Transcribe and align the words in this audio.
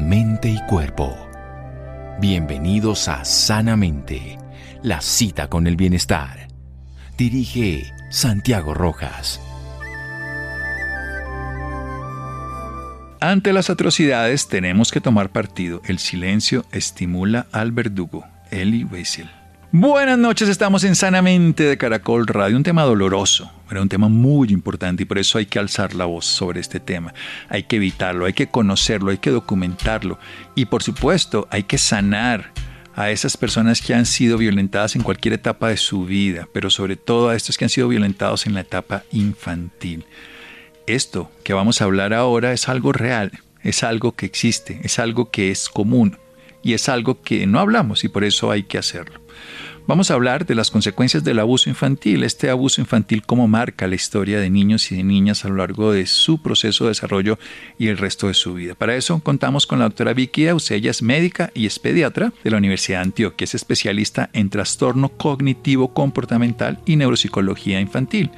mente 0.00 0.48
y 0.48 0.58
cuerpo. 0.66 1.16
Bienvenidos 2.20 3.08
a 3.08 3.24
Sanamente, 3.24 4.38
la 4.82 5.00
cita 5.02 5.48
con 5.48 5.66
el 5.66 5.76
bienestar. 5.76 6.48
Dirige 7.18 7.92
Santiago 8.10 8.72
Rojas. 8.72 9.40
Ante 13.20 13.52
las 13.52 13.68
atrocidades 13.68 14.48
tenemos 14.48 14.90
que 14.90 15.02
tomar 15.02 15.30
partido. 15.30 15.82
El 15.84 15.98
silencio 15.98 16.64
estimula 16.72 17.46
al 17.52 17.70
verdugo. 17.70 18.24
Eli 18.50 18.84
Weissel. 18.84 19.39
Buenas 19.72 20.18
noches, 20.18 20.48
estamos 20.48 20.82
en 20.82 20.96
Sanamente 20.96 21.62
de 21.62 21.78
Caracol 21.78 22.26
Radio, 22.26 22.56
un 22.56 22.64
tema 22.64 22.82
doloroso, 22.82 23.52
pero 23.68 23.80
un 23.80 23.88
tema 23.88 24.08
muy 24.08 24.48
importante 24.48 25.04
y 25.04 25.06
por 25.06 25.16
eso 25.16 25.38
hay 25.38 25.46
que 25.46 25.60
alzar 25.60 25.94
la 25.94 26.06
voz 26.06 26.26
sobre 26.26 26.58
este 26.58 26.80
tema. 26.80 27.14
Hay 27.48 27.62
que 27.62 27.76
evitarlo, 27.76 28.26
hay 28.26 28.32
que 28.32 28.48
conocerlo, 28.48 29.12
hay 29.12 29.18
que 29.18 29.30
documentarlo 29.30 30.18
y 30.56 30.64
por 30.64 30.82
supuesto 30.82 31.46
hay 31.52 31.62
que 31.62 31.78
sanar 31.78 32.52
a 32.96 33.12
esas 33.12 33.36
personas 33.36 33.80
que 33.80 33.94
han 33.94 34.06
sido 34.06 34.38
violentadas 34.38 34.96
en 34.96 35.02
cualquier 35.02 35.34
etapa 35.34 35.68
de 35.68 35.76
su 35.76 36.04
vida, 36.04 36.48
pero 36.52 36.68
sobre 36.68 36.96
todo 36.96 37.28
a 37.28 37.36
estos 37.36 37.56
que 37.56 37.66
han 37.66 37.70
sido 37.70 37.86
violentados 37.86 38.48
en 38.48 38.54
la 38.54 38.62
etapa 38.62 39.04
infantil. 39.12 40.04
Esto 40.88 41.30
que 41.44 41.52
vamos 41.52 41.80
a 41.80 41.84
hablar 41.84 42.12
ahora 42.12 42.52
es 42.52 42.68
algo 42.68 42.90
real, 42.92 43.30
es 43.62 43.84
algo 43.84 44.16
que 44.16 44.26
existe, 44.26 44.80
es 44.82 44.98
algo 44.98 45.30
que 45.30 45.52
es 45.52 45.68
común 45.68 46.18
y 46.62 46.74
es 46.74 46.88
algo 46.88 47.20
que 47.22 47.46
no 47.46 47.60
hablamos 47.60 48.04
y 48.04 48.08
por 48.08 48.24
eso 48.24 48.50
hay 48.50 48.64
que 48.64 48.78
hacerlo. 48.78 49.20
Vamos 49.86 50.10
a 50.10 50.14
hablar 50.14 50.46
de 50.46 50.54
las 50.54 50.70
consecuencias 50.70 51.24
del 51.24 51.40
abuso 51.40 51.68
infantil, 51.68 52.22
este 52.22 52.48
abuso 52.48 52.80
infantil 52.80 53.22
cómo 53.26 53.48
marca 53.48 53.88
la 53.88 53.96
historia 53.96 54.38
de 54.38 54.48
niños 54.48 54.92
y 54.92 54.96
de 54.96 55.02
niñas 55.02 55.44
a 55.44 55.48
lo 55.48 55.56
largo 55.56 55.90
de 55.90 56.06
su 56.06 56.40
proceso 56.40 56.84
de 56.84 56.90
desarrollo 56.90 57.40
y 57.76 57.88
el 57.88 57.98
resto 57.98 58.28
de 58.28 58.34
su 58.34 58.54
vida. 58.54 58.76
Para 58.76 58.94
eso 58.94 59.18
contamos 59.18 59.66
con 59.66 59.80
la 59.80 59.86
doctora 59.86 60.12
Vicky 60.12 60.46
Eus, 60.46 60.70
ella 60.70 60.92
es 60.92 61.02
médica 61.02 61.50
y 61.54 61.66
es 61.66 61.80
pediatra 61.80 62.32
de 62.44 62.50
la 62.50 62.58
Universidad 62.58 62.98
de 62.98 63.04
Antioquia, 63.04 63.44
es 63.44 63.56
especialista 63.56 64.30
en 64.32 64.50
trastorno 64.50 65.08
cognitivo 65.08 65.92
comportamental 65.92 66.78
y 66.86 66.94
neuropsicología 66.94 67.80
infantil. 67.80 68.30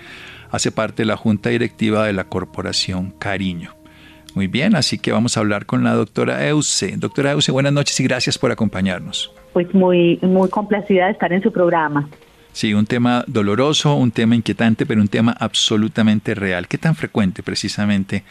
Hace 0.50 0.71
parte 0.72 1.03
de 1.03 1.06
la 1.06 1.19
junta 1.19 1.50
directiva 1.50 2.06
de 2.06 2.15
la 2.15 2.25
corporación 2.25 3.11
Cariño. 3.19 3.81
Muy 4.34 4.47
bien, 4.47 4.75
así 4.75 4.98
que 4.98 5.12
vamos 5.12 5.37
a 5.37 5.41
hablar 5.41 5.66
con 5.66 5.84
la 5.84 5.94
doctora 5.94 6.47
Euse. 6.48 6.97
Doctora 6.97 7.32
Euse, 7.32 7.53
buenas 7.53 7.72
noches 7.72 7.98
y 8.00 8.04
gracias 8.04 8.38
por 8.38 8.50
acompañarnos 8.50 9.32
pues 9.53 9.72
muy, 9.75 10.19
muy 10.22 10.48
complacida 10.48 11.06
de 11.06 11.12
estar 11.12 11.32
en 11.32 11.43
su 11.43 11.53
programa. 11.53 12.09
Sí, 12.53 12.75
un 12.75 12.87
tema 12.87 13.25
doloroso, 13.26 13.94
un 13.94 14.10
tema 14.10 14.34
inquietante, 14.34 14.84
pero 14.84 15.00
un 15.00 15.09
tema 15.09 15.34
absolutamente 15.38 16.34
real. 16.34 16.69
¿Qué 16.69 16.76
tan 16.76 16.94
frecuente 16.94 17.43
precisamente 17.43 18.25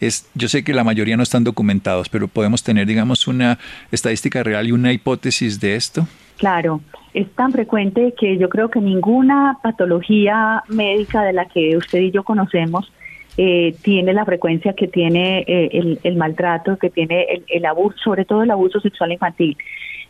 es? 0.00 0.30
Yo 0.34 0.48
sé 0.48 0.64
que 0.64 0.72
la 0.72 0.84
mayoría 0.84 1.16
no 1.16 1.22
están 1.22 1.44
documentados, 1.44 2.08
pero 2.08 2.26
podemos 2.26 2.62
tener, 2.62 2.86
digamos, 2.86 3.26
una 3.28 3.58
estadística 3.92 4.42
real 4.42 4.66
y 4.66 4.72
una 4.72 4.92
hipótesis 4.92 5.60
de 5.60 5.76
esto. 5.76 6.06
Claro, 6.38 6.80
es 7.12 7.30
tan 7.32 7.52
frecuente 7.52 8.14
que 8.18 8.38
yo 8.38 8.48
creo 8.48 8.70
que 8.70 8.80
ninguna 8.80 9.58
patología 9.62 10.62
médica 10.68 11.22
de 11.22 11.34
la 11.34 11.46
que 11.46 11.76
usted 11.76 12.00
y 12.00 12.10
yo 12.10 12.24
conocemos 12.24 12.90
eh, 13.36 13.74
tiene 13.82 14.12
la 14.12 14.24
frecuencia 14.24 14.72
que 14.72 14.88
tiene 14.88 15.44
eh, 15.46 15.98
el, 16.02 16.16
maltrato, 16.16 16.78
que 16.78 16.90
tiene 16.90 17.24
el, 17.24 17.44
el 17.48 17.64
abuso, 17.66 17.96
sobre 17.98 18.24
todo 18.24 18.42
el 18.42 18.50
abuso 18.50 18.80
sexual 18.80 19.12
infantil. 19.12 19.56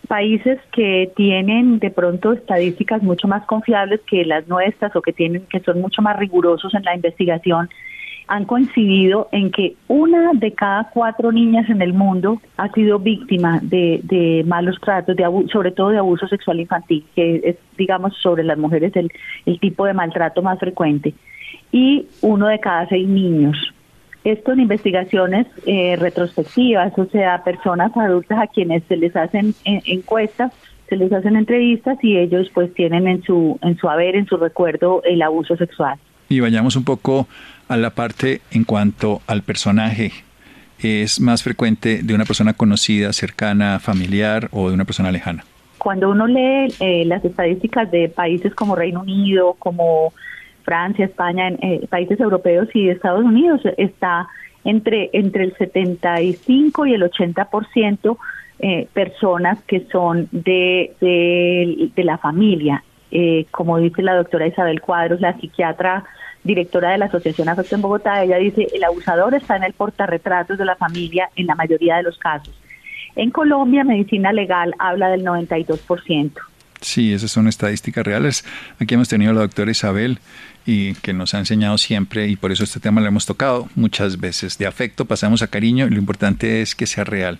Países 0.06 0.60
que 0.72 1.10
tienen 1.16 1.78
de 1.78 1.90
pronto 1.90 2.32
estadísticas 2.32 3.02
mucho 3.02 3.26
más 3.26 3.44
confiables 3.46 4.00
que 4.02 4.24
las 4.24 4.46
nuestras 4.46 4.94
o 4.94 5.02
que 5.02 5.12
tienen 5.12 5.46
que 5.46 5.60
son 5.60 5.80
mucho 5.80 6.02
más 6.02 6.16
rigurosos 6.18 6.72
en 6.74 6.84
la 6.84 6.94
investigación 6.94 7.68
han 8.28 8.44
coincidido 8.44 9.28
en 9.30 9.50
que 9.50 9.76
una 9.88 10.32
de 10.32 10.52
cada 10.52 10.90
cuatro 10.90 11.30
niñas 11.30 11.68
en 11.70 11.80
el 11.80 11.92
mundo 11.92 12.40
ha 12.56 12.68
sido 12.72 12.98
víctima 12.98 13.60
de, 13.62 14.44
malos 14.46 14.80
tratos, 14.80 15.16
de 15.16 15.24
sobre 15.52 15.70
todo 15.70 15.90
de 15.90 15.98
abuso 15.98 16.26
sexual 16.26 16.60
infantil, 16.60 17.04
que 17.14 17.40
es, 17.44 17.56
digamos, 17.78 18.16
sobre 18.20 18.42
las 18.42 18.58
mujeres 18.58 18.94
el, 18.96 19.12
el 19.46 19.60
tipo 19.60 19.86
de 19.86 19.94
maltrato 19.94 20.42
más 20.42 20.58
frecuente, 20.58 21.14
y 21.72 22.06
uno 22.22 22.46
de 22.46 22.60
cada 22.60 22.88
seis 22.88 23.06
niños 23.06 23.56
esto 24.26 24.52
en 24.52 24.60
investigaciones 24.60 25.46
eh, 25.66 25.94
retrospectivas, 25.96 26.92
o 26.98 27.06
sea, 27.06 27.44
personas 27.44 27.96
adultas 27.96 28.38
a 28.40 28.48
quienes 28.48 28.82
se 28.88 28.96
les 28.96 29.14
hacen 29.14 29.54
eh, 29.64 29.80
encuestas, 29.84 30.52
se 30.88 30.96
les 30.96 31.12
hacen 31.12 31.36
entrevistas 31.36 31.96
y 32.02 32.16
ellos 32.16 32.50
pues 32.52 32.74
tienen 32.74 33.06
en 33.06 33.22
su 33.22 33.56
en 33.62 33.76
su 33.76 33.88
haber, 33.88 34.16
en 34.16 34.26
su 34.26 34.36
recuerdo 34.36 35.00
el 35.04 35.22
abuso 35.22 35.56
sexual. 35.56 35.98
Y 36.28 36.40
vayamos 36.40 36.74
un 36.74 36.84
poco 36.84 37.28
a 37.68 37.76
la 37.76 37.90
parte 37.90 38.40
en 38.50 38.64
cuanto 38.64 39.22
al 39.28 39.42
personaje. 39.42 40.10
¿Es 40.82 41.20
más 41.20 41.44
frecuente 41.44 42.02
de 42.02 42.14
una 42.14 42.24
persona 42.24 42.52
conocida, 42.52 43.12
cercana, 43.12 43.78
familiar 43.78 44.48
o 44.50 44.68
de 44.68 44.74
una 44.74 44.84
persona 44.84 45.12
lejana? 45.12 45.44
Cuando 45.78 46.10
uno 46.10 46.26
lee 46.26 46.74
eh, 46.80 47.04
las 47.06 47.24
estadísticas 47.24 47.90
de 47.92 48.08
países 48.08 48.54
como 48.54 48.74
Reino 48.74 49.02
Unido, 49.02 49.54
como 49.58 50.12
Francia, 50.66 51.06
España, 51.06 51.48
en 51.48 51.58
eh, 51.62 51.86
países 51.88 52.20
europeos 52.20 52.68
y 52.74 52.90
Estados 52.90 53.24
Unidos 53.24 53.62
está 53.78 54.28
entre, 54.64 55.08
entre 55.12 55.44
el 55.44 55.56
75 55.56 56.86
y 56.86 56.94
el 56.94 57.02
80% 57.02 58.18
eh, 58.58 58.88
personas 58.92 59.58
que 59.66 59.86
son 59.92 60.28
de, 60.32 60.92
de, 61.00 62.04
la 62.04 62.18
familia. 62.18 62.82
Eh, 63.12 63.46
como 63.52 63.78
dice 63.78 64.02
la 64.02 64.16
doctora 64.16 64.48
Isabel 64.48 64.80
Cuadros, 64.80 65.20
la 65.20 65.38
psiquiatra 65.38 66.04
directora 66.42 66.90
de 66.90 66.98
la 66.98 67.06
Asociación 67.06 67.48
Afecto 67.48 67.76
en 67.76 67.82
Bogotá, 67.82 68.22
ella 68.22 68.38
dice, 68.38 68.66
el 68.74 68.82
abusador 68.82 69.34
está 69.34 69.56
en 69.56 69.64
el 69.64 69.72
portarretratos 69.72 70.58
de 70.58 70.64
la 70.64 70.76
familia 70.76 71.30
en 71.36 71.46
la 71.46 71.54
mayoría 71.54 71.96
de 71.96 72.02
los 72.02 72.18
casos. 72.18 72.54
En 73.14 73.30
Colombia, 73.30 73.84
medicina 73.84 74.32
legal 74.32 74.74
habla 74.78 75.08
del 75.08 75.24
92%. 75.24 76.32
Sí, 76.80 77.12
esas 77.12 77.30
son 77.30 77.48
estadísticas 77.48 78.04
reales. 78.04 78.44
Aquí 78.80 78.94
hemos 78.94 79.08
tenido 79.08 79.30
a 79.30 79.34
la 79.34 79.40
doctora 79.40 79.70
Isabel 79.70 80.18
y 80.66 80.94
que 80.94 81.12
nos 81.12 81.32
ha 81.34 81.38
enseñado 81.38 81.78
siempre 81.78 82.28
y 82.28 82.36
por 82.36 82.50
eso 82.50 82.64
este 82.64 82.80
tema 82.80 83.00
lo 83.00 83.06
hemos 83.06 83.24
tocado 83.24 83.68
muchas 83.76 84.18
veces. 84.18 84.58
De 84.58 84.66
afecto 84.66 85.04
pasamos 85.04 85.42
a 85.42 85.46
cariño 85.46 85.86
y 85.86 85.90
lo 85.90 85.98
importante 85.98 86.60
es 86.60 86.74
que 86.74 86.86
sea 86.86 87.04
real. 87.04 87.38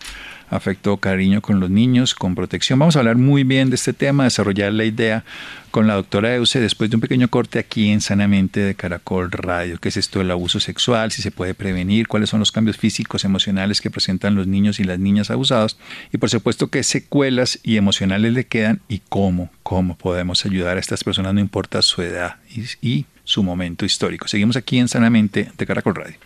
Afecto, 0.49 0.97
cariño 0.99 1.41
con 1.43 1.59
los 1.59 1.71
niños, 1.71 2.15
con 2.15 2.35
protección. 2.35 2.79
Vamos 2.79 2.95
a 2.95 3.01
hablar 3.01 3.17
muy 3.17 3.43
bien 3.43 3.69
de 3.69 3.75
este 3.75 3.93
tema, 3.93 4.25
desarrollar 4.25 4.73
la 4.73 4.85
idea 4.85 5.25
con 5.73 5.89
la 5.89 5.95
doctora 5.95 6.35
Euse 6.35 6.61
después 6.61 6.89
de 6.89 6.97
un 6.97 7.01
pequeño 7.01 7.29
corte 7.29 7.59
aquí 7.59 7.91
en 7.91 8.01
Sanamente 8.01 8.61
de 8.61 8.75
Caracol 8.77 9.31
Radio. 9.33 9.79
¿Qué 9.79 9.89
es 9.89 9.97
esto 9.97 10.21
del 10.21 10.31
abuso 10.31 10.61
sexual? 10.61 11.11
¿Si 11.11 11.21
se 11.21 11.33
puede 11.33 11.55
prevenir? 11.55 12.07
¿Cuáles 12.07 12.31
son 12.31 12.41
los 12.41 12.53
cambios 12.53 12.77
físicos, 12.77 13.25
emocionales 13.25 13.81
que 13.81 13.91
presentan 13.91 14.37
los 14.37 14.47
niños 14.47 14.79
y 14.79 14.85
las 14.85 15.01
niñas 15.01 15.31
abusados? 15.31 15.79
Y 16.13 16.19
por 16.19 16.31
supuesto, 16.31 16.69
qué 16.69 16.83
secuelas 16.83 17.59
y 17.63 17.77
emocionales 17.77 18.33
le 18.33 18.47
quedan 18.47 18.81
y 18.89 19.01
cómo, 19.09 19.51
cómo 19.65 19.99
podemos 19.99 20.47
ayudar 20.47 20.77
a 20.77 20.81
estas 20.81 21.03
personas, 21.03 21.35
no 21.35 21.41
importa 21.41 21.83
su 21.83 22.03
edad 22.03 22.37
y 22.81 23.07
su 23.25 23.43
momento 23.43 23.85
histórico. 23.85 24.29
Seguimos 24.29 24.57
aquí 24.57 24.79
en 24.79 24.89
Sanamente 24.89 25.51
de 25.59 25.67
Caracol 25.67 25.97
Radio. 25.97 26.17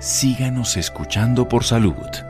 Síganos 0.00 0.78
escuchando 0.78 1.46
por 1.46 1.62
salud. 1.62 2.29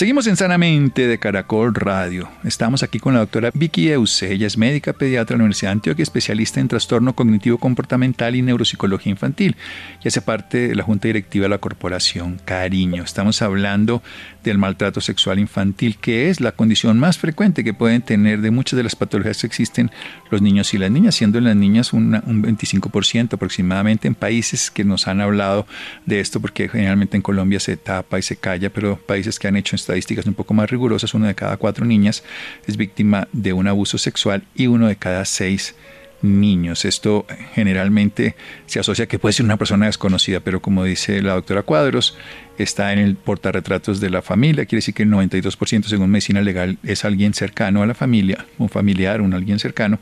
Seguimos 0.00 0.26
en 0.28 0.36
Sanamente 0.36 1.06
de 1.06 1.18
Caracol 1.18 1.74
Radio. 1.74 2.30
Estamos 2.42 2.82
aquí 2.82 2.98
con 2.98 3.12
la 3.12 3.20
doctora 3.20 3.50
Vicky 3.52 3.90
Euse. 3.90 4.32
Ella 4.32 4.46
es 4.46 4.56
médica 4.56 4.94
pediatra 4.94 5.34
de 5.34 5.38
la 5.40 5.44
Universidad 5.44 5.72
de 5.72 5.72
Antioquia, 5.72 6.02
especialista 6.02 6.58
en 6.58 6.68
trastorno 6.68 7.14
cognitivo 7.14 7.58
comportamental 7.58 8.34
y 8.34 8.40
neuropsicología 8.40 9.10
infantil. 9.10 9.56
Y 10.02 10.08
hace 10.08 10.22
parte 10.22 10.68
de 10.68 10.74
la 10.74 10.84
Junta 10.84 11.08
Directiva 11.08 11.42
de 11.42 11.50
la 11.50 11.58
Corporación 11.58 12.40
Cariño. 12.46 13.02
Estamos 13.02 13.42
hablando 13.42 14.02
del 14.42 14.56
maltrato 14.56 15.02
sexual 15.02 15.38
infantil, 15.38 15.98
que 15.98 16.30
es 16.30 16.40
la 16.40 16.52
condición 16.52 16.98
más 16.98 17.18
frecuente 17.18 17.62
que 17.62 17.74
pueden 17.74 18.00
tener 18.00 18.40
de 18.40 18.50
muchas 18.50 18.78
de 18.78 18.84
las 18.84 18.96
patologías 18.96 19.42
que 19.42 19.48
existen 19.48 19.90
los 20.30 20.40
niños 20.40 20.72
y 20.72 20.78
las 20.78 20.90
niñas, 20.90 21.14
siendo 21.14 21.36
en 21.36 21.44
las 21.44 21.56
niñas 21.56 21.92
un 21.92 22.12
25% 22.12 23.34
aproximadamente 23.34 24.08
en 24.08 24.14
países 24.14 24.70
que 24.70 24.82
nos 24.82 25.08
han 25.08 25.20
hablado 25.20 25.66
de 26.06 26.20
esto, 26.20 26.40
porque 26.40 26.70
generalmente 26.70 27.18
en 27.18 27.22
Colombia 27.22 27.60
se 27.60 27.76
tapa 27.76 28.18
y 28.18 28.22
se 28.22 28.36
calla, 28.36 28.70
pero 28.70 28.96
países 28.96 29.38
que 29.38 29.46
han 29.46 29.56
hecho 29.56 29.76
estadísticas 29.90 30.26
un 30.26 30.34
poco 30.34 30.54
más 30.54 30.70
rigurosas, 30.70 31.14
uno 31.14 31.26
de 31.26 31.34
cada 31.34 31.56
cuatro 31.56 31.84
niñas 31.84 32.22
es 32.66 32.76
víctima 32.76 33.26
de 33.32 33.52
un 33.52 33.66
abuso 33.66 33.98
sexual 33.98 34.44
y 34.54 34.68
uno 34.68 34.86
de 34.86 34.96
cada 34.96 35.24
seis. 35.24 35.74
Esto 36.22 37.26
generalmente 37.54 38.36
se 38.66 38.80
asocia 38.80 39.06
que 39.06 39.18
puede 39.18 39.32
ser 39.32 39.44
una 39.44 39.56
persona 39.56 39.86
desconocida, 39.86 40.40
pero 40.40 40.60
como 40.60 40.84
dice 40.84 41.22
la 41.22 41.34
doctora 41.34 41.62
Cuadros, 41.62 42.16
está 42.58 42.92
en 42.92 42.98
el 42.98 43.16
portarretratos 43.16 44.00
de 44.00 44.10
la 44.10 44.20
familia, 44.20 44.66
quiere 44.66 44.78
decir 44.80 44.94
que 44.94 45.04
el 45.04 45.10
92% 45.10 45.84
según 45.84 46.10
medicina 46.10 46.42
legal 46.42 46.78
es 46.82 47.04
alguien 47.04 47.32
cercano 47.32 47.82
a 47.82 47.86
la 47.86 47.94
familia, 47.94 48.46
un 48.58 48.68
familiar, 48.68 49.20
un 49.22 49.32
alguien 49.32 49.58
cercano, 49.58 49.98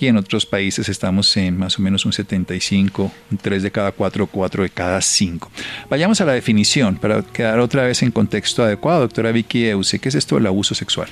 y 0.00 0.06
en 0.06 0.16
otros 0.16 0.46
países 0.46 0.88
estamos 0.88 1.36
en 1.36 1.58
más 1.58 1.78
o 1.78 1.82
menos 1.82 2.06
un 2.06 2.12
75, 2.12 3.12
un 3.30 3.38
3 3.38 3.62
de 3.62 3.70
cada 3.70 3.92
4, 3.92 4.26
4 4.26 4.62
de 4.62 4.70
cada 4.70 5.00
5. 5.00 5.50
Vayamos 5.90 6.20
a 6.20 6.24
la 6.24 6.32
definición 6.32 6.96
para 6.96 7.22
quedar 7.22 7.58
otra 7.58 7.84
vez 7.84 8.02
en 8.02 8.10
contexto 8.10 8.62
adecuado, 8.62 9.00
doctora 9.00 9.32
Vicky 9.32 9.66
Euse, 9.66 9.98
¿qué 9.98 10.08
es 10.08 10.14
esto 10.14 10.36
del 10.36 10.46
abuso 10.46 10.74
sexual? 10.74 11.08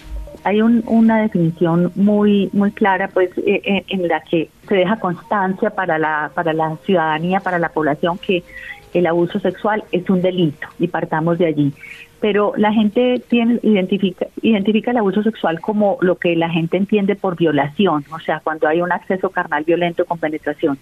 Hay 0.47 0.63
una 0.63 1.23
definición 1.23 1.91
muy 1.97 2.49
muy 2.53 2.71
clara 2.71 3.09
pues 3.09 3.31
eh, 3.39 3.61
eh, 3.65 3.85
en 3.89 4.07
la 4.07 4.21
que 4.21 4.49
se 4.69 4.77
deja 4.77 5.01
constancia 5.01 5.71
para 5.71 5.99
la 5.99 6.31
para 6.37 6.53
la 6.53 6.77
ciudadanía 6.87 7.41
para 7.41 7.59
la 7.59 7.71
población 7.71 8.17
que 8.17 8.45
el 8.95 9.09
abuso 9.09 9.41
sexual 9.41 9.83
es 9.91 10.09
un 10.09 10.23
delito 10.23 10.69
y 10.79 10.87
partamos 10.87 11.39
de 11.39 11.47
allí. 11.47 11.73
Pero 12.21 12.53
la 12.57 12.73
gente 12.73 13.21
tiene 13.29 13.59
identifica 13.65 14.29
identifica 14.41 14.93
el 14.93 14.99
abuso 14.99 15.25
sexual 15.25 15.61
como 15.61 15.99
lo 16.01 16.15
que 16.15 16.37
la 16.37 16.49
gente 16.49 16.77
entiende 16.77 17.17
por 17.17 17.35
violación 17.35 18.05
o 18.13 18.21
sea 18.21 18.39
cuando 18.39 18.69
hay 18.69 18.81
un 18.81 18.93
acceso 18.93 19.31
carnal 19.31 19.65
violento 19.65 20.05
con 20.05 20.19
penetración. 20.19 20.79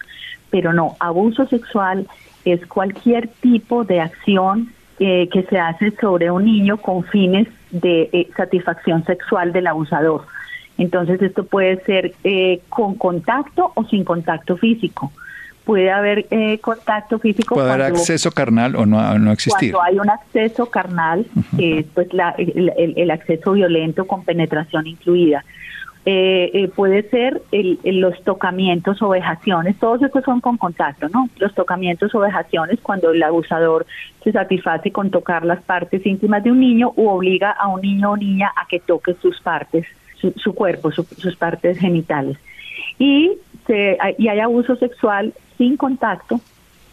Pero 0.51 0.73
no 0.73 0.95
abuso 0.99 1.47
sexual 1.47 2.07
es 2.45 2.63
cualquier 2.67 3.29
tipo 3.29 3.83
de 3.83 3.99
acción 3.99 4.75
eh, 4.97 5.27
que 5.29 5.43
se 5.43 5.59
hace 5.59 5.91
sobre 5.99 6.31
un 6.31 6.45
niño 6.45 6.77
con 6.77 7.03
fines 7.03 7.49
de 7.69 8.09
eh, 8.13 8.29
satisfacción 8.37 9.03
sexual 9.03 9.51
del 9.51 9.67
abusador. 9.67 10.25
Entonces 10.77 11.21
esto 11.21 11.45
puede 11.45 11.83
ser 11.83 12.13
eh, 12.23 12.61
con 12.69 12.95
contacto 12.95 13.73
o 13.75 13.83
sin 13.85 14.05
contacto 14.05 14.55
físico. 14.55 15.11
Puede 15.65 15.91
haber 15.91 16.27
contacto 16.61 17.17
físico. 17.17 17.55
Puede 17.55 17.71
haber 17.71 17.87
acceso 17.87 18.31
carnal 18.31 18.75
o 18.75 18.85
no, 18.85 19.17
no 19.17 19.31
existir. 19.31 19.71
Cuando 19.71 19.81
hay 19.81 19.99
un 19.99 20.09
acceso 20.11 20.67
carnal, 20.67 21.25
pues 21.93 22.07
el, 22.37 23.11
acceso 23.11 23.53
violento 23.53 24.05
con 24.05 24.23
penetración 24.23 24.85
incluida. 24.85 25.43
Eh, 26.07 26.51
eh, 26.53 26.67
puede 26.67 27.09
ser 27.09 27.41
el, 27.51 27.79
los 27.83 28.21
tocamientos 28.23 29.01
o 29.01 29.09
vejaciones, 29.09 29.79
todos 29.79 30.03
estos 30.03 30.23
son 30.23 30.39
con 30.39 30.55
contacto, 30.55 31.09
¿no? 31.09 31.29
Los 31.39 31.55
tocamientos 31.55 32.13
o 32.13 32.19
vejaciones 32.19 32.79
cuando 32.79 33.09
el 33.09 33.23
abusador 33.23 33.87
se 34.23 34.31
satisface 34.31 34.91
con 34.91 35.09
tocar 35.09 35.43
las 35.43 35.63
partes 35.63 36.05
íntimas 36.05 36.43
de 36.43 36.51
un 36.51 36.59
niño 36.59 36.93
u 36.95 37.07
obliga 37.07 37.49
a 37.49 37.67
un 37.69 37.81
niño 37.81 38.11
o 38.11 38.17
niña 38.17 38.51
a 38.55 38.67
que 38.67 38.79
toque 38.79 39.15
sus 39.15 39.41
partes, 39.41 39.87
su, 40.35 40.53
cuerpo, 40.53 40.91
sus 40.91 41.35
partes 41.35 41.79
genitales. 41.79 42.37
Y, 42.99 43.31
se, 43.65 43.97
y 44.19 44.27
hay 44.27 44.39
abuso 44.41 44.75
sexual 44.75 45.33
sin 45.57 45.75
contacto 45.75 46.39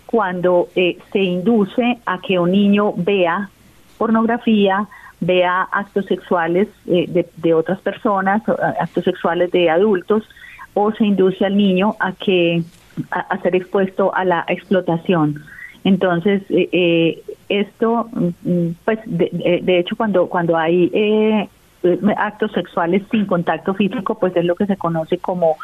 cuando 0.06 0.68
eh, 0.74 0.98
se 1.12 1.20
induce 1.20 1.98
a 2.06 2.18
que 2.18 2.38
un 2.38 2.52
niño 2.52 2.92
vea 2.96 3.50
pornografía, 3.98 4.88
vea 5.22 5.62
actos 5.70 6.06
sexuales 6.06 6.68
eh, 6.86 7.26
de, 7.36 7.54
otras 7.54 7.80
personas, 7.80 8.42
actos 8.80 9.04
sexuales 9.04 9.50
de 9.52 9.70
adultos, 9.70 10.28
o 10.74 10.92
se 10.92 11.04
induce 11.04 11.44
al 11.46 11.56
niño 11.56 11.94
a 12.00 12.12
que 12.12 12.62
a, 13.10 13.38
ser 13.38 13.54
expuesto 13.54 14.14
a 14.14 14.24
la 14.24 14.44
explotación. 14.48 15.42
Entonces, 15.84 16.42
eh, 16.50 16.68
eh, 16.72 17.22
esto, 17.48 18.08
mm, 18.12 18.68
pues, 18.84 18.98
de, 19.06 19.60
de, 19.62 19.78
hecho, 19.78 19.96
cuando 19.96 20.28
cuando 20.28 20.56
hay 20.56 20.90
actos 22.16 22.52
sexuales 22.52 23.02
sin 23.10 23.26
contacto 23.26 23.74
físico, 23.74 24.18
pues 24.18 24.34
es 24.36 24.44
lo 24.44 24.56
que 24.56 24.66
se 24.66 24.76
conoce 24.76 25.18
como 25.18 25.56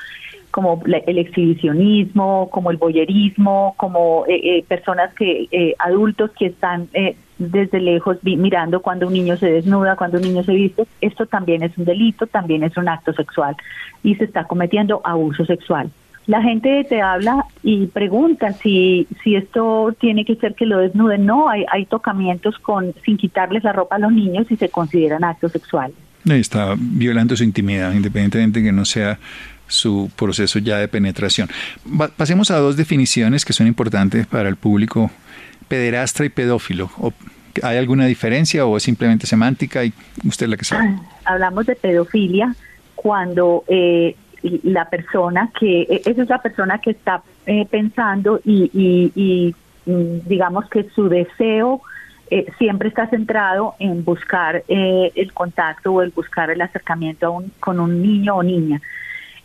como 0.51 0.83
el 0.87 1.19
exhibicionismo, 1.19 2.49
como 2.51 2.71
el 2.71 2.79
boyerismo, 2.79 3.75
como 3.77 4.25
personas 4.67 5.13
que 5.15 5.75
adultos 5.79 6.31
que 6.39 6.47
están 6.47 6.89
desde 7.39 7.81
lejos 7.81 8.19
mirando 8.23 8.81
cuando 8.81 9.07
un 9.07 9.13
niño 9.13 9.37
se 9.37 9.51
desnuda, 9.51 9.97
cuando 9.97 10.19
un 10.19 10.25
niño 10.25 10.43
se 10.43 10.53
viste, 10.53 10.87
esto 11.01 11.27
también 11.27 11.63
es 11.63 11.77
un 11.79 11.85
delito, 11.85 12.27
también 12.27 12.65
es 12.65 12.77
un 12.77 12.89
acto 12.89 13.13
sexual 13.13 13.57
y 14.03 14.15
se 14.17 14.25
está 14.25 14.45
cometiendo 14.45 15.01
abuso 15.05 15.45
sexual. 15.45 15.91
La 16.27 16.43
gente 16.43 16.85
te 16.85 17.01
habla 17.01 17.47
y 17.63 17.87
pregunta 17.87 18.53
si, 18.53 19.07
si 19.23 19.35
esto 19.35 19.95
tiene 19.99 20.27
que 20.27 20.35
ser 20.37 20.55
que 20.55 20.67
lo 20.67 20.79
desnuden. 20.79 21.25
No, 21.25 21.49
hay, 21.49 21.65
hay 21.73 21.87
tocamientos 21.87 22.59
con 22.59 22.93
sin 23.03 23.17
quitarles 23.17 23.65
la 23.65 23.73
ropa 23.73 23.97
a 23.97 23.99
los 23.99 24.13
niños 24.13 24.47
y 24.51 24.57
se 24.57 24.69
consideran 24.69 25.25
actos 25.25 25.53
sexuales. 25.53 25.97
Está 26.27 26.75
violando 26.77 27.35
su 27.35 27.45
intimidad, 27.45 27.95
independientemente 27.95 28.59
de 28.59 28.67
que 28.67 28.73
no 28.73 28.85
sea 28.85 29.19
su 29.69 30.11
proceso 30.17 30.59
ya 30.59 30.77
de 30.79 30.89
penetración. 30.89 31.49
Pasemos 32.17 32.51
a 32.51 32.59
dos 32.59 32.77
definiciones 32.77 33.47
que 33.47 33.55
son 33.55 33.67
importantes 33.67 34.27
para 34.27 34.51
el 34.51 34.57
público 34.57 35.11
pederastra 35.69 36.27
y 36.27 36.29
pedófilo? 36.29 36.91
¿Hay 37.63 37.77
alguna 37.77 38.07
diferencia 38.07 38.65
o 38.67 38.77
es 38.77 38.83
simplemente 38.83 39.27
semántica 39.27 39.85
y 39.85 39.93
usted 40.25 40.49
la 40.49 40.57
que 40.57 40.65
sabe? 40.65 40.95
Hablamos 41.25 41.67
de 41.67 41.77
pedofilia 41.77 42.55
cuando 42.95 43.65
eh, 43.69 44.17
la 44.43 44.89
persona 44.89 45.51
que, 45.59 45.83
e, 45.83 46.03
esa 46.05 46.23
es 46.23 46.29
la 46.29 46.43
persona 46.43 46.79
que 46.79 46.91
está 46.91 47.23
eh, 47.47 47.67
pensando 47.71 48.41
y, 48.45 49.55
mm, 49.87 50.27
digamos 50.27 50.69
que 50.69 50.89
su 50.95 51.09
deseo 51.09 51.81
eh, 52.31 52.47
siempre 52.59 52.89
está 52.89 53.07
centrado 53.07 53.75
en 53.79 54.05
buscar 54.05 54.63
el 54.69 55.33
contacto 55.33 55.93
o 55.93 56.03
el 56.03 56.11
buscar 56.11 56.51
el 56.51 56.61
acercamiento 56.61 57.43
con 57.61 57.81
un 57.81 58.03
niño 58.03 58.37
o 58.37 58.43
niña. 58.43 58.81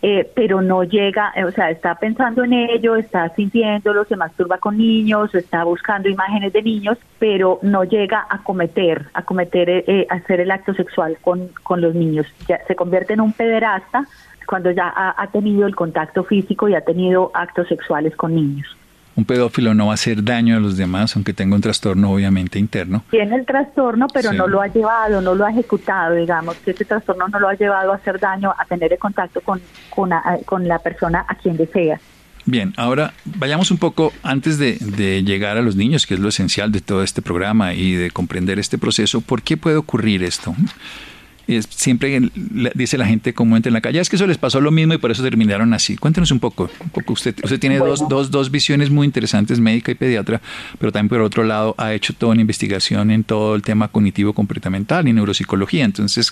Eh, 0.05 0.29
pero 0.36 0.62
no 0.62 0.83
llega, 0.83 1.31
eh, 1.33 1.45
o 1.45 1.51
sea, 1.53 1.69
está 1.69 1.95
pensando 1.95 2.43
en 2.43 2.51
ello, 2.51 2.98
está 2.98 3.29
sintiéndolo, 3.36 4.03
se 4.03 4.17
masturba 4.17 4.57
con 4.57 4.77
niños, 4.77 5.33
está 5.33 5.63
buscando 5.63 6.10
imágenes 6.10 6.51
de 6.51 6.62
niños, 6.62 6.98
pero 7.19 7.60
no 7.62 7.86
llega 7.86 8.27
a 8.29 8.43
cometer, 8.43 9.05
a 9.13 9.22
cometer, 9.22 9.69
eh, 9.69 10.05
hacer 10.10 10.41
el 10.41 10.51
acto 10.51 10.74
sexual 10.74 11.17
con, 11.22 11.48
con 11.63 11.79
los 11.79 11.95
niños. 11.95 12.27
Ya 12.50 12.60
se 12.67 12.75
convierte 12.75 13.13
en 13.13 13.22
un 13.22 13.31
pederasta 13.31 14.05
cuando 14.45 14.72
ya 14.72 14.93
ha 14.93 15.27
tenido 15.27 15.65
el 15.65 15.74
contacto 15.74 16.25
físico 16.25 16.67
y 16.67 16.75
ha 16.75 16.81
tenido 16.81 17.31
actos 17.33 17.69
sexuales 17.69 18.13
con 18.17 18.36
niños 18.36 18.75
un 19.15 19.25
pedófilo 19.25 19.74
no 19.74 19.88
va 19.88 19.91
a 19.91 19.96
hacer 19.96 20.24
daño 20.24 20.58
a 20.58 20.60
los 20.60 20.77
demás, 20.77 21.15
aunque 21.15 21.34
tenga 21.34 21.55
un 21.55 21.62
trastorno 21.62 22.12
obviamente 22.12 22.60
interno. 22.60 23.03
Tiene 23.12 23.36
el 23.36 23.46
trastorno, 23.46 24.08
pero 24.13 24.34
no 24.34 24.48
lo 24.48 24.62
ha 24.62 24.67
llevado, 24.67 25.22
no 25.22 25.36
lo 25.36 25.46
ha 25.46 25.51
ejecutado, 25.51 26.15
digamos, 26.15 26.55
que 26.58 26.72
ese 26.72 26.86
trastorno 26.86 27.27
no 27.27 27.39
lo 27.39 27.48
ha 27.48 27.53
llevado 27.53 27.91
a 27.91 27.96
hacer 27.96 28.20
daño, 28.20 28.53
a 28.58 28.65
tener 28.65 28.91
el 28.91 29.00
contacto 29.00 29.41
con, 29.41 29.62
con, 29.89 30.12
con 30.46 30.67
la 30.67 30.79
persona 30.79 31.25
a 31.27 31.36
quien 31.36 31.58
desea. 31.58 32.00
Bien, 32.46 32.74
ahora 32.75 33.13
vayamos 33.24 33.72
un 33.72 33.77
poco 33.77 34.12
antes 34.22 34.58
de, 34.58 34.77
de, 34.79 35.24
llegar 35.24 35.58
a 35.58 35.62
los 35.62 35.77
niños, 35.77 36.05
que 36.05 36.15
es 36.15 36.20
lo 36.20 36.27
esencial 36.27 36.74
de 36.74 36.82
todo 36.82 37.01
este 37.01 37.22
programa 37.22 37.74
y 37.74 37.93
de 37.93 38.12
comprender 38.12 38.60
este 38.60 38.77
proceso. 38.77 39.22
¿Por 39.22 39.43
qué 39.43 39.55
puede 39.55 39.77
ocurrir 39.77 40.24
esto? 40.24 40.53
Es, 41.47 41.67
siempre 41.69 42.21
dice 42.75 42.97
la 42.97 43.05
gente 43.05 43.33
comúnmente 43.33 43.69
en 43.69 43.73
la 43.73 43.81
calle, 43.81 44.00
es 44.00 44.09
que 44.09 44.15
eso 44.15 44.27
les 44.27 44.38
pasó 44.38 44.62
lo 44.62 44.71
mismo 44.71 44.93
y 44.93 44.97
por 44.97 45.12
eso 45.12 45.23
terminaron 45.23 45.73
así. 45.73 45.97
Cuéntenos 45.97 46.31
un 46.31 46.39
poco, 46.39 46.69
un 46.79 46.89
poco 46.89 47.13
usted, 47.13 47.35
usted 47.43 47.59
tiene 47.59 47.77
dos, 47.77 48.07
dos, 48.07 48.31
dos 48.31 48.51
visiones 48.51 48.89
muy 48.89 49.05
interesantes, 49.05 49.59
médica 49.59 49.91
y 49.91 49.95
pediatra, 49.95 50.41
pero 50.79 50.91
también 50.91 51.09
por 51.09 51.21
otro 51.21 51.43
lado 51.43 51.75
ha 51.77 51.93
hecho 51.93 52.13
toda 52.13 52.33
una 52.33 52.41
investigación 52.41 53.12
en 53.12 53.23
todo 53.23 53.55
el 53.55 53.62
tema 53.62 53.88
cognitivo 53.88 54.33
comportamental 54.33 55.07
y 55.07 55.13
neuropsicología, 55.13 55.85
entonces 55.85 56.31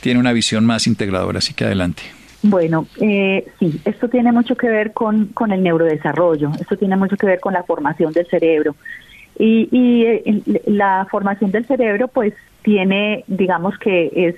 tiene 0.00 0.20
una 0.20 0.32
visión 0.32 0.64
más 0.64 0.86
integradora, 0.86 1.38
así 1.38 1.54
que 1.54 1.64
adelante. 1.64 2.02
Bueno, 2.42 2.86
eh, 3.00 3.46
sí, 3.58 3.80
esto 3.84 4.08
tiene 4.08 4.30
mucho 4.30 4.56
que 4.56 4.68
ver 4.68 4.92
con, 4.92 5.26
con 5.26 5.52
el 5.52 5.62
neurodesarrollo, 5.62 6.52
esto 6.60 6.76
tiene 6.76 6.96
mucho 6.96 7.16
que 7.16 7.26
ver 7.26 7.40
con 7.40 7.52
la 7.52 7.64
formación 7.64 8.12
del 8.12 8.26
cerebro. 8.26 8.76
Y, 9.38 9.68
y 9.70 10.04
eh, 10.04 10.42
la 10.66 11.06
formación 11.10 11.50
del 11.50 11.66
cerebro, 11.66 12.08
pues 12.08 12.34
tiene, 12.62 13.24
digamos 13.26 13.78
que 13.78 14.10
es 14.14 14.36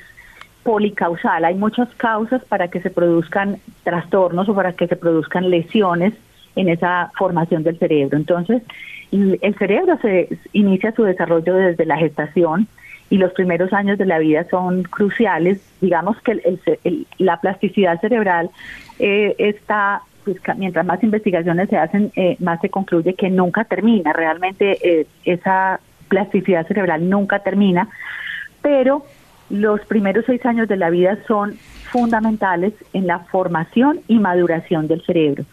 policausal. 0.62 1.44
Hay 1.44 1.54
muchas 1.54 1.88
causas 1.94 2.44
para 2.44 2.68
que 2.68 2.80
se 2.80 2.90
produzcan 2.90 3.58
trastornos 3.84 4.48
o 4.48 4.54
para 4.54 4.72
que 4.72 4.86
se 4.86 4.96
produzcan 4.96 5.50
lesiones 5.50 6.12
en 6.56 6.68
esa 6.68 7.10
formación 7.16 7.62
del 7.62 7.78
cerebro. 7.78 8.18
Entonces, 8.18 8.62
el 9.12 9.54
cerebro 9.58 9.96
se 10.02 10.28
inicia 10.52 10.92
su 10.92 11.04
desarrollo 11.04 11.54
desde 11.54 11.86
la 11.86 11.96
gestación 11.96 12.68
y 13.10 13.16
los 13.16 13.32
primeros 13.32 13.72
años 13.72 13.96
de 13.98 14.04
la 14.04 14.18
vida 14.18 14.44
son 14.50 14.82
cruciales. 14.82 15.60
Digamos 15.80 16.20
que 16.20 16.58
la 17.18 17.40
plasticidad 17.40 18.00
cerebral 18.00 18.50
eh, 18.98 19.34
está, 19.38 20.02
pues, 20.34 20.58
mientras 20.58 20.84
más 20.84 21.02
investigaciones 21.02 21.68
se 21.68 21.76
hacen, 21.76 22.12
eh, 22.16 22.36
más 22.40 22.60
se 22.60 22.68
concluye 22.68 23.14
que 23.14 23.30
nunca 23.30 23.64
termina. 23.64 24.12
Realmente 24.12 24.78
eh, 24.82 25.06
esa 25.24 25.80
plasticidad 26.08 26.66
cerebral 26.66 27.08
nunca 27.08 27.40
termina, 27.40 27.88
pero 28.62 29.04
los 29.50 29.80
primeros 29.86 30.24
seis 30.26 30.44
años 30.44 30.68
de 30.68 30.76
la 30.76 30.90
vida 30.90 31.18
son 31.26 31.54
fundamentales 31.90 32.74
en 32.92 33.06
la 33.06 33.20
formación 33.20 34.00
y 34.08 34.18
maduración 34.18 34.88
del 34.88 35.02
cerebro. 35.02 35.44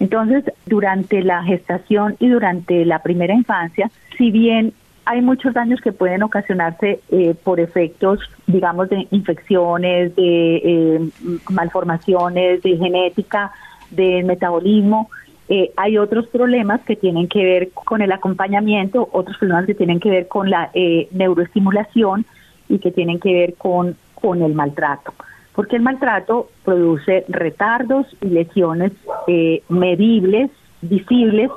Entonces, 0.00 0.44
durante 0.66 1.22
la 1.22 1.42
gestación 1.44 2.16
y 2.18 2.28
durante 2.28 2.84
la 2.84 3.00
primera 3.00 3.34
infancia, 3.34 3.90
si 4.16 4.30
bien 4.30 4.72
hay 5.04 5.20
muchos 5.20 5.52
daños 5.54 5.80
que 5.80 5.92
pueden 5.92 6.22
ocasionarse 6.22 7.00
eh, 7.10 7.34
por 7.42 7.60
efectos, 7.60 8.20
digamos, 8.46 8.88
de 8.88 9.06
infecciones, 9.10 10.14
de 10.14 10.56
eh, 10.56 11.08
malformaciones, 11.50 12.62
de 12.62 12.76
genética, 12.76 13.52
de 13.92 14.22
metabolismo. 14.24 15.10
Eh, 15.48 15.72
hay 15.76 15.98
otros 15.98 16.26
problemas 16.26 16.80
que 16.82 16.96
tienen 16.96 17.28
que 17.28 17.44
ver 17.44 17.70
con 17.72 18.02
el 18.02 18.12
acompañamiento, 18.12 19.08
otros 19.12 19.36
problemas 19.38 19.66
que 19.66 19.74
tienen 19.74 20.00
que 20.00 20.10
ver 20.10 20.28
con 20.28 20.50
la 20.50 20.70
neuroestimulación 21.10 22.24
y 22.68 22.78
que 22.78 22.90
tienen 22.90 23.20
que 23.20 23.32
ver 23.32 23.54
con, 23.54 23.96
con 24.14 24.42
el 24.42 24.54
maltrato 24.54 25.12
porque 25.54 25.76
el 25.76 25.82
maltrato 25.82 26.48
produce 26.64 27.24
retardos 27.28 28.06
y 28.20 28.26
lesiones 28.26 28.92
eh, 29.26 29.62
medibles, 29.68 30.50
visibles 30.80 31.50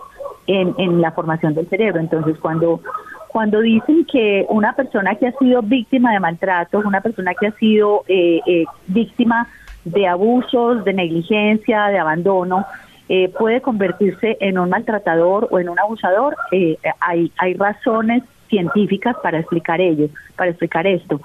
en, 0.47 0.75
en, 0.77 1.01
la 1.01 1.11
formación 1.11 1.53
del 1.53 1.67
cerebro. 1.67 1.99
Entonces, 1.99 2.37
cuando, 2.39 2.81
cuando 3.29 3.61
dicen 3.61 4.05
que 4.05 4.45
una 4.49 4.73
persona 4.73 5.15
que 5.15 5.27
ha 5.27 5.31
sido 5.33 5.61
víctima 5.61 6.11
de 6.11 6.19
maltrato, 6.19 6.79
una 6.79 7.01
persona 7.01 7.33
que 7.39 7.47
ha 7.47 7.51
sido 7.53 8.03
eh, 8.07 8.41
eh, 8.45 8.65
víctima 8.87 9.47
de 9.85 10.07
abusos, 10.07 10.83
de 10.83 10.93
negligencia, 10.93 11.87
de 11.87 11.99
abandono, 11.99 12.65
puede 13.37 13.61
convertirse 13.61 14.35
en 14.39 14.57
un 14.57 14.69
maltratador 14.69 15.47
o 15.51 15.59
en 15.59 15.69
un 15.69 15.79
abusador, 15.79 16.35
hay, 16.99 17.31
hay 17.37 17.53
razones 17.53 18.23
científicas 18.49 19.15
para 19.21 19.39
explicar 19.39 19.79
ello, 19.79 20.09
para 20.35 20.49
explicar 20.49 20.87
esto. 20.87 21.21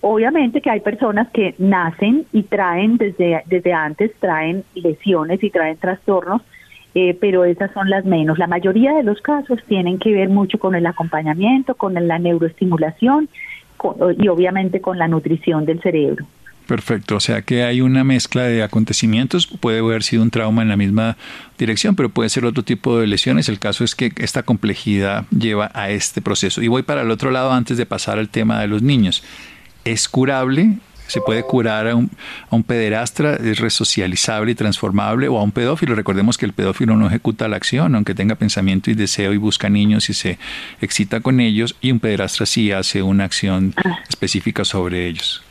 Obviamente 0.00 0.60
que 0.60 0.70
hay 0.70 0.80
personas 0.80 1.28
que 1.32 1.54
nacen 1.58 2.26
y 2.32 2.44
traen 2.44 2.96
desde, 2.96 3.42
desde 3.46 3.72
antes, 3.72 4.12
traen 4.20 4.62
lesiones 4.74 5.42
y 5.42 5.50
traen 5.50 5.78
trastornos, 5.78 6.42
eh, 6.94 7.16
pero 7.20 7.44
esas 7.44 7.72
son 7.72 7.90
las 7.90 8.04
menos. 8.04 8.38
La 8.38 8.46
mayoría 8.46 8.92
de 8.94 9.02
los 9.02 9.20
casos 9.20 9.58
tienen 9.66 9.98
que 9.98 10.12
ver 10.12 10.28
mucho 10.28 10.58
con 10.58 10.74
el 10.74 10.86
acompañamiento, 10.86 11.74
con 11.74 11.94
la 11.94 12.18
neuroestimulación 12.18 13.28
y 14.18 14.28
obviamente 14.28 14.80
con 14.80 14.98
la 14.98 15.08
nutrición 15.08 15.64
del 15.64 15.80
cerebro. 15.80 16.24
Perfecto, 16.66 17.16
o 17.16 17.20
sea 17.20 17.42
que 17.42 17.62
hay 17.62 17.80
una 17.80 18.02
mezcla 18.02 18.42
de 18.42 18.64
acontecimientos, 18.64 19.46
puede 19.46 19.78
haber 19.78 20.02
sido 20.02 20.22
un 20.22 20.30
trauma 20.30 20.62
en 20.62 20.68
la 20.68 20.76
misma 20.76 21.16
dirección, 21.58 21.94
pero 21.94 22.08
puede 22.08 22.28
ser 22.28 22.44
otro 22.44 22.64
tipo 22.64 22.98
de 22.98 23.06
lesiones. 23.06 23.48
El 23.48 23.60
caso 23.60 23.84
es 23.84 23.94
que 23.94 24.12
esta 24.16 24.42
complejidad 24.42 25.26
lleva 25.30 25.70
a 25.74 25.90
este 25.90 26.20
proceso. 26.20 26.62
Y 26.62 26.68
voy 26.68 26.82
para 26.82 27.02
el 27.02 27.10
otro 27.12 27.30
lado 27.30 27.52
antes 27.52 27.76
de 27.76 27.86
pasar 27.86 28.18
al 28.18 28.28
tema 28.28 28.60
de 28.60 28.66
los 28.66 28.82
niños 28.82 29.22
es 29.86 30.08
curable, 30.08 30.78
se 31.06 31.20
puede 31.20 31.44
curar 31.44 31.86
a 31.86 31.94
un, 31.94 32.10
a 32.50 32.56
un, 32.56 32.64
pederastra, 32.64 33.36
es 33.36 33.60
resocializable 33.60 34.50
y 34.50 34.54
transformable, 34.56 35.28
o 35.28 35.38
a 35.38 35.42
un 35.42 35.52
pedófilo. 35.52 35.94
Recordemos 35.94 36.36
que 36.36 36.44
el 36.44 36.52
pedófilo 36.52 36.96
no 36.96 37.06
ejecuta 37.06 37.46
la 37.46 37.56
acción, 37.56 37.94
aunque 37.94 38.14
tenga 38.14 38.34
pensamiento 38.34 38.90
y 38.90 38.94
deseo 38.94 39.32
y 39.32 39.36
busca 39.36 39.68
niños 39.68 40.10
y 40.10 40.14
se 40.14 40.38
excita 40.80 41.20
con 41.20 41.38
ellos, 41.38 41.76
y 41.80 41.92
un 41.92 42.00
pederastra 42.00 42.46
sí 42.46 42.72
hace 42.72 43.02
una 43.02 43.24
acción 43.24 43.74
específica 44.08 44.64
sobre 44.64 45.06
ellos. 45.06 45.45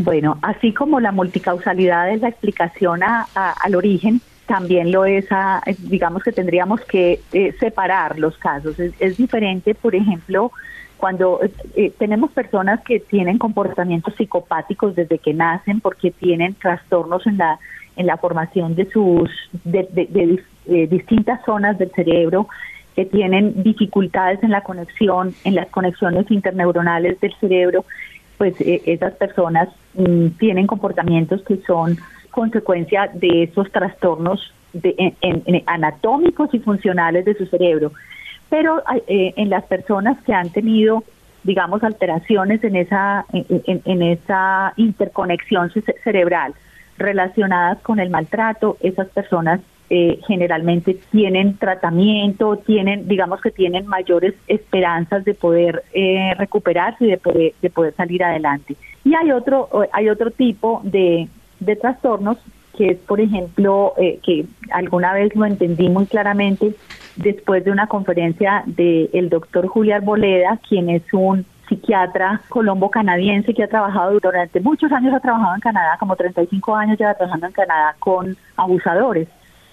Bueno, 0.00 0.38
así 0.42 0.72
como 0.72 1.00
la 1.00 1.12
multicausalidad 1.12 2.10
es 2.10 2.20
la 2.20 2.28
explicación 2.28 3.00
al 3.02 3.74
origen, 3.74 4.20
también 4.46 4.90
lo 4.92 5.04
es, 5.04 5.26
a, 5.30 5.62
digamos 5.78 6.22
que 6.22 6.32
tendríamos 6.32 6.80
que 6.82 7.20
eh, 7.32 7.54
separar 7.60 8.18
los 8.18 8.36
casos. 8.38 8.78
Es, 8.78 8.94
es 8.98 9.16
diferente, 9.16 9.74
por 9.74 9.94
ejemplo, 9.94 10.52
cuando 10.96 11.40
eh, 11.42 11.50
eh, 11.76 11.92
tenemos 11.98 12.30
personas 12.32 12.80
que 12.80 13.00
tienen 13.00 13.38
comportamientos 13.38 14.14
psicopáticos 14.16 14.94
desde 14.94 15.18
que 15.18 15.34
nacen 15.34 15.80
porque 15.80 16.10
tienen 16.10 16.54
trastornos 16.54 17.26
en 17.26 17.38
la 17.38 17.58
en 17.96 18.06
la 18.06 18.16
formación 18.16 18.76
de 18.76 18.88
sus 18.90 19.28
de, 19.64 19.88
de, 19.92 20.86
distintas 20.86 21.44
zonas 21.44 21.78
del 21.78 21.90
cerebro 21.90 22.48
que 22.94 23.04
tienen 23.04 23.62
dificultades 23.64 24.40
en 24.44 24.50
la 24.50 24.60
conexión 24.60 25.34
en 25.44 25.54
las 25.56 25.66
conexiones 25.68 26.30
interneuronales 26.30 27.18
del 27.20 27.34
cerebro 27.40 27.84
pues 28.38 28.58
eh, 28.60 28.82
esas 28.86 29.14
personas 29.14 29.68
mm, 29.94 30.28
tienen 30.38 30.66
comportamientos 30.66 31.42
que 31.42 31.58
son 31.66 31.98
consecuencia 32.30 33.10
de 33.12 33.44
esos 33.44 33.70
trastornos 33.70 34.54
de, 34.72 35.14
anatómicos 35.66 36.54
y 36.54 36.60
funcionales 36.60 37.24
de 37.24 37.34
su 37.34 37.46
cerebro. 37.46 37.92
Pero 38.48 38.82
eh, 39.06 39.34
en 39.36 39.50
las 39.50 39.64
personas 39.64 40.16
que 40.22 40.32
han 40.32 40.50
tenido 40.50 41.04
digamos 41.44 41.82
alteraciones 41.82 42.62
en 42.64 42.76
esa 42.76 43.24
en, 43.32 44.02
esa 44.02 44.72
interconexión 44.76 45.72
cerebral 46.02 46.52
relacionadas 46.98 47.78
con 47.78 48.00
el 48.00 48.10
maltrato 48.10 48.76
esas 48.80 49.08
personas 49.08 49.60
eh, 49.90 50.20
generalmente 50.26 50.98
tienen 51.10 51.56
tratamiento 51.56 52.56
tienen 52.56 53.08
digamos 53.08 53.40
que 53.40 53.50
tienen 53.50 53.86
mayores 53.86 54.34
esperanzas 54.46 55.24
de 55.24 55.34
poder 55.34 55.82
eh, 55.92 56.34
recuperarse 56.36 57.06
y 57.06 57.10
de 57.10 57.16
poder, 57.18 57.54
de 57.62 57.70
poder 57.70 57.94
salir 57.94 58.22
adelante. 58.22 58.76
Y 59.04 59.14
hay 59.14 59.30
otro 59.32 59.68
hay 59.92 60.08
otro 60.08 60.30
tipo 60.30 60.80
de, 60.84 61.28
de 61.60 61.76
trastornos 61.76 62.38
que 62.76 62.90
es 62.90 62.98
por 62.98 63.20
ejemplo 63.20 63.94
que 63.96 64.44
alguna 64.70 65.12
vez 65.12 65.34
lo 65.34 65.44
entendí 65.46 65.88
muy 65.88 66.06
claramente 66.06 66.74
después 67.16 67.64
de 67.64 67.70
una 67.70 67.86
conferencia 67.86 68.62
del 68.66 69.28
doctor 69.28 69.66
Julio 69.66 69.96
Arboleda, 69.96 70.58
quien 70.68 70.88
es 70.88 71.02
un 71.12 71.44
psiquiatra 71.68 72.40
colombo 72.48 72.90
canadiense 72.90 73.52
que 73.52 73.62
ha 73.62 73.68
trabajado 73.68 74.18
durante 74.20 74.60
muchos 74.60 74.90
años, 74.90 75.14
ha 75.14 75.20
trabajado 75.20 75.54
en 75.54 75.60
Canadá, 75.60 75.96
como 75.98 76.16
35 76.16 76.74
años 76.74 76.98
lleva 76.98 77.14
trabajando 77.14 77.46
en 77.46 77.52
Canadá 77.52 77.94
con 77.98 78.36
abusadores, 78.56 79.28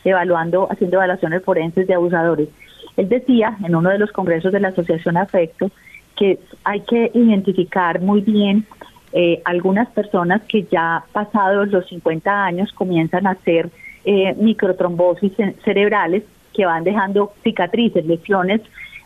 evaluando, 0.05 0.67
haciendo 0.71 0.97
evaluaciones 0.97 1.43
forenses 1.43 1.88
de 1.88 1.93
abusadores. 1.93 2.50
Él 2.95 3.09
decía 3.09 3.57
en 3.63 3.75
uno 3.75 3.89
de 3.89 4.00
los 4.00 4.12
congresos 4.12 4.53
de 4.53 4.59
la 4.59 4.69
Asociación 4.69 5.17
Afecto 5.17 5.69
que 6.15 6.39
hay 6.63 6.81
que 6.81 7.12
identificar 7.13 8.00
muy 8.00 8.21
bien 8.21 8.65
eh, 9.12 9.41
algunas 9.45 9.89
personas 9.89 10.41
que 10.43 10.63
ya 10.63 11.03
pasados 11.12 11.69
los 11.69 11.88
50 11.88 12.45
años 12.45 12.71
comienzan 12.71 13.27
a 13.27 13.31
hacer 13.31 13.69
eh, 14.05 14.33
microtrombosis 14.38 15.33
cerebrales 15.63 16.24
que 16.53 16.65
van 16.65 16.83
dejando 16.83 17.33
cicatrices, 17.43 18.05
lesiones 18.05 18.62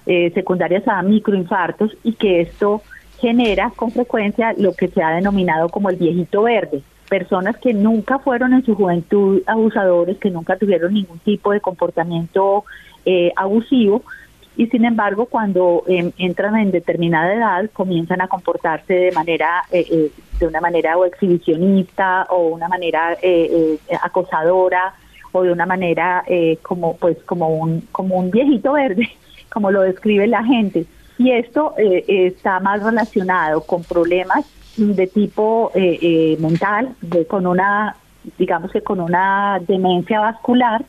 eh, 0.06 0.32
secundarias 0.34 0.88
a 0.88 1.02
microinfartos 1.02 1.96
y 2.04 2.14
que 2.14 2.42
esto 2.42 2.82
genera 3.20 3.72
con 3.76 3.92
frecuencia 3.92 4.54
lo 4.58 4.74
que 4.74 4.88
se 4.88 5.04
ha 5.04 5.12
denominado 5.12 5.70
como 5.70 5.90
el 5.90 5.96
viejito 5.96 6.44
verde. 6.44 6.82
Personas 7.10 7.58
que 7.58 7.74
nunca 7.74 8.20
fueron 8.20 8.54
en 8.54 8.64
su 8.64 8.76
juventud 8.76 9.42
abusadores, 9.48 10.18
que 10.18 10.30
nunca 10.30 10.58
tuvieron 10.58 10.94
ningún 10.94 11.20
tipo 11.20 11.52
de 11.52 11.60
comportamiento 11.60 12.66
eh, 13.06 13.32
abusivo, 13.36 14.04
y 14.56 14.68
sin 14.68 14.86
embargo 14.86 15.26
cuando 15.26 15.84
em, 15.88 16.12
entran 16.18 16.58
en 16.58 16.72
determinada 16.72 17.34
edad 17.34 17.70
comienzan 17.72 18.22
a 18.22 18.28
comportarse 18.28 18.94
de 18.94 19.12
manera 19.12 19.64
eh, 19.72 20.12
de 20.40 20.48
una 20.48 20.60
manera 20.60 20.98
o 20.98 21.06
exhibicionista 21.06 22.28
o 22.30 22.48
una 22.48 22.68
manera 22.68 23.18
acosadora 24.02 24.94
o 25.32 25.44
de 25.44 25.52
una 25.52 25.66
manera 25.66 26.24
eh, 26.28 26.58
como 26.62 26.96
pues 26.98 27.18
como 27.24 27.50
un 27.50 27.82
como 27.92 28.16
un 28.16 28.32
viejito 28.32 28.74
verde 28.74 29.10
como 29.52 29.72
lo 29.72 29.82
describe 29.82 30.28
la 30.28 30.44
gente. 30.44 30.86
Y 31.18 31.32
esto 31.32 31.74
eh, 31.78 32.06
está 32.08 32.60
más 32.60 32.82
relacionado 32.82 33.62
con 33.62 33.84
problemas 33.84 34.46
de 34.80 35.08
tipo 35.08 35.72
eh, 35.76 36.38
mental 36.40 36.96
de, 37.02 37.26
con 37.26 37.46
una 37.46 37.96
digamos 38.38 38.72
que 38.72 38.82
con 38.82 39.00
una 39.00 39.60
demencia 39.68 40.20
vascular 40.20 40.84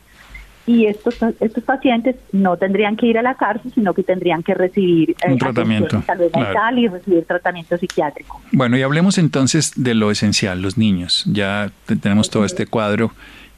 y 0.67 0.85
estos 0.85 1.17
estos 1.39 1.63
pacientes 1.63 2.15
no 2.31 2.55
tendrían 2.57 2.95
que 2.95 3.07
ir 3.07 3.17
a 3.17 3.21
la 3.21 3.35
cárcel 3.35 3.71
sino 3.73 3.93
que 3.93 4.03
tendrían 4.03 4.43
que 4.43 4.53
recibir 4.53 5.15
un 5.27 5.37
tratamiento 5.37 6.01
salud 6.03 6.31
mental 6.33 6.79
y 6.79 6.87
recibir 6.87 7.25
tratamiento 7.25 7.77
psiquiátrico 7.77 8.41
bueno 8.51 8.77
y 8.77 8.81
hablemos 8.81 9.17
entonces 9.17 9.73
de 9.75 9.93
lo 9.93 10.11
esencial 10.11 10.61
los 10.61 10.77
niños 10.77 11.23
ya 11.25 11.71
tenemos 12.01 12.29
todo 12.29 12.45
este 12.45 12.67
cuadro 12.67 13.11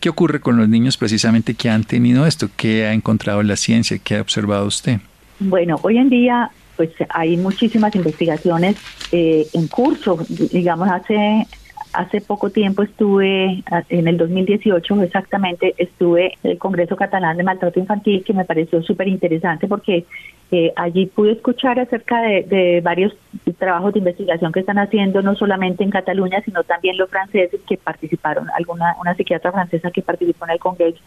¿Qué 0.03 0.09
ocurre 0.09 0.41
con 0.41 0.57
los 0.57 0.67
niños 0.67 0.97
precisamente 0.97 1.53
que 1.53 1.69
han 1.69 1.85
tenido 1.85 2.25
esto? 2.25 2.49
¿Qué 2.57 2.85
ha 2.85 2.91
encontrado 2.91 3.41
la 3.41 3.55
ciencia? 3.55 3.97
¿Qué 4.03 4.17
ha 4.17 4.21
observado 4.21 4.65
usted? 4.65 4.99
Bueno, 5.39 5.79
hoy 5.81 5.97
en 5.97 6.09
día 6.09 6.51
pues 6.83 7.07
hay 7.09 7.37
muchísimas 7.37 7.95
investigaciones 7.95 8.75
eh, 9.11 9.47
en 9.53 9.67
curso. 9.67 10.17
Digamos, 10.27 10.89
hace 10.89 11.47
hace 11.93 12.21
poco 12.21 12.49
tiempo 12.49 12.81
estuve, 12.81 13.63
en 13.89 14.07
el 14.07 14.17
2018 14.17 15.03
exactamente, 15.03 15.75
estuve 15.77 16.33
en 16.43 16.51
el 16.51 16.57
Congreso 16.57 16.95
Catalán 16.95 17.37
de 17.37 17.43
Maltrato 17.43 17.79
Infantil, 17.79 18.23
que 18.23 18.33
me 18.33 18.45
pareció 18.45 18.81
súper 18.81 19.07
interesante 19.07 19.67
porque 19.67 20.05
eh, 20.51 20.73
allí 20.75 21.05
pude 21.05 21.33
escuchar 21.33 21.79
acerca 21.79 22.19
de, 22.23 22.81
varios 22.83 23.13
trabajos 23.59 23.93
de 23.93 23.99
investigación 23.99 24.51
que 24.51 24.61
están 24.61 24.79
haciendo, 24.79 25.21
no 25.21 25.35
solamente 25.35 25.83
en 25.83 25.91
Cataluña, 25.91 26.41
sino 26.43 26.63
también 26.63 26.97
los 26.97 27.11
franceses 27.11 27.61
que 27.67 27.77
participaron, 27.77 28.47
alguna 28.57 28.95
una 28.99 29.13
psiquiatra 29.13 29.51
francesa 29.51 29.91
que 29.91 30.01
participó 30.01 30.45
en 30.45 30.51
el 30.51 30.59
Congreso, 30.59 30.99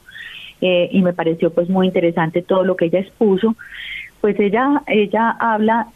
eh, 0.60 0.88
y 0.92 1.02
me 1.02 1.12
pareció 1.12 1.52
pues 1.52 1.68
muy 1.68 1.88
interesante 1.88 2.42
todo 2.42 2.64
lo 2.64 2.76
que 2.76 2.86
ella 2.86 3.00
expuso. 3.00 3.56
Pues 4.20 4.38
ella, 4.40 4.82
ella 4.86 5.30
habla 5.38 5.88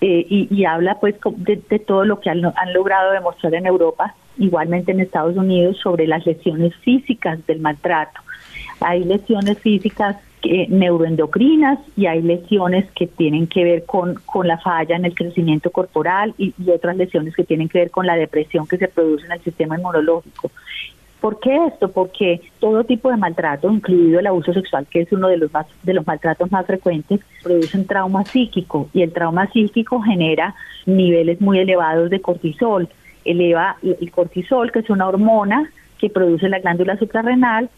eh, 0.00 0.26
y, 0.28 0.64
habla 0.64 0.98
pues 0.98 1.14
de, 1.36 1.78
todo 1.78 2.04
lo 2.04 2.18
que 2.20 2.30
han, 2.30 2.42
logrado 2.72 3.12
demostrar 3.12 3.54
en 3.54 3.66
Europa, 3.66 4.14
igualmente 4.36 4.92
en 4.92 5.00
Estados 5.00 5.36
Unidos, 5.36 5.76
sobre 5.78 6.06
las 6.06 6.26
lesiones 6.26 6.74
físicas 6.76 7.44
del 7.46 7.60
maltrato. 7.60 8.20
Hay 8.80 9.04
lesiones 9.04 9.58
físicas 9.58 10.16
neuroendocrinas 10.68 11.78
y 11.96 12.06
hay 12.06 12.22
lesiones 12.22 12.90
que 12.92 13.06
tienen 13.06 13.46
que 13.46 13.64
ver 13.64 13.84
con, 13.84 14.14
con 14.24 14.46
la 14.46 14.58
falla 14.58 14.96
en 14.96 15.04
el 15.04 15.14
crecimiento 15.14 15.70
corporal 15.70 16.34
y, 16.38 16.54
otras 16.70 16.96
lesiones 16.96 17.34
que 17.34 17.44
tienen 17.44 17.68
que 17.68 17.78
ver 17.78 17.90
con 17.90 18.06
la 18.06 18.16
depresión 18.16 18.66
que 18.66 18.78
se 18.78 18.88
produce 18.88 19.26
en 19.26 19.32
el 19.32 19.42
sistema 19.42 19.76
inmunológico. 19.76 20.50
¿Por 21.20 21.40
qué 21.40 21.66
esto? 21.66 21.90
Porque 21.90 22.40
todo 22.60 22.84
tipo 22.84 23.10
de 23.10 23.16
maltrato, 23.16 23.70
incluido 23.70 24.20
el 24.20 24.26
abuso 24.26 24.52
sexual, 24.52 24.86
que 24.88 25.00
es 25.00 25.12
uno 25.12 25.28
de 25.28 25.36
los 25.36 25.52
más, 25.52 25.66
de 25.82 25.94
los 25.94 26.06
maltratos 26.06 26.50
más 26.52 26.64
frecuentes, 26.66 27.20
produce 27.42 27.76
un 27.76 27.86
trauma 27.86 28.24
psíquico 28.24 28.88
y 28.92 29.02
el 29.02 29.12
trauma 29.12 29.50
psíquico 29.50 30.00
genera 30.00 30.54
niveles 30.86 31.40
muy 31.40 31.58
elevados 31.58 32.10
de 32.10 32.20
cortisol. 32.20 32.88
Eleva 33.24 33.76
el 33.82 34.10
cortisol, 34.12 34.70
que 34.70 34.78
es 34.78 34.90
una 34.90 35.08
hormona 35.08 35.70
que 35.98 36.08
produce 36.08 36.48
la 36.48 36.60
glándula 36.60 36.96
suprarrenal 36.96 37.68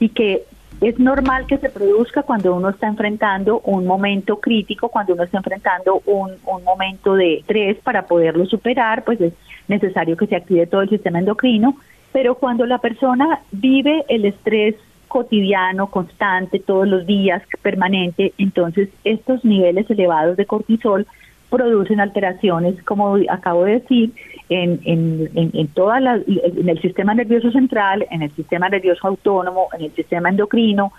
y 0.00 0.08
que 0.08 0.44
es 0.80 0.98
normal 0.98 1.46
que 1.46 1.58
se 1.58 1.70
produzca 1.70 2.22
cuando 2.22 2.54
uno 2.54 2.70
está 2.70 2.86
enfrentando 2.86 3.60
un 3.60 3.86
momento 3.86 4.40
crítico, 4.40 4.88
cuando 4.88 5.14
uno 5.14 5.22
está 5.22 5.38
enfrentando 5.38 6.02
un, 6.04 6.32
un 6.44 6.64
momento 6.64 7.14
de 7.14 7.38
estrés 7.38 7.78
para 7.78 8.06
poderlo 8.06 8.44
superar, 8.46 9.04
pues 9.04 9.20
es 9.20 9.32
necesario 9.68 10.16
que 10.16 10.26
se 10.26 10.36
active 10.36 10.66
todo 10.66 10.82
el 10.82 10.90
sistema 10.90 11.18
endocrino, 11.18 11.76
pero 12.16 12.36
cuando 12.36 12.64
la 12.64 12.78
persona 12.78 13.40
vive 13.52 14.06
el 14.08 14.24
estrés 14.24 14.74
cotidiano, 15.06 15.88
constante, 15.88 16.58
todos 16.58 16.88
los 16.88 17.06
días, 17.06 17.42
permanente, 17.60 18.32
entonces 18.38 18.88
estos 19.04 19.44
niveles 19.44 19.90
elevados 19.90 20.38
de 20.38 20.46
cortisol 20.46 21.06
producen 21.50 22.00
alteraciones, 22.00 22.82
como 22.84 23.18
acabo 23.28 23.64
de 23.64 23.80
decir, 23.80 24.12
en, 24.48 24.80
en, 24.84 25.30
en, 25.34 25.68
toda 25.68 26.00
la, 26.00 26.14
en 26.26 26.66
el 26.70 26.80
sistema 26.80 27.12
nervioso 27.12 27.50
central, 27.50 28.06
en 28.10 28.22
el 28.22 28.30
sistema 28.30 28.70
nervioso 28.70 29.08
autónomo, 29.08 29.68
en 29.78 29.84
el 29.84 29.92
sistema 29.92 30.30
endocrino, 30.30 30.94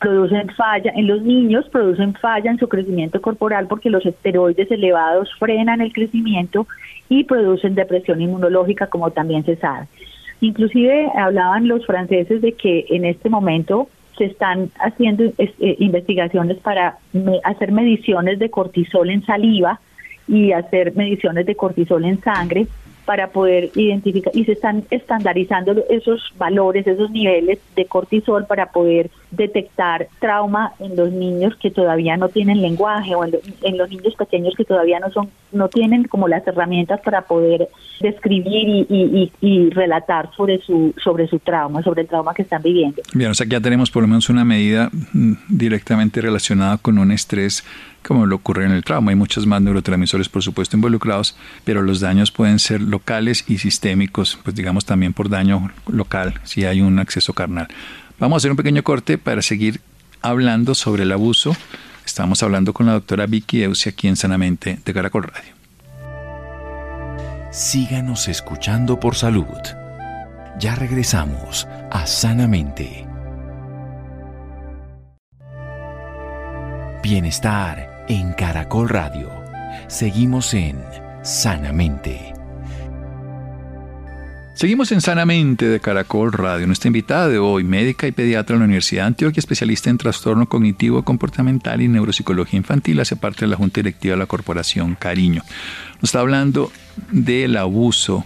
producen 0.00 0.48
falla, 0.48 0.92
en 0.96 1.08
los 1.08 1.20
niños 1.20 1.68
producen 1.68 2.14
falla 2.14 2.50
en 2.50 2.58
su 2.58 2.70
crecimiento 2.70 3.20
corporal 3.20 3.66
porque 3.66 3.90
los 3.90 4.06
esteroides 4.06 4.70
elevados 4.70 5.28
frenan 5.38 5.82
el 5.82 5.92
crecimiento 5.92 6.66
y 7.10 7.24
producen 7.24 7.74
depresión 7.74 8.22
inmunológica, 8.22 8.86
como 8.86 9.10
también 9.10 9.44
se 9.44 9.56
sabe. 9.56 9.88
Inclusive 10.44 11.10
hablaban 11.16 11.68
los 11.68 11.86
franceses 11.86 12.42
de 12.42 12.52
que 12.52 12.84
en 12.90 13.06
este 13.06 13.30
momento 13.30 13.88
se 14.18 14.26
están 14.26 14.70
haciendo 14.78 15.24
eh, 15.38 15.76
investigaciones 15.78 16.58
para 16.58 16.98
hacer 17.44 17.72
mediciones 17.72 18.38
de 18.38 18.50
cortisol 18.50 19.08
en 19.08 19.24
saliva 19.24 19.80
y 20.28 20.52
hacer 20.52 20.94
mediciones 20.96 21.46
de 21.46 21.54
cortisol 21.54 22.04
en 22.04 22.20
sangre 22.20 22.66
para 23.06 23.28
poder 23.28 23.70
identificar 23.74 24.36
y 24.36 24.44
se 24.44 24.52
están 24.52 24.84
estandarizando 24.90 25.82
esos 25.88 26.34
valores, 26.36 26.86
esos 26.86 27.10
niveles 27.10 27.58
de 27.74 27.86
cortisol 27.86 28.44
para 28.44 28.66
poder 28.66 29.10
detectar 29.36 30.08
trauma 30.20 30.72
en 30.78 30.96
los 30.96 31.12
niños 31.12 31.54
que 31.56 31.70
todavía 31.70 32.16
no 32.16 32.28
tienen 32.28 32.62
lenguaje 32.62 33.14
o 33.14 33.24
en, 33.24 33.78
los 33.78 33.90
niños 33.90 34.14
pequeños 34.16 34.54
que 34.56 34.64
todavía 34.64 35.00
no 35.00 35.10
son 35.10 35.30
no 35.52 35.68
tienen 35.68 36.04
como 36.04 36.26
las 36.26 36.46
herramientas 36.46 37.00
para 37.00 37.22
poder 37.22 37.68
describir 38.00 38.86
y, 38.88 39.32
y, 39.40 39.70
relatar 39.70 40.30
sobre 40.36 40.58
su 40.58 40.94
sobre 41.02 41.28
su 41.28 41.38
trauma, 41.38 41.82
sobre 41.82 42.02
el 42.02 42.08
trauma 42.08 42.34
que 42.34 42.42
están 42.42 42.62
viviendo. 42.62 43.02
Bien, 43.12 43.30
o 43.30 43.34
sea 43.34 43.46
que 43.46 43.52
ya 43.52 43.60
tenemos 43.60 43.90
por 43.90 44.02
lo 44.02 44.08
menos 44.08 44.28
una 44.28 44.44
medida 44.44 44.90
mm, 45.12 45.32
directamente 45.48 46.20
relacionada 46.20 46.78
con 46.78 46.98
un 46.98 47.12
estrés 47.12 47.64
como 48.06 48.26
lo 48.26 48.36
ocurre 48.36 48.66
en 48.66 48.72
el 48.72 48.84
trauma. 48.84 49.10
Hay 49.10 49.16
muchos 49.16 49.46
más 49.46 49.62
neurotransmisores, 49.62 50.28
por 50.28 50.42
supuesto, 50.42 50.76
involucrados, 50.76 51.36
pero 51.64 51.82
los 51.82 52.00
daños 52.00 52.30
pueden 52.30 52.58
ser 52.58 52.80
locales 52.80 53.44
y 53.48 53.58
sistémicos, 53.58 54.38
pues 54.42 54.54
digamos 54.54 54.84
también 54.84 55.12
por 55.12 55.28
daño 55.28 55.70
local, 55.88 56.34
si 56.44 56.64
hay 56.64 56.80
un 56.80 56.98
acceso 56.98 57.32
carnal. 57.32 57.68
Vamos 58.18 58.36
a 58.36 58.38
hacer 58.38 58.50
un 58.50 58.56
pequeño 58.56 58.82
corte 58.82 59.18
para 59.18 59.42
seguir 59.42 59.80
hablando 60.22 60.74
sobre 60.74 61.02
el 61.02 61.12
abuso. 61.12 61.56
Estamos 62.06 62.42
hablendo 62.42 62.72
con 62.72 62.86
la 62.86 62.92
doctora 62.92 63.26
Vicky 63.26 63.62
Eusi 63.62 63.88
aquí 63.88 64.08
en 64.08 64.16
Sanamente 64.16 64.78
de 64.84 64.94
Caracol 64.94 65.24
Radio. 65.24 65.52
Síganos 67.50 68.28
escuchando 68.28 68.98
por 69.00 69.16
salud. 69.16 69.46
Ya 70.58 70.74
regresamos 70.74 71.66
a 71.90 72.06
Sanamente. 72.06 73.06
Bienestar 77.02 78.04
en 78.08 78.32
Caracol 78.32 78.88
Radio. 78.88 79.30
Seguimos 79.88 80.54
en 80.54 80.82
Sanamente. 81.22 82.33
Seguimos 84.54 84.92
en 84.92 85.00
Sanamente 85.00 85.68
de 85.68 85.80
Caracol 85.80 86.32
Radio. 86.32 86.68
Nuestra 86.68 86.86
invitada 86.86 87.28
de 87.28 87.38
hoy, 87.38 87.64
médica 87.64 88.06
y 88.06 88.12
pediatra 88.12 88.54
de 88.54 88.60
la 88.60 88.66
Universidad 88.66 89.02
de 89.02 89.08
Antioquia, 89.08 89.40
especialista 89.40 89.90
en 89.90 89.98
trastorno 89.98 90.48
cognitivo 90.48 91.02
comportamental 91.02 91.82
y 91.82 91.88
neuropsicología 91.88 92.58
infantil, 92.58 93.00
hace 93.00 93.16
parte 93.16 93.40
de 93.40 93.48
la 93.48 93.56
Junta 93.56 93.80
Directiva 93.80 94.14
de 94.14 94.20
la 94.20 94.26
Corporación 94.26 94.94
Cariño. 94.94 95.42
Nos 95.96 96.04
está 96.04 96.20
hablando 96.20 96.70
del 97.10 97.56
abuso 97.56 98.24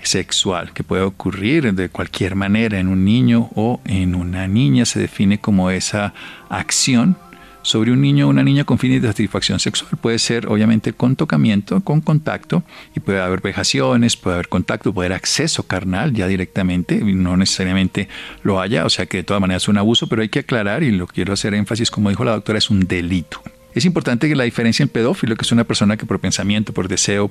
sexual 0.00 0.72
que 0.72 0.84
puede 0.84 1.02
ocurrir 1.02 1.74
de 1.74 1.88
cualquier 1.88 2.36
manera 2.36 2.78
en 2.78 2.86
un 2.86 3.04
niño 3.04 3.50
o 3.56 3.80
en 3.84 4.14
una 4.14 4.46
niña. 4.46 4.84
Se 4.84 5.00
define 5.00 5.38
como 5.38 5.70
esa 5.70 6.14
acción 6.50 7.16
sobre 7.64 7.90
un 7.90 8.00
niño 8.00 8.26
o 8.26 8.30
una 8.30 8.44
niña 8.44 8.64
con 8.64 8.78
fines 8.78 9.02
de 9.02 9.08
satisfacción 9.08 9.58
sexual. 9.58 9.96
Puede 10.00 10.20
ser 10.20 10.46
obviamente 10.46 10.92
con 10.92 11.16
tocamiento, 11.16 11.80
con 11.80 12.00
contacto, 12.00 12.62
y 12.94 13.00
puede 13.00 13.20
haber 13.20 13.40
vejaciones, 13.40 14.16
puede 14.16 14.34
haber 14.34 14.48
contacto, 14.48 14.92
puede 14.92 15.06
haber 15.06 15.16
acceso 15.16 15.64
carnal 15.64 16.12
ya 16.12 16.28
directamente, 16.28 17.00
no 17.00 17.36
necesariamente 17.36 18.08
lo 18.42 18.60
haya, 18.60 18.84
o 18.84 18.90
sea 18.90 19.06
que 19.06 19.18
de 19.18 19.24
todas 19.24 19.40
maneras 19.40 19.64
es 19.64 19.68
un 19.68 19.78
abuso, 19.78 20.06
pero 20.06 20.22
hay 20.22 20.28
que 20.28 20.40
aclarar, 20.40 20.82
y 20.82 20.92
lo 20.92 21.06
quiero 21.06 21.32
hacer 21.32 21.54
énfasis, 21.54 21.90
como 21.90 22.10
dijo 22.10 22.24
la 22.24 22.32
doctora, 22.32 22.58
es 22.58 22.70
un 22.70 22.80
delito. 22.86 23.42
Es 23.74 23.84
importante 23.84 24.28
que 24.28 24.36
la 24.36 24.44
diferencia 24.44 24.82
en 24.82 24.88
pedófilo, 24.88 25.34
que 25.36 25.42
es 25.42 25.50
una 25.50 25.64
persona 25.64 25.96
que 25.96 26.06
por 26.06 26.20
pensamiento, 26.20 26.72
por 26.72 26.86
deseo, 26.86 27.30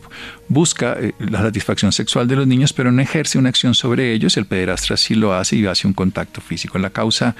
busca 0.49 0.97
eh, 0.99 1.13
la 1.19 1.39
satisfacción 1.39 1.91
sexual 1.93 2.27
de 2.27 2.35
los 2.35 2.47
niños, 2.47 2.73
pero 2.73 2.91
no 2.91 3.01
ejerce 3.01 3.37
una 3.37 3.49
acción 3.49 3.73
sobre 3.75 4.13
ellos, 4.13 4.35
el 4.35 4.45
pederastra 4.45 4.97
sí 4.97 5.15
lo 5.15 5.33
hace 5.33 5.55
y 5.55 5.65
hace 5.65 5.87
un 5.87 5.93
contacto 5.93 6.41
físico. 6.41 6.77
La 6.79 6.89
causa 6.89 7.35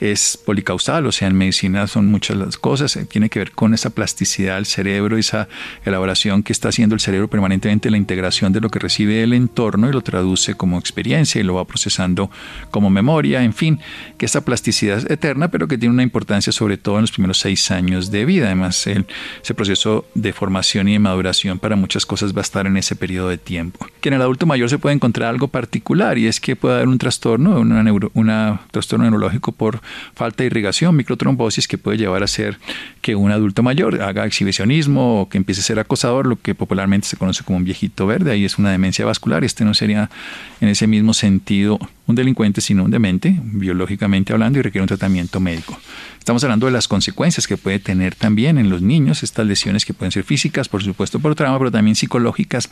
es 0.00 0.36
policausal, 0.36 1.06
o 1.06 1.12
sea, 1.12 1.28
en 1.28 1.36
medicina 1.36 1.86
son 1.86 2.06
muchas 2.10 2.36
las 2.36 2.58
cosas, 2.58 2.94
eh, 2.96 3.06
tiene 3.06 3.30
que 3.30 3.38
ver 3.38 3.52
con 3.52 3.72
esa 3.72 3.90
plasticidad 3.90 4.56
del 4.56 4.66
cerebro, 4.66 5.16
esa 5.16 5.48
elaboración 5.84 6.42
que 6.42 6.52
está 6.52 6.68
haciendo 6.68 6.94
el 6.94 7.00
cerebro 7.00 7.30
permanentemente, 7.30 7.90
la 7.90 7.96
integración 7.96 8.52
de 8.52 8.60
lo 8.60 8.68
que 8.68 8.78
recibe 8.78 9.22
el 9.22 9.32
entorno 9.32 9.88
y 9.88 9.92
lo 9.92 10.02
traduce 10.02 10.54
como 10.54 10.78
experiencia 10.78 11.40
y 11.40 11.44
lo 11.44 11.54
va 11.54 11.64
procesando 11.64 12.30
como 12.70 12.90
memoria, 12.90 13.42
en 13.42 13.54
fin, 13.54 13.80
que 14.18 14.26
esa 14.26 14.44
plasticidad 14.44 14.98
es 14.98 15.10
eterna, 15.10 15.50
pero 15.50 15.68
que 15.68 15.78
tiene 15.78 15.94
una 15.94 16.02
importancia 16.02 16.52
sobre 16.52 16.76
todo 16.76 16.96
en 16.96 17.02
los 17.02 17.12
primeros 17.12 17.38
seis 17.38 17.70
años 17.70 18.10
de 18.10 18.24
vida. 18.26 18.41
Además, 18.44 18.86
el, 18.86 19.06
ese 19.42 19.54
proceso 19.54 20.04
de 20.14 20.32
formación 20.32 20.88
y 20.88 20.92
de 20.92 20.98
maduración 20.98 21.58
para 21.58 21.76
muchas 21.76 22.06
cosas 22.06 22.34
va 22.34 22.40
a 22.40 22.42
estar 22.42 22.66
en 22.66 22.76
ese 22.76 22.96
periodo 22.96 23.28
de 23.28 23.38
tiempo. 23.38 23.86
Que 24.00 24.08
en 24.08 24.14
el 24.14 24.22
adulto 24.22 24.46
mayor 24.46 24.68
se 24.68 24.78
puede 24.78 24.94
encontrar 24.94 25.28
algo 25.28 25.48
particular 25.48 26.18
y 26.18 26.26
es 26.26 26.40
que 26.40 26.56
puede 26.56 26.76
haber 26.76 26.88
un 26.88 26.98
trastorno, 26.98 27.60
una 28.14 28.60
trastorno 28.70 29.04
neurológico 29.04 29.52
por 29.52 29.80
falta 30.14 30.42
de 30.42 30.46
irrigación, 30.46 30.96
microtrombosis 30.96 31.68
que 31.68 31.78
puede 31.78 31.98
llevar 31.98 32.22
a 32.22 32.26
ser 32.26 32.58
que 33.00 33.14
un 33.14 33.30
adulto 33.30 33.62
mayor 33.62 34.02
haga 34.02 34.26
exhibicionismo 34.26 35.22
o 35.22 35.28
que 35.28 35.38
empiece 35.38 35.60
a 35.60 35.64
ser 35.64 35.78
acosador, 35.78 36.26
lo 36.26 36.40
que 36.40 36.54
popularmente 36.54 37.06
se 37.06 37.16
conoce 37.16 37.44
como 37.44 37.58
un 37.58 37.64
viejito 37.64 38.06
verde, 38.06 38.32
ahí 38.32 38.44
es 38.44 38.58
una 38.58 38.70
demencia 38.70 39.04
vascular, 39.04 39.44
este 39.44 39.64
no 39.64 39.74
sería 39.74 40.10
en 40.60 40.68
ese 40.68 40.86
mismo 40.86 41.14
sentido 41.14 41.78
un 42.06 42.16
delincuente, 42.16 42.60
sino 42.60 42.84
un 42.84 42.90
demente, 42.90 43.38
biológicamente 43.42 44.32
hablando, 44.32 44.58
y 44.58 44.62
requiere 44.62 44.82
un 44.82 44.88
tratamiento 44.88 45.40
médico. 45.40 45.78
Estamos 46.18 46.44
hablando 46.44 46.66
de 46.66 46.72
las 46.72 46.86
consecuencias 46.86 47.46
que 47.46 47.56
puede 47.56 47.78
tener 47.78 48.14
también 48.14 48.31
en 48.38 48.70
los 48.70 48.82
niños, 48.82 49.22
estas 49.22 49.46
lesiones 49.46 49.84
que 49.84 49.94
pueden 49.94 50.10
ser 50.10 50.24
físicas, 50.24 50.68
por 50.68 50.82
supuesto, 50.82 51.20
por 51.20 51.34
trauma, 51.34 51.58
pero 51.58 51.70
también 51.70 51.94
psicológicas, 51.94 52.70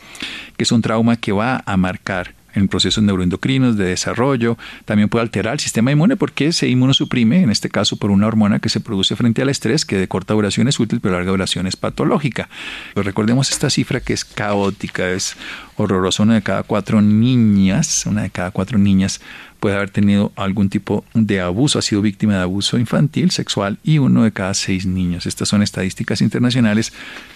que 0.57 0.63
es 0.63 0.71
un 0.71 0.81
trauma 0.81 1.15
que 1.15 1.31
va 1.31 1.63
a 1.65 1.77
marcar 1.77 2.33
en 2.53 2.67
procesos 2.67 3.03
neuroendocrinos 3.03 3.77
de 3.77 3.85
desarrollo, 3.85 4.57
también 4.83 5.07
puede 5.07 5.23
alterar 5.23 5.53
el 5.53 5.59
sistema 5.59 5.91
inmune 5.91 6.17
porque 6.17 6.51
se 6.51 6.67
inmunosuprime, 6.67 7.41
en 7.43 7.49
este 7.49 7.69
caso 7.69 7.95
por 7.95 8.11
una 8.11 8.27
hormona 8.27 8.59
que 8.59 8.67
se 8.67 8.81
produce 8.81 9.15
frente 9.15 9.41
al 9.41 9.49
estrés, 9.49 9.85
que 9.85 9.97
de 9.97 10.07
corta 10.07 10.33
duración 10.33 10.67
es 10.67 10.79
útil, 10.79 10.99
pero 10.99 11.13
larga 11.15 11.31
duración 11.31 11.67
es 11.67 11.77
patológica. 11.77 12.49
Pues 12.93 13.05
recordemos 13.05 13.51
esta 13.51 13.69
cifra 13.69 14.01
que 14.01 14.13
es 14.13 14.25
caótica, 14.25 15.09
es 15.11 15.37
horrorosa, 15.77 16.23
una 16.23 16.33
de 16.33 16.41
cada 16.41 16.63
cuatro 16.63 17.01
niñas, 17.01 18.05
una 18.05 18.23
de 18.23 18.29
cada 18.29 18.51
cuatro 18.51 18.77
niñas 18.77 19.21
puede 19.61 19.75
haber 19.75 19.91
tenido 19.91 20.33
algún 20.35 20.69
tipo 20.69 21.05
de 21.13 21.39
abuso, 21.39 21.77
ha 21.77 21.83
sido 21.83 22.01
víctima 22.01 22.33
de 22.33 22.41
abuso 22.41 22.79
infantil, 22.79 23.29
sexual 23.29 23.77
y 23.83 23.99
uno 23.99 24.23
de 24.23 24.31
cada 24.31 24.55
seis 24.55 24.87
niños. 24.87 25.27
Estas 25.27 25.49
son 25.49 25.61
estadísticas 25.61 26.19
internacionales, 26.21 26.91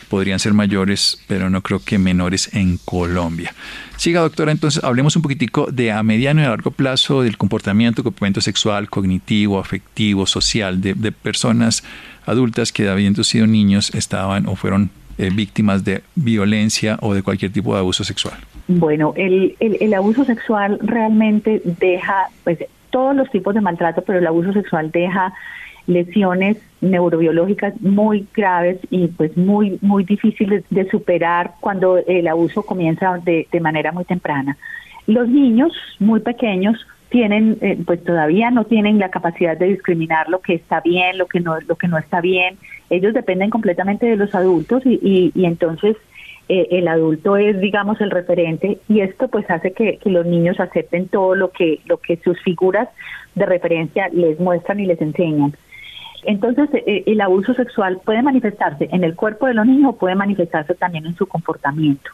podrían 0.10 0.40
ser 0.40 0.54
mayores, 0.54 1.20
pero 1.28 1.52
no 1.52 1.62
creo 1.62 1.80
que 1.80 2.00
menores 2.00 2.50
en 2.54 2.80
Colombia. 2.84 3.54
Siga, 3.98 4.22
doctora, 4.22 4.52
entonces 4.52 4.84
hablemos 4.84 5.16
un 5.16 5.22
poquitico 5.22 5.68
de 5.72 5.92
a 5.92 6.02
mediano 6.02 6.42
y 6.42 6.46
a 6.46 6.50
largo 6.50 6.72
plazo 6.72 7.22
del 7.22 7.38
comportamiento, 7.38 8.04
comportamiento 8.04 8.42
sexual, 8.42 8.90
cognitivo, 8.90 9.60
afectivo, 9.60 10.26
social 10.26 10.82
de, 10.82 10.96
de 10.96 11.12
personas 11.12 11.84
adultas 12.26 12.72
que 12.72 12.90
habiendo 12.90 13.24
sido 13.24 13.46
niños 13.46 13.94
estaban 13.94 14.48
o 14.48 14.56
fueron 14.56 14.90
eh, 15.18 15.30
víctimas 15.34 15.86
de 15.86 16.02
violencia 16.16 16.98
o 17.02 17.14
de 17.14 17.24
cualquier 17.24 17.52
tipo 17.52 17.74
de 17.74 17.80
abuso 17.80 18.04
sexual? 18.04 18.38
Bueno, 18.68 19.14
el, 19.16 19.56
el, 19.60 19.94
abuso 19.94 20.26
sexual 20.26 20.80
realmente 20.82 21.62
deja, 21.64 22.30
pues, 22.44 22.60
todos 22.90 23.16
los 23.16 23.30
tipos 23.30 23.54
de 23.54 23.62
maltrato, 23.62 24.02
pero 24.02 24.20
el 24.20 24.28
abuso 24.28 24.54
sexual 24.54 24.92
deja 24.92 25.34
lesiones 25.88 26.58
neurobiológicas 26.82 27.80
muy 27.82 28.26
graves 28.34 28.80
y 28.90 29.08
pues 29.08 29.38
muy 29.38 29.78
muy 29.82 30.04
difíciles 30.04 30.64
de 30.70 30.90
superar 30.90 31.54
cuando 31.60 31.98
el 31.98 32.28
abuso 32.28 32.64
comienza 32.64 33.20
de, 33.24 33.48
de 33.52 33.60
manera 33.60 33.92
muy 33.92 34.04
temprana. 34.04 34.58
Los 35.08 35.28
niños 35.28 35.74
muy 36.00 36.22
pequeños 36.22 36.88
tienen 37.10 37.58
eh, 37.62 37.78
pues 37.86 38.04
todavía 38.04 38.50
no 38.50 38.66
tienen 38.66 38.98
la 38.98 39.10
capacidad 39.10 39.56
de 39.56 39.68
discriminar 39.68 40.28
lo 40.30 40.42
que 40.42 40.56
está 40.56 40.82
bien, 40.82 41.18
lo 41.18 41.28
que 41.28 41.40
no 41.40 41.60
lo 41.62 41.76
que 41.76 41.88
no 41.88 41.98
está 41.98 42.20
bien 42.20 42.58
ellos 42.96 43.14
dependen 43.14 43.50
completamente 43.50 44.06
de 44.06 44.16
los 44.16 44.34
adultos 44.34 44.84
y, 44.86 45.32
y, 45.34 45.46
entonces 45.46 45.96
eh, 46.48 46.68
el 46.72 46.88
adulto 46.88 47.38
es 47.38 47.60
digamos 47.60 48.00
el 48.02 48.12
referente 48.12 48.78
y 48.88 49.02
esto 49.02 49.28
pues 49.28 49.50
hace 49.50 49.72
que, 49.72 50.00
los 50.06 50.26
niños 50.26 50.60
acepten 50.60 51.08
todo 51.08 51.34
lo 51.34 51.50
que 51.50 51.80
lo 51.86 51.98
que 51.98 52.18
sus 52.18 52.40
figuras 52.44 52.88
de 53.34 53.46
referencia 53.46 54.10
les 54.10 54.40
muestran 54.40 54.80
y 54.80 54.86
les 54.86 55.02
enseñan. 55.02 55.54
Entonces 56.24 56.70
eh, 56.74 57.04
el 57.08 57.22
abuso 57.22 57.54
sexual 57.56 58.00
puede 58.06 58.22
manifestarse 58.22 58.88
en 58.92 59.04
el 59.04 59.16
cuerpo 59.16 59.48
de 59.48 59.56
los 59.56 59.66
niños 59.66 59.90
o 59.90 59.98
puede 59.98 60.16
manifestarse 60.16 60.76
también 60.76 61.08
en 61.08 61.16
su 61.16 61.26
comportamiento. 61.26 62.12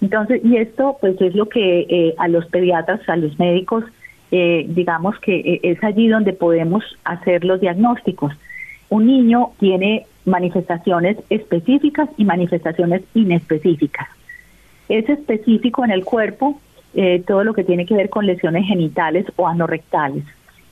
Entonces 0.00 0.40
y 0.44 0.56
esto 0.56 0.96
pues 1.00 1.20
es 1.20 1.34
lo 1.34 1.48
que 1.48 1.80
eh, 1.88 2.14
a 2.18 2.28
los 2.28 2.46
pediatras 2.46 3.00
a 3.08 3.16
los 3.16 3.38
médicos 3.38 3.84
digamos 4.30 5.16
que 5.20 5.60
es 5.62 5.84
allí 5.84 6.08
donde 6.08 6.32
podemos 6.32 6.82
hacer 7.04 7.44
los 7.44 7.60
diagnósticos. 7.60 8.32
Un 8.88 9.06
niño 9.06 9.50
tiene 9.60 10.06
manifestaciones 10.24 11.18
específicas 11.30 12.08
y 12.16 12.24
manifestaciones 12.24 13.02
inespecíficas. 13.14 14.08
Es 14.88 15.08
específico 15.08 15.84
en 15.84 15.90
el 15.90 16.04
cuerpo 16.04 16.60
eh, 16.94 17.22
todo 17.26 17.44
lo 17.44 17.54
que 17.54 17.64
tiene 17.64 17.86
que 17.86 17.94
ver 17.94 18.08
con 18.08 18.26
lesiones 18.26 18.66
genitales 18.66 19.26
o 19.36 19.48
anorrectales. 19.48 20.24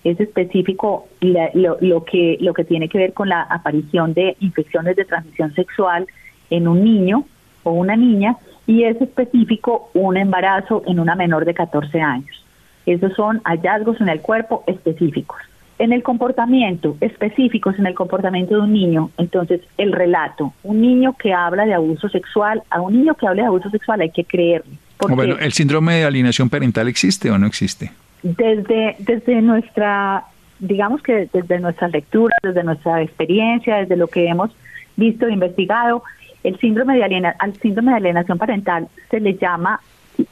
Es 0.05 0.21
específico 0.21 1.07
lo, 1.21 2.05
que, 2.05 2.37
lo 2.41 2.55
que 2.55 2.65
tiene 2.65 2.89
que 2.89 2.99
ver 2.99 3.13
con 3.13 3.29
la 3.29 3.43
aparición 3.43 4.15
de 4.15 4.37
infecciones 4.41 4.97
de 4.97 5.05
transmisión 5.05 5.55
sexual 5.55 6.07
en 6.51 6.69
un 6.69 6.85
niño 6.85 7.25
o 7.63 7.73
una 7.73 7.97
niña 7.97 8.37
y 8.67 8.85
es 8.85 9.01
específico 9.01 9.91
un 9.95 10.17
embarazo 10.17 10.83
en 10.87 11.01
una 11.01 11.15
menor 11.15 11.45
de 11.45 11.55
14 11.55 12.01
años. 12.01 12.45
Esos 12.87 13.13
son 13.15 13.41
hallazgos 13.45 14.01
en 14.01 14.09
el 14.09 14.21
cuerpo 14.21 14.65
específicos. 14.67 15.39
En 15.79 15.93
el 15.93 16.03
comportamiento, 16.03 16.97
específicos 17.01 17.79
en 17.79 17.87
el 17.87 17.95
comportamiento 17.95 18.55
de 18.55 18.61
un 18.61 18.73
niño, 18.73 19.11
entonces 19.19 19.61
el 19.79 19.93
relato, 19.93 20.53
un 20.63 20.81
niño 20.81 21.17
que 21.19 21.33
habla 21.33 21.65
de 21.65 21.75
abuso 21.75 22.09
sexual, 22.09 22.63
a 22.71 22.81
un 22.81 22.93
niño 22.93 23.15
que 23.15 23.27
hable 23.27 23.43
de 23.43 23.49
abuso 23.49 23.71
sexual 23.71 24.01
hay 24.01 24.11
que 24.11 24.25
creerle. 24.25 24.77
Bueno, 25.09 25.37
¿el 25.39 25.53
síndrome 25.53 25.95
de 25.97 26.05
alienación 26.05 26.49
parental 26.49 26.89
existe 26.89 27.31
o 27.31 27.39
no 27.39 27.47
existe? 27.47 27.91
Desde, 28.23 28.97
desde 29.01 29.43
nuestra, 29.43 30.25
digamos 30.61 31.03
que 31.03 31.29
desde 31.33 31.59
nuestra 31.59 31.89
lectura, 31.89 32.37
desde 32.43 32.63
nuestra 32.63 33.03
experiencia, 33.03 33.77
desde 33.79 33.97
lo 33.97 34.07
que 34.07 34.29
hemos 34.29 34.51
visto 34.97 35.27
e 35.27 35.33
investigado, 35.33 36.05
el 36.45 36.59
síndrome 36.61 36.97
de 36.97 37.05
aliena, 37.05 37.35
al 37.39 37.55
síndrome 37.55 37.93
de 37.93 37.97
alienación 37.99 38.39
parental 38.39 38.89
se 39.11 39.21
le 39.21 39.35
llama, 39.35 39.81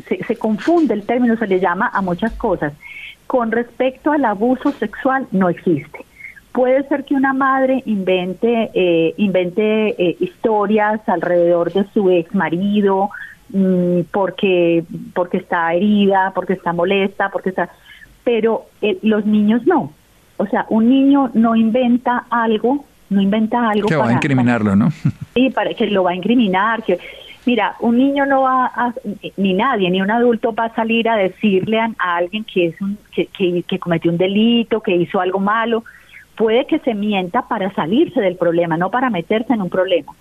se, 0.06 0.22
se 0.22 0.36
confunde 0.36 0.94
el 0.94 1.04
término, 1.04 1.36
se 1.36 1.46
le 1.46 1.58
llama 1.58 1.90
a 1.92 2.00
muchas 2.00 2.32
cosas. 2.32 2.72
Con 3.30 3.52
respecto 3.52 4.10
al 4.10 4.24
abuso 4.24 4.72
sexual, 4.72 5.28
no 5.30 5.48
existe. 5.48 6.04
Puede 6.50 6.82
ser 6.88 7.04
que 7.04 7.14
una 7.14 7.32
madre 7.32 7.80
invente, 7.86 8.72
eh, 8.74 9.14
invente 9.18 9.94
eh, 9.96 10.16
historias 10.18 11.00
alrededor 11.08 11.72
de 11.72 11.84
su 11.94 12.10
ex 12.10 12.34
marido 12.34 13.10
mm, 13.50 14.00
porque, 14.10 14.82
porque 15.14 15.36
está 15.36 15.72
herida, 15.72 16.32
porque 16.34 16.54
está 16.54 16.72
molesta, 16.72 17.28
porque 17.28 17.50
está. 17.50 17.70
Pero 18.24 18.66
eh, 18.82 18.98
los 19.02 19.24
niños 19.24 19.64
no. 19.64 19.92
O 20.36 20.46
sea, 20.46 20.66
un 20.68 20.88
niño 20.88 21.30
no 21.32 21.54
inventa 21.54 22.26
algo, 22.30 22.84
no 23.10 23.20
inventa 23.20 23.70
algo. 23.70 23.86
Que 23.88 23.94
va 23.94 24.08
a 24.08 24.12
incriminarlo, 24.12 24.74
¿no? 24.74 24.90
Sí, 25.34 25.50
para 25.50 25.72
que 25.72 25.86
lo 25.86 26.02
va 26.02 26.10
a 26.10 26.16
incriminar. 26.16 26.82
Que, 26.82 26.98
Mira, 27.46 27.74
un 27.80 27.96
niño 27.96 28.26
no 28.26 28.42
va 28.42 28.66
a, 28.66 28.94
ni 29.36 29.54
nadie, 29.54 29.90
ni 29.90 30.02
un 30.02 30.10
adulto 30.10 30.52
va 30.54 30.66
a 30.66 30.74
salir 30.74 31.08
a 31.08 31.16
decirle 31.16 31.78
a, 31.78 31.94
alguien 31.98 32.44
que, 32.44 32.66
es 32.66 32.80
un, 32.80 32.98
que, 33.12 33.26
que, 33.26 33.78
cometió 33.78 34.10
un 34.10 34.18
delito, 34.18 34.80
que 34.80 34.94
hizo 34.94 35.20
algo 35.20 35.38
malo. 35.38 35.84
Puede 36.36 36.66
que 36.66 36.78
se 36.80 36.94
mienta 36.94 37.48
para 37.48 37.72
salirse 37.74 38.20
del 38.20 38.36
problema, 38.36 38.76
no 38.76 38.90
para 38.90 39.10
meterse 39.10 39.54
en 39.54 39.62
un 39.62 39.70
problema. 39.70 40.12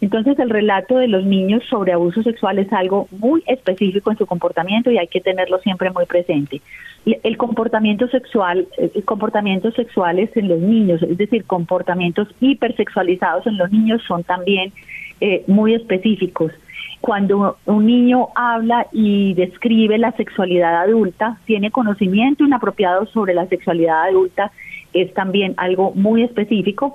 Entonces 0.00 0.38
el 0.38 0.50
relato 0.50 0.98
de 0.98 1.08
los 1.08 1.24
niños 1.24 1.62
sobre 1.68 1.92
abuso 1.92 2.22
sexual 2.22 2.58
es 2.58 2.72
algo 2.72 3.08
muy 3.10 3.42
específico 3.46 4.10
en 4.10 4.18
su 4.18 4.26
comportamiento 4.26 4.90
y 4.90 4.98
hay 4.98 5.08
que 5.08 5.20
tenerlo 5.20 5.58
siempre 5.58 5.90
muy 5.90 6.06
presente. 6.06 6.60
El 7.04 7.36
comportamiento 7.36 8.06
sexual, 8.08 8.68
eh, 8.76 9.02
comportamientos 9.04 9.74
sexuales 9.74 10.30
en 10.36 10.48
los 10.48 10.60
niños, 10.60 11.02
es 11.02 11.16
decir, 11.16 11.44
comportamientos 11.44 12.28
hipersexualizados 12.40 13.46
en 13.46 13.56
los 13.56 13.72
niños 13.72 14.02
son 14.06 14.22
también 14.22 14.72
eh, 15.20 15.44
muy 15.46 15.74
específicos. 15.74 16.52
Cuando 17.00 17.58
un 17.66 17.86
niño 17.86 18.28
habla 18.34 18.86
y 18.92 19.34
describe 19.34 19.98
la 19.98 20.12
sexualidad 20.12 20.82
adulta, 20.82 21.38
tiene 21.46 21.70
conocimiento 21.70 22.44
inapropiado 22.44 23.06
sobre 23.06 23.34
la 23.34 23.46
sexualidad 23.46 24.04
adulta, 24.08 24.50
es 24.92 25.12
también 25.14 25.54
algo 25.58 25.92
muy 25.94 26.22
específico 26.22 26.94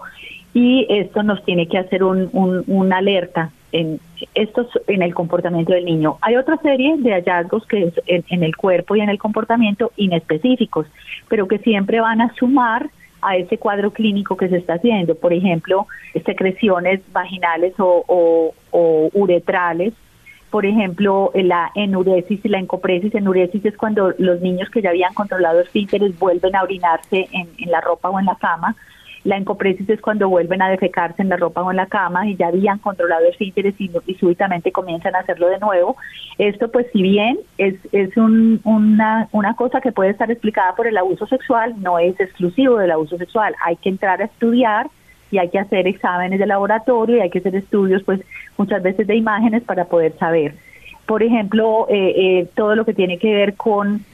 y 0.54 0.86
esto 0.90 1.24
nos 1.24 1.44
tiene 1.46 1.68
que 1.68 1.78
hacer 1.78 2.04
un, 2.04 2.30
una 2.68 2.98
alerta 2.98 3.52
en 3.72 4.00
esto 4.36 4.68
en 4.88 5.02
el 5.02 5.14
comportamiento 5.14 5.74
del 5.74 5.86
niño. 5.86 6.18
Hay 6.22 6.36
otra 6.36 6.58
serie 6.58 6.96
de 6.98 7.12
hallazgos 7.12 7.66
que 7.66 7.86
es 7.86 8.24
en 8.30 8.44
el 8.44 8.56
cuerpo 8.56 8.96
y 8.96 9.02
en 9.02 9.10
el 9.10 9.18
comportamiento 9.18 9.92
inespecíficos, 9.98 10.86
pero 11.28 11.48
que 11.48 11.58
siempre 11.60 12.00
van 12.00 12.22
a 12.22 12.34
sumar 12.36 12.90
a 13.24 13.38
ese 13.38 13.58
cuadro 13.58 13.92
clínico 13.92 14.38
que 14.38 14.50
se 14.50 14.58
está 14.58 14.76
haciendo. 14.76 15.16
Por 15.16 15.34
ejemplo, 15.34 15.88
secreciones 16.26 17.02
vaginales 17.12 17.74
o, 17.78 18.54
uretrales. 19.14 19.94
Por 20.50 20.66
ejemplo, 20.66 21.32
la 21.34 21.72
enuresis 21.74 22.40
y 22.44 22.50
la 22.50 22.60
encopresis. 22.60 23.16
Enuresis 23.16 23.66
es 23.66 23.76
cuando 23.76 24.14
los 24.18 24.42
niños 24.42 24.70
que 24.70 24.82
ya 24.82 24.90
habían 24.90 25.14
controlado 25.14 25.62
esfínteres 25.62 26.18
vuelven 26.20 26.56
a 26.56 26.64
orinarse 26.64 27.28
en 27.32 27.72
la 27.72 27.82
ropa 27.82 28.10
o 28.10 28.20
en 28.20 28.26
la 28.26 28.36
cama 28.36 28.76
la 29.24 29.38
encopresis 29.38 29.90
es 29.90 30.02
cuando 30.02 30.28
vuelven 30.28 30.62
a 30.62 30.70
defecarse 30.70 31.22
en 31.22 31.30
la 31.30 31.38
ropa 31.38 31.62
o 31.62 31.72
en 31.72 31.78
la 31.78 31.86
cama 31.86 32.28
y 32.28 32.36
ya 32.36 32.48
habían 32.48 32.80
controlado 32.80 33.26
el 33.26 33.36
y, 33.40 33.92
y 34.06 34.16
súbitamente 34.16 34.72
comienzan 34.72 35.16
a 35.16 35.20
hacerlo 35.20 35.48
de 35.48 35.60
nuevo. 35.60 35.96
Esto, 36.38 36.70
pues, 36.70 36.88
si 36.92 37.02
bien 37.02 37.40
es, 37.58 37.76
es 37.94 38.16
una, 38.18 39.30
una 39.32 39.56
cosa 39.56 39.80
que 39.80 39.94
puede 39.94 40.10
estar 40.10 40.30
explicada 40.30 40.76
por 40.76 40.88
el 40.88 40.98
abuso 40.98 41.26
sexual, 41.28 41.74
no 41.82 42.00
es 42.00 42.20
exclusivo 42.20 42.78
del 42.78 42.92
abuso 42.92 43.18
sexual. 43.18 43.56
Hay 43.64 43.78
que 43.78 43.90
entrar 43.90 44.22
a 44.22 44.26
estudiar 44.26 44.88
y 45.32 45.38
hay 45.38 45.50
que 45.50 45.60
hacer 45.60 45.88
exámenes 45.88 46.40
de 46.40 46.46
laboratorio 46.46 47.18
y 47.18 47.22
hay 47.22 47.30
que 47.30 47.40
hacer 47.40 47.56
estudios, 47.56 48.04
pues, 48.04 48.20
muchas 48.58 48.84
veces 48.84 49.08
de 49.08 49.16
imágenes 49.16 49.64
para 49.64 49.86
poder 49.86 50.18
saber. 50.18 50.56
Por 51.06 51.24
ejemplo, 51.24 51.88
eh, 51.90 52.14
eh, 52.16 52.50
todo 52.56 52.76
lo 52.76 52.86
que 52.86 52.94
tiene 52.94 53.18
que 53.18 53.34
ver 53.34 53.56
con 53.56 54.06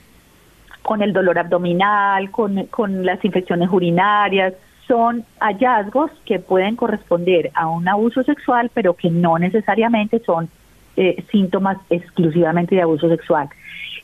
con 0.81 1.03
el 1.03 1.13
dolor 1.13 1.37
abdominal, 1.37 2.31
con, 2.31 2.65
con 2.67 3.05
las 3.05 3.23
infecciones 3.23 3.69
urinarias, 3.69 4.53
son 4.89 5.23
hallazgos 5.39 6.09
que 6.25 6.39
pueden 6.39 6.75
corresponder 6.75 7.51
a 7.53 7.67
un 7.67 7.87
abuso 7.87 8.23
sexual, 8.23 8.71
pero 8.73 8.95
que 8.95 9.11
no 9.11 9.37
necesariamente 9.37 10.19
son 10.25 10.49
eh, 10.97 11.23
síntomas 11.31 11.77
exclusivamente 11.91 12.75
de 12.75 12.81
abuso 12.81 13.07
sexual. 13.07 13.47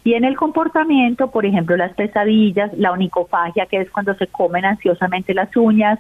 Y 0.06 0.14
en 0.14 0.24
el 0.24 0.38
comportamiento, 0.38 1.32
por 1.32 1.48
ejemplo, 1.48 1.76
las 1.76 1.92
pesadillas, 1.96 2.72
la 2.78 2.92
onicofagia, 2.92 3.66
que 3.66 3.78
es 3.78 3.90
cuando 3.90 4.14
se 4.14 4.28
comen 4.28 4.64
ansiosamente 4.64 5.34
las 5.34 5.58
uñas, 5.58 6.00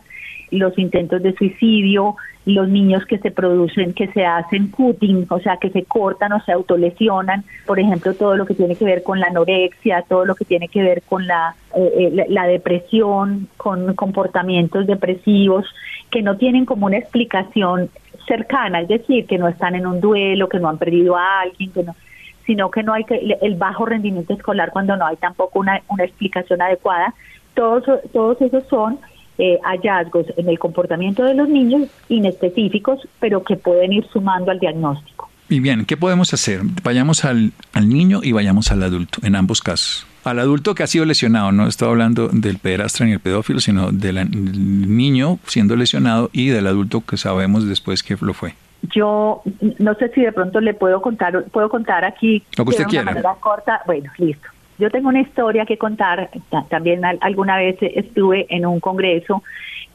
los 0.51 0.77
intentos 0.77 1.23
de 1.23 1.33
suicidio, 1.33 2.15
los 2.45 2.69
niños 2.69 3.03
que 3.07 3.17
se 3.17 3.31
producen, 3.31 3.93
que 3.93 4.05
se 4.09 4.23
hacen 4.23 4.69
cutting, 4.69 5.25
o 5.27 5.39
sea, 5.39 5.57
que 5.57 5.71
se 5.71 5.85
cortan 5.85 6.33
o 6.33 6.39
se 6.41 6.51
autolesionan, 6.51 7.43
por 7.65 7.79
ejemplo, 7.79 8.13
todo 8.13 8.35
lo 8.35 8.45
que 8.45 8.53
tiene 8.53 8.75
que 8.75 8.85
ver 8.85 9.01
con 9.01 9.19
la 9.19 9.25
anorexia, 9.25 10.03
todo 10.07 10.23
lo 10.23 10.35
que 10.35 10.45
tiene 10.45 10.67
que 10.67 10.83
ver 10.83 11.01
con 11.01 11.25
la, 11.25 11.55
eh, 11.75 11.91
eh, 11.97 12.09
la, 12.13 12.25
la 12.29 12.45
depresión, 12.45 13.47
con 13.57 13.95
comportamientos 13.95 14.85
depresivos, 14.85 15.65
que 16.11 16.21
no 16.21 16.37
tienen 16.37 16.65
como 16.65 16.85
una 16.85 16.97
explicación 16.97 17.89
cercana, 18.27 18.81
es 18.81 18.87
decir, 18.87 19.25
que 19.25 19.39
no 19.39 19.47
están 19.47 19.73
en 19.73 19.87
un 19.87 19.99
duelo, 19.99 20.47
que 20.47 20.59
no 20.59 20.69
han 20.69 20.77
perdido 20.77 21.17
a 21.17 21.41
alguien, 21.41 21.71
que 21.71 21.81
no 21.81 21.95
sino 22.45 22.69
que 22.71 22.83
no 22.83 22.93
hay 22.93 23.03
que 23.03 23.37
el 23.41 23.55
bajo 23.55 23.85
rendimiento 23.85 24.33
escolar 24.33 24.71
cuando 24.71 24.95
no 24.95 25.05
hay 25.05 25.15
tampoco 25.17 25.59
una, 25.59 25.81
una 25.89 26.03
explicación 26.03 26.61
adecuada. 26.61 27.13
Todos, 27.53 27.83
todos 28.11 28.41
esos 28.41 28.67
son 28.67 28.99
eh, 29.37 29.59
hallazgos 29.63 30.27
en 30.37 30.49
el 30.49 30.59
comportamiento 30.59 31.23
de 31.23 31.33
los 31.33 31.49
niños 31.49 31.89
inespecíficos, 32.09 33.07
pero 33.19 33.43
que 33.43 33.55
pueden 33.55 33.93
ir 33.93 34.05
sumando 34.11 34.51
al 34.51 34.59
diagnóstico. 34.59 35.29
Y 35.49 35.59
bien, 35.59 35.85
¿qué 35.85 35.95
podemos 35.95 36.33
hacer? 36.33 36.61
Vayamos 36.83 37.23
al, 37.23 37.51
al 37.73 37.89
niño 37.89 38.21
y 38.23 38.31
vayamos 38.31 38.71
al 38.71 38.81
adulto, 38.81 39.19
en 39.23 39.35
ambos 39.35 39.61
casos. 39.61 40.07
Al 40.23 40.39
adulto 40.39 40.73
que 40.73 40.81
ha 40.81 40.87
sido 40.87 41.05
lesionado, 41.05 41.51
no 41.51 41.67
estoy 41.67 41.87
hablando 41.87 42.29
del 42.29 42.57
pederastra 42.57 43.05
ni 43.05 43.11
el 43.11 43.19
pedófilo, 43.19 43.59
sino 43.59 43.91
del 43.91 44.27
niño 44.31 45.37
siendo 45.45 45.75
lesionado 45.75 46.31
y 46.33 46.47
del 46.47 46.65
adulto 46.65 47.01
que 47.01 47.17
sabemos 47.17 47.67
después 47.67 48.01
que 48.01 48.17
lo 48.19 48.33
fue 48.33 48.55
yo 48.81 49.41
no 49.79 49.95
sé 49.95 50.09
si 50.09 50.21
de 50.21 50.31
pronto 50.31 50.59
le 50.61 50.73
puedo 50.73 51.01
contar, 51.01 51.45
puedo 51.45 51.69
contar 51.69 52.05
aquí 52.05 52.43
lo 52.57 52.65
que 52.65 52.71
usted 52.71 52.85
de 52.85 52.99
una 52.99 53.11
manera 53.11 53.35
corta. 53.39 53.81
Bueno, 53.85 54.11
listo. 54.17 54.47
Yo 54.77 54.89
tengo 54.89 55.09
una 55.09 55.21
historia 55.21 55.65
que 55.65 55.77
contar. 55.77 56.29
También 56.69 57.01
alguna 57.21 57.57
vez 57.57 57.77
estuve 57.81 58.45
en 58.49 58.65
un 58.65 58.79
congreso 58.79 59.43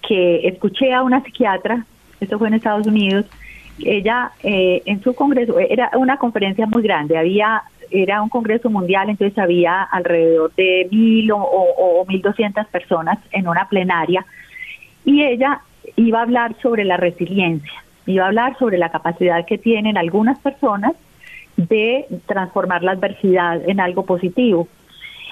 que 0.06 0.48
escuché 0.48 0.92
a 0.92 1.02
una 1.02 1.22
psiquiatra, 1.22 1.84
esto 2.20 2.38
fue 2.38 2.48
en 2.48 2.54
Estados 2.54 2.86
Unidos, 2.86 3.26
ella 3.78 4.32
eh, 4.42 4.82
en 4.86 5.02
su 5.02 5.14
congreso, 5.14 5.58
era 5.58 5.90
una 5.94 6.16
conferencia 6.16 6.66
muy 6.66 6.82
grande, 6.82 7.16
había 7.16 7.62
era 7.90 8.22
un 8.22 8.28
congreso 8.28 8.70
mundial, 8.70 9.10
entonces 9.10 9.36
había 9.36 9.82
alrededor 9.82 10.54
de 10.54 10.86
mil 10.92 11.32
o, 11.32 11.38
o, 11.38 12.00
o 12.00 12.06
mil 12.06 12.22
doscientas 12.22 12.68
personas 12.68 13.18
en 13.32 13.48
una 13.48 13.68
plenaria 13.68 14.24
y 15.04 15.24
ella 15.24 15.60
iba 15.96 16.20
a 16.20 16.22
hablar 16.22 16.54
sobre 16.62 16.84
la 16.84 16.96
resiliencia 16.96 17.82
iba 18.10 18.24
a 18.24 18.28
hablar 18.28 18.58
sobre 18.58 18.78
la 18.78 18.90
capacidad 18.90 19.44
que 19.46 19.58
tienen 19.58 19.96
algunas 19.96 20.38
personas 20.38 20.92
de 21.56 22.06
transformar 22.26 22.82
la 22.82 22.92
adversidad 22.92 23.68
en 23.68 23.80
algo 23.80 24.04
positivo. 24.04 24.68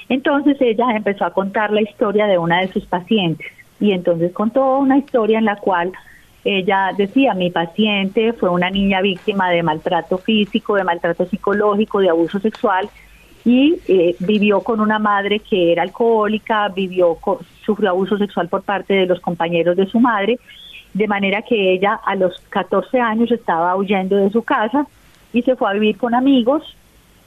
Entonces 0.09 0.57
ella 0.61 0.87
empezó 0.95 1.25
a 1.25 1.33
contar 1.33 1.73
la 1.73 1.83
historia 1.83 2.27
de 2.27 2.39
una 2.39 2.61
de 2.61 2.69
sus 2.69 2.87
pacientes 2.87 3.47
y 3.81 3.93
entonces 3.93 4.33
contó 4.33 4.79
una 4.79 4.99
historia 4.99 5.39
en 5.39 5.45
la 5.45 5.57
cual 5.57 5.93
ella 6.45 6.93
decía, 6.97 7.35
mi 7.35 7.51
paciente 7.51 8.33
fue 8.33 8.49
una 8.49 8.71
niña 8.71 9.01
víctima 9.01 9.51
de 9.51 9.63
maltrato 9.63 10.19
físico, 10.19 10.77
de 10.77 10.85
maltrato 10.85 11.27
psicológico, 11.27 12.01
de 12.01 12.09
abuso 12.09 12.39
sexual 12.39 12.89
y 13.45 13.79
eh, 13.89 14.17
vivió 14.21 14.61
con 14.61 14.81
una 14.81 14.99
madre 14.99 15.41
que 15.41 15.73
era 15.73 15.83
alcohólica, 15.83 16.69
vivió 16.69 17.19
sufrió 17.65 17.91
abuso 17.91 18.17
sexual 18.17 18.49
por 18.49 18.63
parte 18.63 18.95
de 18.95 19.07
los 19.07 19.21
compañeros 19.21 19.77
de 19.77 19.87
su 19.87 20.01
madre 20.01 20.39
de 20.95 21.07
manera 21.07 21.43
que 21.43 21.73
ella 21.73 21.95
a 22.05 22.15
los 22.15 22.39
14 22.51 23.01
años 23.01 23.31
estaba 23.31 23.77
huyendo 23.77 24.17
de 24.17 24.31
su 24.31 24.43
casa 24.43 24.87
y 25.33 25.43
se 25.43 25.57
fue 25.57 25.71
a 25.71 25.75
vivir 25.75 25.97
con 25.97 26.15
amigos 26.15 26.63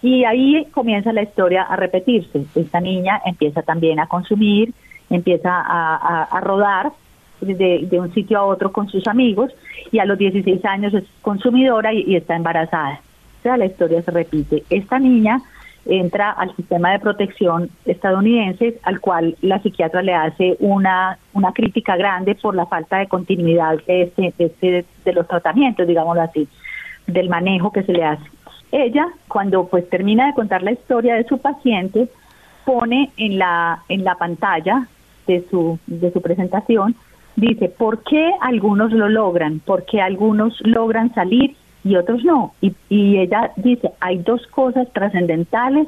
y 0.01 0.23
ahí 0.23 0.65
comienza 0.71 1.13
la 1.13 1.23
historia 1.23 1.63
a 1.63 1.75
repetirse. 1.75 2.45
Esta 2.55 2.79
niña 2.79 3.21
empieza 3.25 3.61
también 3.61 3.99
a 3.99 4.07
consumir, 4.07 4.73
empieza 5.09 5.51
a, 5.53 6.39
rodar 6.41 6.91
de, 7.39 7.87
un 7.99 8.13
sitio 8.13 8.39
a 8.39 8.45
otro 8.45 8.71
con 8.71 8.89
sus 8.89 9.07
amigos 9.07 9.51
y 9.91 9.99
a 9.99 10.05
los 10.05 10.17
16 10.17 10.65
años 10.65 10.93
es 10.93 11.03
consumidora 11.21 11.93
y, 11.93 12.03
y 12.07 12.15
está 12.15 12.35
embarazada. 12.35 12.99
O 13.39 13.43
sea, 13.43 13.57
la 13.57 13.65
historia 13.65 14.01
se 14.01 14.11
repite. 14.11 14.63
Esta 14.69 14.99
niña 14.99 15.41
entra 15.85 16.31
al 16.31 16.55
sistema 16.55 16.91
de 16.91 16.99
protección 16.99 17.69
estadounidense, 17.85 18.79
al 18.83 18.99
cual 18.99 19.35
la 19.41 19.59
psiquiatra 19.61 20.01
le 20.01 20.13
hace 20.13 20.55
una, 20.59 21.17
una 21.33 21.51
crítica 21.53 21.95
grande 21.97 22.35
por 22.35 22.55
la 22.55 22.65
falta 22.65 22.97
de 22.97 23.07
continuidad 23.07 23.79
de, 23.87 24.03
este, 24.03 24.33
de, 24.37 24.45
este, 24.45 24.85
de 25.05 25.13
los 25.13 25.27
tratamientos, 25.27 25.87
digámoslo 25.87 26.21
así, 26.21 26.47
del 27.07 27.29
manejo 27.29 27.71
que 27.71 27.83
se 27.83 27.93
le 27.93 28.03
hace. 28.03 28.23
Ella, 28.71 29.07
cuando 29.27 29.67
pues 29.67 29.89
termina 29.89 30.27
de 30.27 30.33
contar 30.33 30.63
la 30.63 30.71
historia 30.71 31.15
de 31.15 31.25
su 31.25 31.39
paciente, 31.39 32.09
pone 32.65 33.11
en 33.17 33.37
la, 33.39 33.83
en 33.89 34.03
la 34.03 34.15
pantalla 34.15 34.87
de 35.27 35.45
su, 35.49 35.79
de 35.87 36.11
su 36.11 36.21
presentación, 36.21 36.95
dice, 37.35 37.69
¿por 37.69 38.03
qué 38.03 38.31
algunos 38.39 38.91
lo 38.91 39.09
logran? 39.09 39.59
¿Por 39.59 39.85
qué 39.85 40.01
algunos 40.01 40.59
logran 40.61 41.13
salir 41.13 41.55
y 41.83 41.95
otros 41.95 42.23
no. 42.23 42.53
Y, 42.61 42.73
y 42.89 43.17
ella 43.17 43.51
dice, 43.55 43.91
hay 43.99 44.19
dos 44.19 44.45
cosas 44.47 44.87
trascendentales 44.93 45.87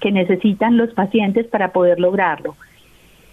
que 0.00 0.12
necesitan 0.12 0.76
los 0.76 0.92
pacientes 0.92 1.46
para 1.46 1.72
poder 1.72 1.98
lograrlo. 2.00 2.56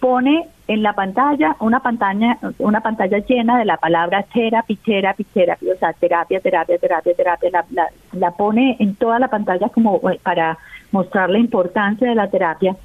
Pone 0.00 0.48
en 0.66 0.82
la 0.82 0.94
pantalla 0.94 1.56
una 1.60 1.80
pantalla 1.80 2.38
una 2.58 2.80
pantalla 2.80 3.18
llena 3.18 3.58
de 3.58 3.64
la 3.64 3.76
palabra 3.76 4.24
therapy, 4.32 4.76
therapy, 4.76 5.24
therapy, 5.24 5.70
o 5.70 5.76
sea, 5.76 5.92
terapia, 5.92 6.40
terapia, 6.40 6.78
terapia, 6.78 7.14
terapia, 7.14 7.50
la, 7.50 7.64
la, 7.70 7.88
la 8.12 8.30
pone 8.32 8.76
en 8.80 8.94
toda 8.96 9.18
la 9.18 9.28
pantalla 9.28 9.68
como 9.68 10.00
eh, 10.10 10.18
para 10.22 10.58
mostrar 10.90 11.30
la 11.30 11.38
importancia 11.38 12.08
de 12.08 12.14
la 12.14 12.28
terapia 12.30 12.76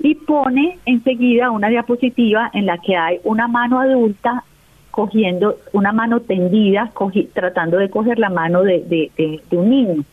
y 0.00 0.14
pone 0.14 0.78
enseguida 0.84 1.50
una 1.50 1.68
diapositiva 1.68 2.50
en 2.52 2.66
la 2.66 2.78
que 2.78 2.96
hay 2.96 3.20
una 3.24 3.48
mano 3.48 3.80
adulta 3.80 4.44
cogiendo 4.92 5.56
una 5.72 5.90
mano 5.90 6.20
tendida, 6.20 6.92
tratando 7.32 7.78
de 7.78 7.90
coger 7.90 8.18
la 8.18 8.28
mano 8.30 8.62
de, 8.62 9.10
de, 9.16 9.40
un 9.56 9.70
niño. 9.70 10.04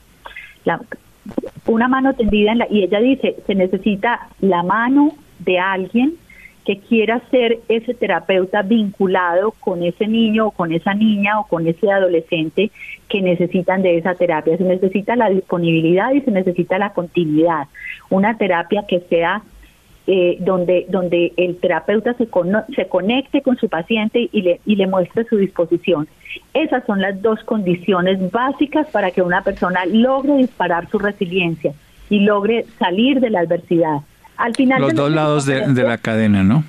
una 1.68 1.88
mano 1.88 2.14
tendida 2.14 2.54
en 2.54 2.60
la, 2.60 2.68
y 2.70 2.84
ella 2.84 3.00
dice, 3.00 3.36
se 3.46 3.56
necesita 3.56 4.30
la 4.40 4.64
mano 4.64 5.12
de 5.40 5.60
alguien 5.60 6.14
que 6.66 6.80
quiera 6.80 7.22
ser 7.30 7.60
ese 7.68 7.94
terapeuta 7.94 8.62
vinculado 8.62 9.52
con 9.60 9.84
ese 9.84 10.08
niño 10.08 10.48
o 10.48 10.52
con 10.52 10.72
esa 10.72 10.94
niña 10.94 11.40
o 11.40 11.48
con 11.48 11.68
ese 11.68 11.92
adolescente 11.92 12.72
que 13.10 13.22
necesitan 13.22 13.82
de 13.82 13.98
esa 13.98 14.16
terapia. 14.16 14.58
Se 14.58 14.64
necesita 14.64 15.18
la 15.18 15.30
disponibilidad 15.30 16.14
y 16.14 16.22
se 16.22 16.32
necesita 16.32 16.78
la 16.78 16.94
continuidad. 16.94 17.68
Una 18.10 18.38
terapia 18.38 18.86
que 18.88 19.02
sea 19.02 19.42
eh, 20.12 20.38
donde, 20.40 20.88
donde 20.90 21.34
el 21.38 21.58
terapeuta 21.58 22.16
se, 22.16 22.28
se 22.76 22.88
conecte 22.88 23.44
con 23.44 23.58
su 23.58 23.70
paciente 23.70 24.28
y 24.32 24.42
le, 24.42 24.60
y 24.66 24.76
le 24.76 24.88
muestre 24.88 25.24
su 25.26 25.38
disposición. 25.38 26.08
Esas 26.56 26.84
son 26.88 27.00
las 27.00 27.22
dos 27.22 27.44
condiciones 27.44 28.32
básicas 28.32 28.88
para 28.88 29.12
que 29.12 29.22
una 29.22 29.44
persona 29.44 29.86
logre 29.86 30.38
disparar 30.38 30.90
su 30.90 30.98
resiliencia 30.98 31.74
y 32.10 32.22
logre 32.22 32.66
salir 32.80 33.20
de 33.20 33.30
la 33.30 33.42
adversidad. 33.42 34.00
Al 34.36 34.56
final 34.56 34.82
Los 34.82 34.96
dos 34.96 35.12
lados 35.12 35.46
de, 35.46 35.68
de 35.68 35.84
la 35.84 36.00
cadena, 36.00 36.44
¿no? 36.44 36.64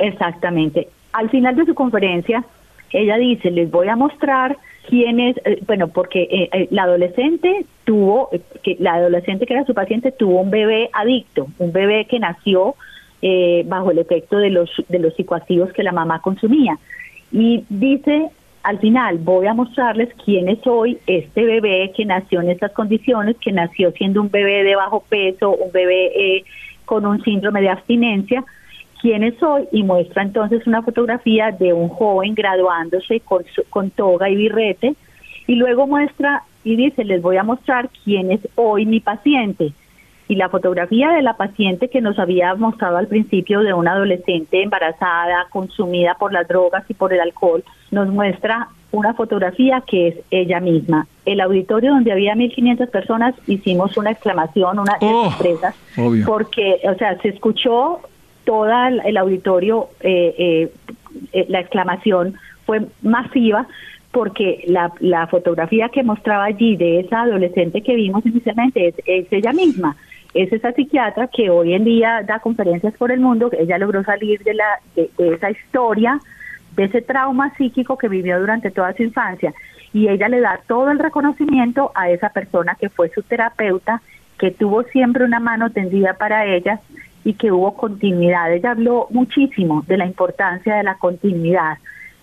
Exactamente. 0.00 0.88
Al 1.12 1.30
final 1.30 1.54
de 1.54 1.66
su 1.66 1.76
conferencia, 1.76 2.44
ella 2.90 3.18
dice, 3.18 3.52
les 3.52 3.70
voy 3.70 3.86
a 3.86 3.94
mostrar 3.94 4.56
quién 4.88 5.20
es, 5.20 5.36
eh, 5.44 5.62
bueno, 5.66 5.88
porque 5.88 6.22
eh, 6.22 6.48
eh, 6.52 6.68
la 6.70 6.84
adolescente 6.84 7.64
tuvo, 7.84 8.30
que 8.62 8.76
la 8.78 8.94
adolescente 8.94 9.46
que 9.46 9.54
era 9.54 9.64
su 9.64 9.74
paciente 9.74 10.12
tuvo 10.12 10.40
un 10.40 10.50
bebé 10.50 10.90
adicto, 10.92 11.48
un 11.58 11.72
bebé 11.72 12.06
que 12.06 12.18
nació 12.18 12.74
bajo 13.66 13.90
el 13.90 13.98
efecto 13.98 14.38
de 14.38 14.48
los, 14.48 14.70
de 14.88 14.98
los 14.98 15.14
psicoactivos 15.14 15.74
que 15.74 15.82
la 15.82 15.92
mamá 15.92 16.22
consumía. 16.22 16.78
Y 17.30 17.64
dice, 17.68 18.30
al 18.62 18.78
final, 18.78 19.18
voy 19.18 19.46
a 19.46 19.52
mostrarles 19.52 20.08
quién 20.24 20.48
es 20.48 20.66
hoy 20.66 20.96
este 21.06 21.44
bebé 21.44 21.92
que 21.94 22.06
nació 22.06 22.40
en 22.40 22.48
estas 22.48 22.72
condiciones, 22.72 23.36
que 23.36 23.52
nació 23.52 23.92
siendo 23.92 24.22
un 24.22 24.30
bebé 24.30 24.64
de 24.64 24.74
bajo 24.74 25.04
peso, 25.06 25.50
un 25.50 25.70
bebé 25.70 26.44
con 26.86 27.04
un 27.04 27.22
síndrome 27.22 27.60
de 27.60 27.68
abstinencia, 27.68 28.42
quién 29.00 29.36
soy 29.38 29.66
y 29.72 29.82
muestra 29.82 30.22
entonces 30.22 30.66
una 30.66 30.82
fotografía 30.82 31.50
de 31.50 31.72
un 31.72 31.88
joven 31.88 32.34
graduándose 32.34 33.20
con, 33.20 33.44
con 33.70 33.90
toga 33.90 34.28
y 34.28 34.36
birrete 34.36 34.94
y 35.46 35.54
luego 35.54 35.86
muestra 35.86 36.44
y 36.64 36.76
dice, 36.76 37.04
les 37.04 37.22
voy 37.22 37.36
a 37.36 37.42
mostrar 37.42 37.88
quién 38.04 38.30
es 38.30 38.40
hoy 38.54 38.86
mi 38.86 39.00
paciente. 39.00 39.72
Y 40.28 40.36
la 40.36 40.48
fotografía 40.48 41.10
de 41.10 41.22
la 41.22 41.36
paciente 41.36 41.88
que 41.88 42.00
nos 42.00 42.18
había 42.18 42.54
mostrado 42.54 42.98
al 42.98 43.08
principio 43.08 43.60
de 43.60 43.72
una 43.72 43.92
adolescente 43.92 44.62
embarazada, 44.62 45.46
consumida 45.50 46.14
por 46.14 46.32
las 46.32 46.46
drogas 46.46 46.84
y 46.88 46.94
por 46.94 47.12
el 47.12 47.20
alcohol, 47.20 47.64
nos 47.90 48.08
muestra 48.08 48.68
una 48.92 49.14
fotografía 49.14 49.82
que 49.84 50.08
es 50.08 50.14
ella 50.30 50.60
misma. 50.60 51.06
El 51.24 51.40
auditorio 51.40 51.92
donde 51.92 52.12
había 52.12 52.34
1.500 52.34 52.88
personas 52.90 53.34
hicimos 53.46 53.96
una 53.96 54.12
exclamación, 54.12 54.78
una 54.78 54.96
oh, 55.00 55.30
sorpresa, 55.30 55.74
porque, 56.26 56.80
o 56.84 56.94
sea, 56.94 57.18
se 57.22 57.28
escuchó 57.28 58.00
toda 58.44 58.88
el 58.88 59.16
auditorio, 59.16 59.88
eh, 60.00 60.34
eh, 60.38 60.72
eh, 61.32 61.46
la 61.48 61.60
exclamación 61.60 62.34
fue 62.66 62.86
masiva 63.02 63.66
porque 64.12 64.64
la, 64.66 64.92
la, 64.98 65.26
fotografía 65.28 65.88
que 65.88 66.02
mostraba 66.02 66.44
allí 66.44 66.76
de 66.76 67.00
esa 67.00 67.22
adolescente 67.22 67.82
que 67.82 67.94
vimos 67.94 68.26
inicialmente 68.26 68.94
es, 69.06 69.26
ella 69.30 69.52
misma. 69.52 69.96
es 70.34 70.52
esa 70.52 70.72
psiquiatra 70.72 71.28
que 71.28 71.48
hoy 71.48 71.74
en 71.74 71.84
día 71.84 72.22
da 72.26 72.40
conferencias 72.40 72.94
por 72.94 73.12
el 73.12 73.20
mundo, 73.20 73.50
ella 73.56 73.78
logró 73.78 74.02
salir 74.02 74.42
de, 74.42 74.54
la, 74.54 74.80
de, 74.96 75.10
esa 75.18 75.50
historia, 75.50 76.18
de 76.74 76.84
ese 76.84 77.02
trauma 77.02 77.54
psíquico 77.56 77.96
que 77.96 78.08
vivió 78.08 78.40
durante 78.40 78.70
toda 78.70 78.92
su 78.94 79.04
infancia, 79.04 79.54
y 79.92 80.08
ella 80.08 80.28
le 80.28 80.40
da 80.40 80.60
todo 80.66 80.90
el 80.90 80.98
reconocimiento 80.98 81.92
a 81.94 82.10
esa 82.10 82.30
persona 82.30 82.76
que 82.80 82.88
fue 82.88 83.10
su 83.10 83.22
terapeuta, 83.22 84.02
que 84.38 84.50
tuvo 84.50 84.82
siempre 84.84 85.24
una 85.24 85.38
mano 85.38 85.70
tendida 85.70 86.14
para 86.14 86.46
ella 86.46 86.80
y 87.24 87.34
que 87.34 87.52
hubo 87.52 87.76
continuidad. 87.76 88.52
Ella 88.52 88.72
habló 88.72 89.06
muchísimo 89.10 89.84
de 89.86 89.96
la 89.96 90.06
importancia 90.06 90.76
de 90.76 90.82
la 90.82 90.96
continuidad, 90.96 91.78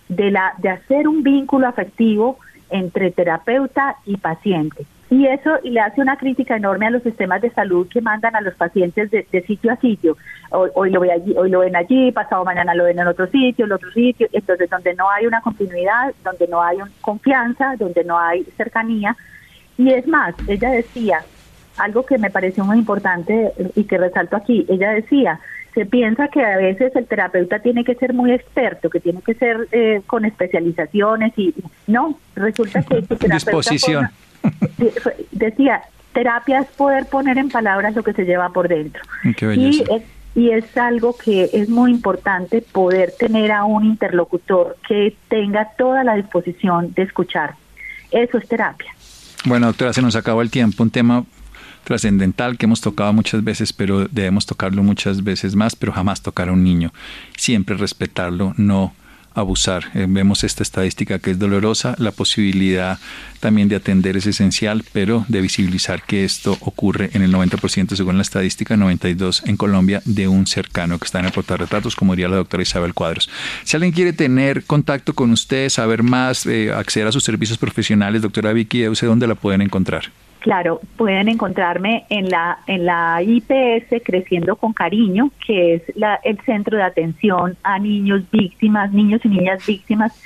de, 0.08 0.30
la, 0.30 0.54
de 0.58 0.70
hacer 0.70 1.08
un 1.08 1.22
vínculo 1.22 1.66
afectivo 1.68 2.38
entre 2.70 3.10
terapeuta 3.10 3.96
y 4.04 4.16
paciente. 4.16 4.84
Y 5.10 5.26
eso 5.26 5.58
y 5.62 5.70
le 5.70 5.80
hace 5.80 6.02
una 6.02 6.16
crítica 6.16 6.56
enorme 6.56 6.86
a 6.86 6.90
los 6.90 7.02
sistemas 7.02 7.40
de 7.40 7.50
salud 7.50 7.88
que 7.88 8.02
mandan 8.02 8.36
a 8.36 8.42
los 8.42 8.54
pacientes 8.54 9.10
de, 9.10 9.44
sitio 9.46 9.72
a 9.72 9.76
sitio. 9.76 10.18
Hoy, 10.50 10.90
lo 10.90 11.00
ve 11.00 11.12
allí, 11.12 11.34
hoy 11.34 11.50
lo 11.50 11.60
ven 11.60 11.76
allí, 11.76 12.12
pasado 12.12 12.44
mañana 12.44 12.74
lo 12.74 12.84
ven 12.84 12.98
en 12.98 13.06
otro 13.06 13.26
sitio, 13.26 13.64
en 13.64 13.72
otro 13.72 13.90
sitio. 13.92 14.28
Entonces, 14.32 14.68
donde 14.68 14.94
no 14.94 15.08
hay 15.10 15.26
una 15.26 15.40
continuidad, 15.40 16.12
donde 16.22 16.46
no 16.48 16.60
hay 16.62 16.76
confianza, 17.00 17.74
donde 17.78 18.04
no 18.04 18.18
hay 18.18 18.44
cercanía. 18.58 19.16
Y 19.78 19.90
es 19.92 20.06
más, 20.06 20.34
ella 20.46 20.70
decía 20.70 21.20
algo 21.78 22.04
que 22.04 22.18
me 22.18 22.30
pareció 22.30 22.64
muy 22.64 22.78
importante 22.78 23.52
y 23.74 23.84
que 23.84 23.98
resalto 23.98 24.36
aquí. 24.36 24.66
Ella 24.68 24.90
decía, 24.90 25.40
se 25.74 25.86
piensa 25.86 26.28
que 26.28 26.44
a 26.44 26.56
veces 26.56 26.94
el 26.96 27.06
terapeuta 27.06 27.60
tiene 27.60 27.84
que 27.84 27.94
ser 27.94 28.12
muy 28.12 28.32
experto, 28.32 28.90
que 28.90 29.00
tiene 29.00 29.22
que 29.22 29.34
ser 29.34 29.68
eh, 29.72 30.02
con 30.06 30.24
especializaciones 30.24 31.32
y 31.36 31.54
no, 31.86 32.18
resulta 32.34 32.82
que 32.82 33.02
terapeuta 33.02 33.34
disposición. 33.34 34.08
decía, 35.32 35.82
terapia 36.12 36.60
es 36.60 36.66
poder 36.68 37.06
poner 37.06 37.38
en 37.38 37.48
palabras 37.48 37.94
lo 37.94 38.02
que 38.02 38.12
se 38.12 38.24
lleva 38.24 38.50
por 38.50 38.68
dentro. 38.68 39.02
y 39.24 39.82
es, 39.82 40.02
y 40.34 40.50
es 40.50 40.76
algo 40.76 41.16
que 41.16 41.50
es 41.52 41.68
muy 41.68 41.90
importante 41.90 42.60
poder 42.60 43.12
tener 43.18 43.52
a 43.52 43.64
un 43.64 43.84
interlocutor 43.84 44.76
que 44.86 45.16
tenga 45.28 45.70
toda 45.76 46.04
la 46.04 46.14
disposición 46.14 46.92
de 46.94 47.02
escuchar. 47.02 47.54
Eso 48.10 48.38
es 48.38 48.48
terapia. 48.48 48.94
Bueno, 49.44 49.66
doctora, 49.66 49.92
se 49.92 50.02
nos 50.02 50.16
acabó 50.16 50.42
el 50.42 50.50
tiempo. 50.50 50.82
Un 50.82 50.90
tema 50.90 51.24
trascendental 51.88 52.58
que 52.58 52.66
hemos 52.66 52.82
tocado 52.82 53.14
muchas 53.14 53.42
veces, 53.42 53.72
pero 53.72 54.06
debemos 54.08 54.44
tocarlo 54.44 54.82
muchas 54.82 55.24
veces 55.24 55.54
más, 55.54 55.74
pero 55.74 55.90
jamás 55.90 56.20
tocar 56.20 56.50
a 56.50 56.52
un 56.52 56.62
niño. 56.62 56.92
Siempre 57.34 57.78
respetarlo, 57.78 58.52
no 58.58 58.92
abusar. 59.34 59.84
Eh, 59.94 60.04
vemos 60.06 60.44
esta 60.44 60.62
estadística 60.62 61.18
que 61.18 61.30
es 61.30 61.38
dolorosa, 61.38 61.94
la 61.96 62.10
posibilidad 62.10 62.98
también 63.40 63.68
de 63.68 63.76
atender 63.76 64.18
es 64.18 64.26
esencial, 64.26 64.84
pero 64.92 65.24
de 65.28 65.40
visibilizar 65.40 66.02
que 66.02 66.26
esto 66.26 66.58
ocurre 66.60 67.08
en 67.14 67.22
el 67.22 67.32
90% 67.32 67.96
según 67.96 68.16
la 68.16 68.22
estadística, 68.22 68.76
92 68.76 69.44
en 69.46 69.56
Colombia 69.56 70.02
de 70.04 70.28
un 70.28 70.46
cercano 70.46 70.98
que 70.98 71.06
está 71.06 71.20
en 71.20 71.26
el 71.26 71.32
portarretratos, 71.32 71.96
como 71.96 72.12
diría 72.12 72.28
la 72.28 72.36
doctora 72.36 72.64
Isabel 72.64 72.92
Cuadros. 72.92 73.30
Si 73.64 73.78
alguien 73.78 73.94
quiere 73.94 74.12
tener 74.12 74.64
contacto 74.64 75.14
con 75.14 75.30
usted, 75.30 75.70
saber 75.70 76.02
más, 76.02 76.44
eh, 76.44 76.70
acceder 76.70 77.08
a 77.08 77.12
sus 77.12 77.24
servicios 77.24 77.56
profesionales, 77.56 78.20
doctora 78.20 78.52
Vicky 78.52 78.82
¿dónde 78.82 79.26
la 79.26 79.36
pueden 79.36 79.62
encontrar? 79.62 80.12
Claro, 80.48 80.80
pueden 80.96 81.28
encontrarme 81.28 82.06
en 82.08 82.30
la 82.30 82.60
en 82.66 82.86
la 82.86 83.22
IPS 83.22 84.02
Creciendo 84.02 84.56
con 84.56 84.72
Cariño, 84.72 85.30
que 85.46 85.74
es 85.74 85.82
la, 85.94 86.18
el 86.24 86.40
centro 86.40 86.78
de 86.78 86.84
atención 86.84 87.58
a 87.62 87.78
niños 87.78 88.22
víctimas, 88.32 88.90
niños 88.90 89.20
y 89.24 89.28
niñas 89.28 89.66
víctimas, 89.66 90.18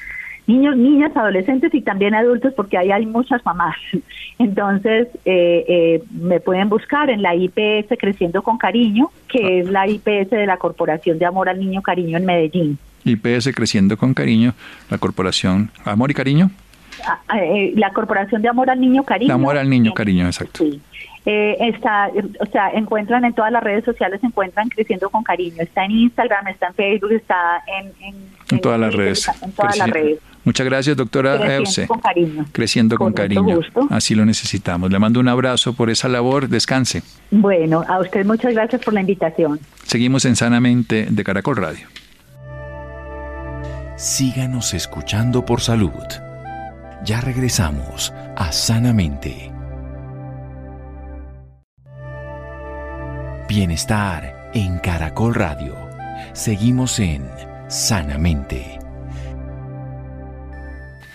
niños, 0.46 0.76
niñas, 0.76 1.11
adolescentes 1.16 1.74
y 1.74 1.80
también 1.80 2.14
adultos, 2.14 2.54
porque 2.54 2.78
ahí 2.78 2.92
hay 2.92 3.04
muchas 3.04 3.44
mamás. 3.44 3.74
Entonces, 4.38 5.08
eh, 5.24 5.64
eh, 5.66 6.02
me 6.12 6.38
pueden 6.38 6.68
buscar 6.68 7.11
en 7.11 7.20
la 7.20 7.35
IPS 7.35 7.98
Creciendo 7.98 8.42
con 8.42 8.58
Cariño, 8.58 9.11
que 9.26 9.58
es 9.58 9.68
la 9.68 9.88
IPS 9.88 10.30
de 10.30 10.46
la 10.46 10.56
Corporación 10.56 11.18
de 11.18 11.26
Amor 11.26 11.48
al 11.48 11.58
Niño 11.58 11.82
Cariño 11.82 12.16
en 12.16 12.26
Medellín. 12.26 12.78
IPS 13.04 13.50
Creciendo 13.56 13.96
con 13.96 14.14
Cariño, 14.14 14.54
la 14.88 14.98
Corporación 14.98 15.72
Amor 15.85 16.12
y 16.12 16.14
Cariño. 16.14 16.52
Ah, 17.07 17.38
eh, 17.38 17.72
la 17.76 17.92
Corporación 17.92 18.42
de 18.42 18.48
Amor 18.48 18.70
al 18.70 18.81
Niño 18.81 19.05
Cariño. 19.05 19.35
Amor 19.35 19.57
al 19.57 19.68
Niño 19.68 19.92
Cariño, 19.94 20.26
exacto. 20.26 20.64
Sí. 20.64 20.81
Eh, 21.24 21.57
está, 21.61 22.11
o 22.40 22.46
sea, 22.46 22.70
encuentran 22.70 23.24
en 23.24 23.33
todas 23.33 23.52
las 23.52 23.62
redes 23.62 23.85
sociales, 23.85 24.20
se 24.20 24.26
encuentran 24.26 24.68
creciendo 24.68 25.09
con 25.09 25.22
cariño. 25.22 25.57
Está 25.61 25.85
en 25.85 25.92
Instagram, 25.92 26.48
está 26.48 26.68
en 26.68 26.74
Facebook, 26.74 27.12
está 27.12 27.62
en, 27.81 27.92
en, 28.50 28.61
todas 28.61 28.81
las 28.81 28.92
redes. 28.92 29.31
En 29.40 29.52
todas 29.52 29.78
las 29.78 29.90
redes. 29.90 30.18
Muchas 30.44 30.66
gracias, 30.66 30.96
doctora 30.96 31.38
Creciendo 31.38 31.87
con 31.87 32.00
cariño. 32.00 32.44
Creciendo 32.50 32.98
con, 32.98 33.12
cariño. 33.12 33.61
Así 33.90 34.16
lo 34.16 34.24
necesitamos. 34.24 34.90
Le 34.90 34.98
mando 34.98 35.20
un 35.20 35.28
abrazo 35.28 35.74
por 35.74 35.88
esa 35.90 36.09
labor. 36.09 36.48
Descanse. 36.48 37.02
Bueno, 37.31 37.85
a 37.87 38.00
usted 38.00 38.26
muchas 38.26 38.52
gracias 38.52 38.83
por 38.83 38.92
la 38.92 39.00
invitación. 39.00 39.61
Seguimos 39.85 40.24
en 40.24 40.35
Sanamente 40.35 41.07
de 41.09 41.24
Caracol 41.24 41.57
Radio. 41.57 41.87
Síganos 43.96 44.74
escuchando 44.74 45.44
por 45.44 45.61
salud. 45.61 45.92
Ya 47.05 47.21
regresamos 47.21 48.12
a 48.37 48.53
Sanamente. 48.53 49.51
Bienestar 53.49 54.51
en 54.55 54.79
Caracol 54.79 55.35
Radio. 55.35 55.75
Seguimos 56.33 57.01
en 57.01 57.29
Sanamente. 57.67 58.79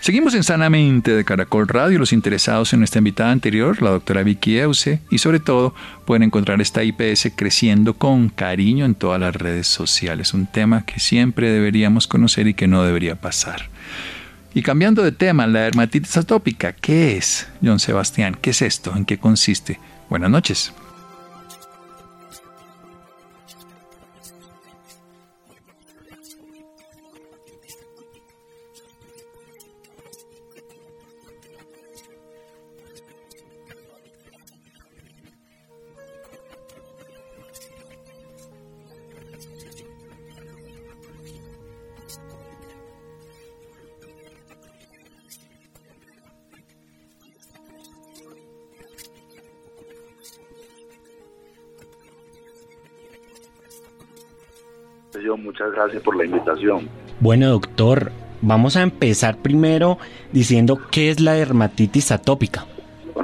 Seguimos 0.00 0.34
en 0.34 0.44
Sanamente 0.44 1.12
de 1.12 1.24
Caracol 1.24 1.66
Radio. 1.66 1.98
Los 1.98 2.12
interesados 2.12 2.74
en 2.74 2.80
nuestra 2.80 2.98
invitada 2.98 3.32
anterior, 3.32 3.80
la 3.80 3.90
doctora 3.90 4.22
Vicky 4.22 4.58
Euse, 4.58 5.00
y 5.10 5.16
sobre 5.16 5.40
todo 5.40 5.74
pueden 6.04 6.22
encontrar 6.22 6.60
esta 6.60 6.84
IPS 6.84 7.32
creciendo 7.34 7.94
con 7.94 8.28
cariño 8.28 8.84
en 8.84 8.94
todas 8.94 9.20
las 9.20 9.34
redes 9.34 9.66
sociales. 9.66 10.34
Un 10.34 10.46
tema 10.46 10.84
que 10.84 11.00
siempre 11.00 11.50
deberíamos 11.50 12.06
conocer 12.06 12.46
y 12.46 12.52
que 12.52 12.68
no 12.68 12.82
debería 12.82 13.14
pasar. 13.14 13.70
Y 14.58 14.62
cambiando 14.62 15.04
de 15.04 15.12
tema, 15.12 15.46
la 15.46 15.60
dermatitis 15.60 16.16
atópica, 16.16 16.72
¿qué 16.72 17.16
es, 17.16 17.46
John 17.62 17.78
Sebastián? 17.78 18.36
¿Qué 18.42 18.50
es 18.50 18.60
esto? 18.60 18.92
¿En 18.96 19.04
qué 19.04 19.16
consiste? 19.16 19.78
Buenas 20.10 20.30
noches. 20.30 20.72
Muchas 55.42 55.72
gracias 55.72 56.02
por 56.02 56.16
la 56.16 56.24
invitación. 56.24 56.88
Bueno, 57.20 57.48
doctor, 57.48 58.12
vamos 58.42 58.76
a 58.76 58.82
empezar 58.82 59.36
primero 59.38 59.98
diciendo 60.32 60.78
qué 60.90 61.10
es 61.10 61.20
la 61.20 61.34
dermatitis 61.34 62.12
atópica. 62.12 62.66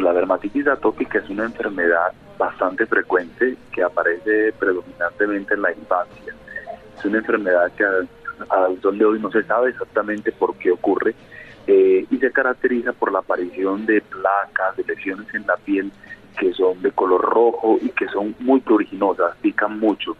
La 0.00 0.12
dermatitis 0.12 0.66
atópica 0.66 1.18
es 1.18 1.28
una 1.30 1.44
enfermedad 1.44 2.12
bastante 2.38 2.86
frecuente 2.86 3.56
que 3.72 3.82
aparece 3.82 4.52
predominantemente 4.58 5.54
en 5.54 5.62
la 5.62 5.72
infancia. 5.72 6.34
Es 6.98 7.04
una 7.04 7.18
enfermedad 7.18 7.70
que 7.72 7.84
al 7.84 8.80
sol 8.80 8.98
de 8.98 9.04
hoy 9.04 9.20
no 9.20 9.30
se 9.30 9.42
sabe 9.44 9.70
exactamente 9.70 10.32
por 10.32 10.56
qué 10.56 10.72
ocurre 10.72 11.14
eh, 11.66 12.04
y 12.10 12.16
se 12.18 12.32
caracteriza 12.32 12.92
por 12.92 13.12
la 13.12 13.20
aparición 13.20 13.86
de 13.86 14.00
placas, 14.00 14.76
de 14.76 14.84
lesiones 14.84 15.32
en 15.34 15.46
la 15.46 15.56
piel 15.56 15.92
que 16.38 16.52
son 16.52 16.82
de 16.82 16.90
color 16.90 17.22
rojo 17.22 17.78
y 17.80 17.90
que 17.90 18.08
son 18.08 18.34
muy 18.40 18.60
pruriginosas, 18.60 19.36
pican 19.40 19.78
mucho 19.78 20.16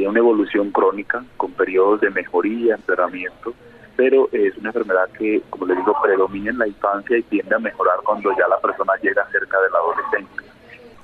tiene 0.00 0.12
una 0.12 0.20
evolución 0.20 0.70
crónica 0.70 1.22
con 1.36 1.52
periodos 1.52 2.00
de 2.00 2.08
mejoría, 2.08 2.74
empeoramiento, 2.74 3.52
pero 3.96 4.30
es 4.32 4.56
una 4.56 4.70
enfermedad 4.70 5.10
que, 5.18 5.42
como 5.50 5.66
les 5.66 5.76
digo, 5.76 5.94
predomina 6.02 6.50
en 6.50 6.56
la 6.56 6.66
infancia 6.66 7.18
y 7.18 7.22
tiende 7.24 7.54
a 7.54 7.58
mejorar 7.58 7.96
cuando 8.02 8.30
ya 8.30 8.48
la 8.48 8.58
persona 8.60 8.94
llega 9.02 9.28
cerca 9.30 9.58
de 9.60 9.68
la 9.70 9.78
adolescencia. 9.78 10.52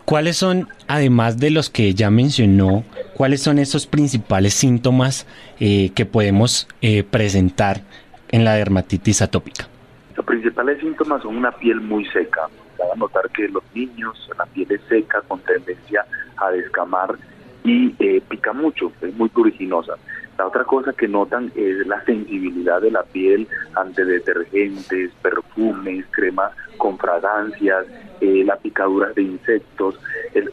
¿Cuáles 0.06 0.38
son, 0.38 0.68
además 0.88 1.38
de 1.38 1.50
los 1.50 1.68
que 1.68 1.92
ya 1.92 2.10
mencionó, 2.10 2.84
cuáles 3.12 3.42
son 3.42 3.58
esos 3.58 3.86
principales 3.86 4.54
síntomas 4.54 5.26
eh, 5.60 5.90
que 5.94 6.06
podemos 6.06 6.66
eh, 6.80 7.04
presentar 7.04 7.82
en 8.30 8.46
la 8.46 8.54
dermatitis 8.54 9.20
atópica? 9.20 9.68
Los 10.16 10.24
principales 10.24 10.80
síntomas 10.80 11.20
son 11.20 11.36
una 11.36 11.52
piel 11.52 11.82
muy 11.82 12.06
seca. 12.06 12.48
Van 12.78 12.92
a 12.92 12.94
notar 12.94 13.28
que 13.28 13.46
los 13.48 13.62
niños, 13.74 14.30
la 14.38 14.46
piel 14.46 14.72
es 14.72 14.80
seca 14.88 15.20
con 15.28 15.38
tendencia 15.40 16.06
a 16.38 16.50
descamar 16.50 17.18
y 17.66 17.92
eh, 17.98 18.22
pica 18.28 18.52
mucho, 18.52 18.92
es 19.02 19.12
muy 19.16 19.28
pruriginosa. 19.28 19.94
La 20.38 20.46
otra 20.46 20.62
cosa 20.64 20.92
que 20.92 21.08
notan 21.08 21.50
es 21.56 21.84
la 21.86 22.02
sensibilidad 22.04 22.80
de 22.80 22.92
la 22.92 23.02
piel 23.02 23.48
ante 23.74 24.04
detergentes, 24.04 25.10
perfumes, 25.20 26.04
cremas 26.12 26.52
con 26.76 26.96
fragancias, 26.96 27.86
eh, 28.20 28.44
las 28.44 28.60
picaduras 28.60 29.14
de 29.16 29.22
insectos. 29.22 29.98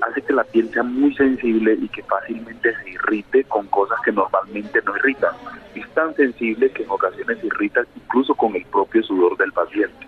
hace 0.10 0.22
que 0.22 0.34
la 0.34 0.44
piel 0.44 0.70
sea 0.72 0.84
muy 0.84 1.14
sensible 1.16 1.78
y 1.80 1.88
que 1.90 2.02
fácilmente 2.04 2.74
se 2.78 2.90
irrite 2.90 3.44
con 3.44 3.68
cosas 3.68 4.00
que 4.04 4.12
normalmente 4.12 4.80
no 4.84 4.96
irritan. 4.98 5.36
Es 5.76 5.88
tan 5.94 6.16
sensible 6.16 6.72
que 6.72 6.84
en 6.84 6.90
ocasiones 6.90 7.44
irrita 7.44 7.82
incluso 7.96 8.34
con 8.34 8.56
el 8.56 8.66
propio 8.66 9.04
sudor 9.04 9.38
del 9.38 9.52
paciente. 9.52 10.08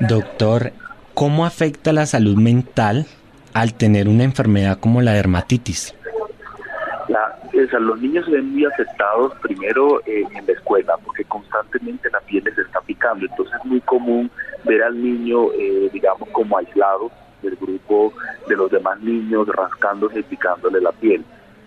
Doctor, 0.00 0.72
¿cómo 1.12 1.46
afecta 1.46 1.92
la 1.92 2.06
salud 2.06 2.36
mental 2.36 3.06
al 3.52 3.74
tener 3.74 4.08
una 4.08 4.24
enfermedad 4.24 4.80
como 4.80 5.00
la 5.02 5.12
dermatitis? 5.12 5.94
La, 7.14 7.78
los 7.78 8.00
niños 8.00 8.24
se 8.24 8.32
ven 8.32 8.52
muy 8.52 8.64
afectados 8.64 9.32
primero 9.40 10.00
eh, 10.04 10.24
en 10.34 10.46
la 10.46 10.52
escuela 10.52 10.96
porque 11.04 11.24
constantemente 11.24 12.10
la 12.10 12.20
piel 12.20 12.42
les 12.44 12.58
está 12.58 12.80
picando. 12.80 13.24
Entonces 13.24 13.54
es 13.54 13.64
muy 13.64 13.80
común 13.82 14.28
ver 14.64 14.82
al 14.82 15.00
niño, 15.00 15.52
eh, 15.52 15.88
digamos, 15.92 16.28
como 16.30 16.58
aislado 16.58 17.12
del 17.42 17.54
grupo 17.54 18.12
de 18.48 18.56
los 18.56 18.70
demás 18.70 19.00
niños, 19.00 19.46
rascándose 19.46 20.20
y 20.20 20.22
picándole 20.24 20.80
la 20.80 20.90
piel. 20.90 21.24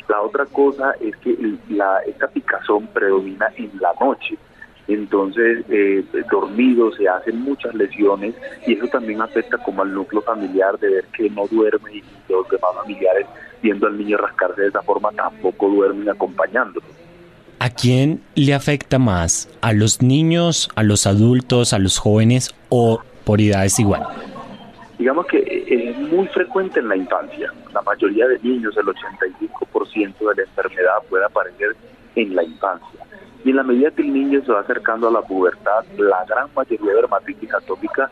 La 0.10 0.22
otra 0.22 0.46
cosa 0.46 0.94
es 1.00 1.16
que 1.18 1.38
la, 1.70 2.00
esta 2.00 2.28
picazón 2.28 2.88
predomina 2.88 3.48
en 3.56 3.72
la 3.80 3.94
noche 4.02 4.38
entonces 4.88 5.66
eh, 5.70 6.04
dormido 6.32 6.92
se 6.94 7.08
hacen 7.10 7.42
muchas 7.42 7.76
lesiones 7.76 8.34
y 8.66 8.74
eso 8.74 8.88
también 8.88 9.22
afecta 9.22 9.58
como 9.58 9.82
al 9.82 9.94
núcleo 9.94 10.22
familiar 10.22 10.80
de 10.80 10.90
ver 10.90 11.06
que 11.08 11.30
no 11.30 11.46
duerme 11.48 11.96
y 11.96 12.04
los 12.30 12.48
demás 12.50 12.72
familiares 12.76 13.28
viendo 13.62 13.88
al 13.88 13.98
niño 13.98 14.18
rascarse 14.18 14.62
de 14.62 14.68
esa 14.68 14.82
forma 14.82 15.12
tampoco 15.12 15.70
duermen 15.70 16.10
acompañándolo. 16.10 16.86
¿A 17.60 17.70
quién 17.70 18.22
le 18.36 18.54
afecta 18.54 19.00
más? 19.00 19.50
¿A 19.62 19.74
los 19.74 20.02
niños, 20.02 20.70
a 20.76 20.84
los 20.84 21.08
adultos, 21.08 21.74
a 21.74 21.80
los 21.80 21.98
jóvenes 21.98 22.54
o 22.70 23.02
por 23.26 23.42
edades 23.42 23.80
igual? 23.80 24.04
Digamos 25.00 25.26
que 25.28 25.66
es 25.68 25.98
muy 26.12 26.28
frecuente 26.28 26.80
en 26.80 26.90
la 26.90 26.96
infancia. 26.96 27.52
La 27.74 27.82
mayoría 27.82 28.28
de 28.28 28.40
niños, 28.40 28.76
el 28.78 28.86
85% 28.86 30.18
de 30.20 30.36
la 30.36 30.44
enfermedad 30.44 30.94
puede 31.10 31.26
aparecer 31.26 31.76
en 32.16 32.36
la 32.36 32.44
infancia 32.44 32.98
y 33.48 33.52
en 33.52 33.56
la 33.56 33.64
medida 33.64 33.92
que 33.92 34.02
el 34.02 34.14
niño 34.14 34.42
se 34.46 34.52
va 34.52 34.60
acercando 34.60 35.08
a 35.08 35.12
la 35.12 35.22
pubertad, 35.22 35.86
la 35.98 36.26
gran 36.26 36.50
mayoría 36.54 36.90
de 36.90 36.96
dermatitis 36.96 37.54
atópica 37.54 38.12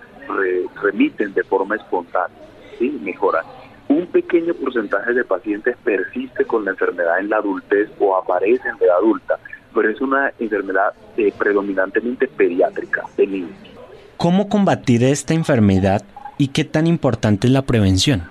remiten 0.82 1.34
de 1.34 1.44
forma 1.44 1.76
espontánea, 1.76 2.38
¿sí? 2.80 2.98
mejoran. 3.04 3.46
Un 3.88 4.08
pequeño 4.08 4.54
porcentaje 4.54 5.14
de 5.14 5.24
pacientes 5.24 5.76
persiste 5.84 6.46
con 6.46 6.66
la 6.66 6.72
enfermedad 6.72 7.20
en 7.20 7.30
la 7.30 7.38
adultez 7.38 7.90
o 8.00 8.16
aparece 8.18 8.68
en 8.68 8.78
la 8.80 8.86
edad 8.86 8.98
adulta, 8.98 9.40
pero 9.74 9.90
es 9.90 10.02
una 10.02 10.34
enfermedad 10.40 10.94
eh, 11.18 11.32
predominantemente 11.38 12.28
pediátrica 12.28 13.04
de 13.18 13.28
niños. 13.28 13.52
¿Cómo 14.18 14.50
combatir 14.50 15.04
esta 15.04 15.34
enfermedad 15.34 16.04
y 16.38 16.50
qué 16.50 16.64
tan 16.64 16.88
importante 16.88 17.48
es 17.48 17.54
la 17.54 17.62
prevención? 17.62 18.24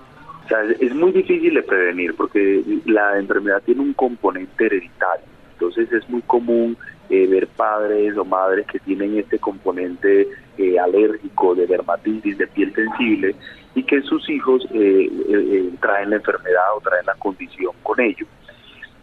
es 0.81 0.95
muy 0.95 1.11
difícil 1.13 1.55
de 1.55 1.63
prevenir 1.63 2.15
porque 2.15 2.63
la 2.85 3.19
enfermedad 3.19 3.63
tiene 3.65 3.81
un 3.81 3.95
componente 3.95 4.67
hereditario. 4.67 5.25
Entonces 5.53 5.91
es 5.93 6.09
muy 6.09 6.23
común 6.23 6.77
eh, 7.15 7.29
ver 7.29 7.47
padres 7.47 8.17
o 8.17 8.25
madres 8.25 8.67
que 8.67 8.81
tienen 8.81 9.17
este 9.17 9.39
componente 9.39 10.27
eh, 10.59 10.79
alérgico 10.81 11.55
de 11.55 11.65
dermatitis, 11.65 12.37
de 12.39 12.49
piel 12.49 12.75
sensible, 12.75 13.37
y 13.77 13.85
que 13.85 14.03
sus 14.03 14.29
hijos 14.29 14.67
eh, 14.73 15.71
traen 15.81 16.11
la 16.11 16.17
enfermedad 16.17 16.65
o 16.77 16.81
traen 16.81 17.07
la 17.07 17.15
condición 17.15 17.73
con 17.85 18.01
ellos. 18.01 18.29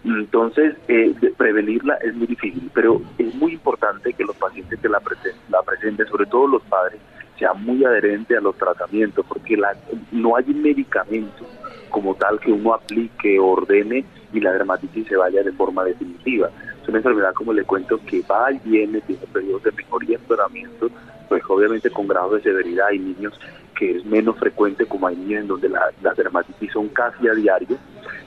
Entonces, 0.03 0.75
prevenirla 1.37 1.95
es 2.01 2.13
muy 2.15 2.27
difícil, 2.27 2.69
pero 2.73 3.01
es 3.17 3.33
muy 3.35 3.53
importante 3.53 4.11
que 4.13 4.25
los 4.25 4.35
pacientes 4.35 4.79
que 4.79 4.89
la, 4.89 5.01
la 5.49 5.61
presenten, 5.61 6.07
sobre 6.07 6.25
todo 6.25 6.47
los 6.47 6.63
padres, 6.63 6.99
sean 7.39 7.63
muy 7.63 7.85
adherentes 7.85 8.37
a 8.37 8.41
los 8.41 8.57
tratamientos, 8.57 9.25
porque 9.25 9.55
la, 9.55 9.73
no 10.11 10.35
hay 10.35 10.45
un 10.47 10.61
medicamento 10.61 11.45
como 11.89 12.15
tal 12.15 12.39
que 12.39 12.51
uno 12.51 12.73
aplique, 12.73 13.39
ordene 13.39 14.03
y 14.33 14.39
la 14.39 14.51
dermatitis 14.51 15.07
se 15.07 15.15
vaya 15.15 15.43
de 15.43 15.51
forma 15.53 15.83
definitiva. 15.83 16.49
Una 16.91 16.97
enfermedad, 16.97 17.33
como 17.33 17.53
le 17.53 17.63
cuento, 17.63 18.01
que 18.05 18.21
va 18.29 18.51
y 18.51 18.59
viene, 18.65 18.99
tiene 18.99 19.25
periodos 19.31 19.63
de 19.63 19.71
mejoría 19.71 20.09
y 20.09 20.15
empeoramiento, 20.15 20.89
pues 21.29 21.41
obviamente 21.47 21.89
con 21.89 22.05
grado 22.05 22.35
de 22.35 22.41
severidad 22.41 22.87
hay 22.87 22.99
niños 22.99 23.33
que 23.77 23.95
es 23.95 24.03
menos 24.03 24.37
frecuente, 24.37 24.85
como 24.85 25.07
hay 25.07 25.15
niños 25.15 25.43
en 25.43 25.47
donde 25.47 25.69
las 25.69 26.17
dermatitis 26.17 26.69
son 26.73 26.89
casi 26.89 27.29
a 27.29 27.33
diario. 27.33 27.77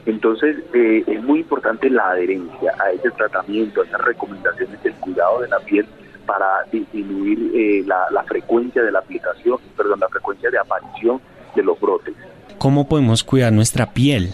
Entonces, 0.06 0.56
eh, 0.72 1.04
es 1.06 1.22
muy 1.22 1.40
importante 1.40 1.90
la 1.90 2.12
adherencia 2.12 2.72
a 2.82 2.90
ese 2.92 3.10
tratamiento, 3.10 3.82
a 3.82 3.84
esas 3.84 4.00
recomendaciones 4.00 4.82
del 4.82 4.94
cuidado 4.94 5.42
de 5.42 5.48
la 5.48 5.58
piel 5.58 5.86
para 6.24 6.64
disminuir 6.72 7.50
eh, 7.54 7.84
la, 7.86 8.06
la 8.12 8.22
frecuencia 8.22 8.82
de 8.82 8.90
la 8.90 9.00
aplicación, 9.00 9.58
perdón, 9.76 10.00
la 10.00 10.08
frecuencia 10.08 10.50
de 10.50 10.56
aparición 10.56 11.20
de 11.54 11.62
los 11.62 11.78
brotes. 11.78 12.14
¿Cómo 12.56 12.88
podemos 12.88 13.24
cuidar 13.24 13.52
nuestra 13.52 13.92
piel? 13.92 14.30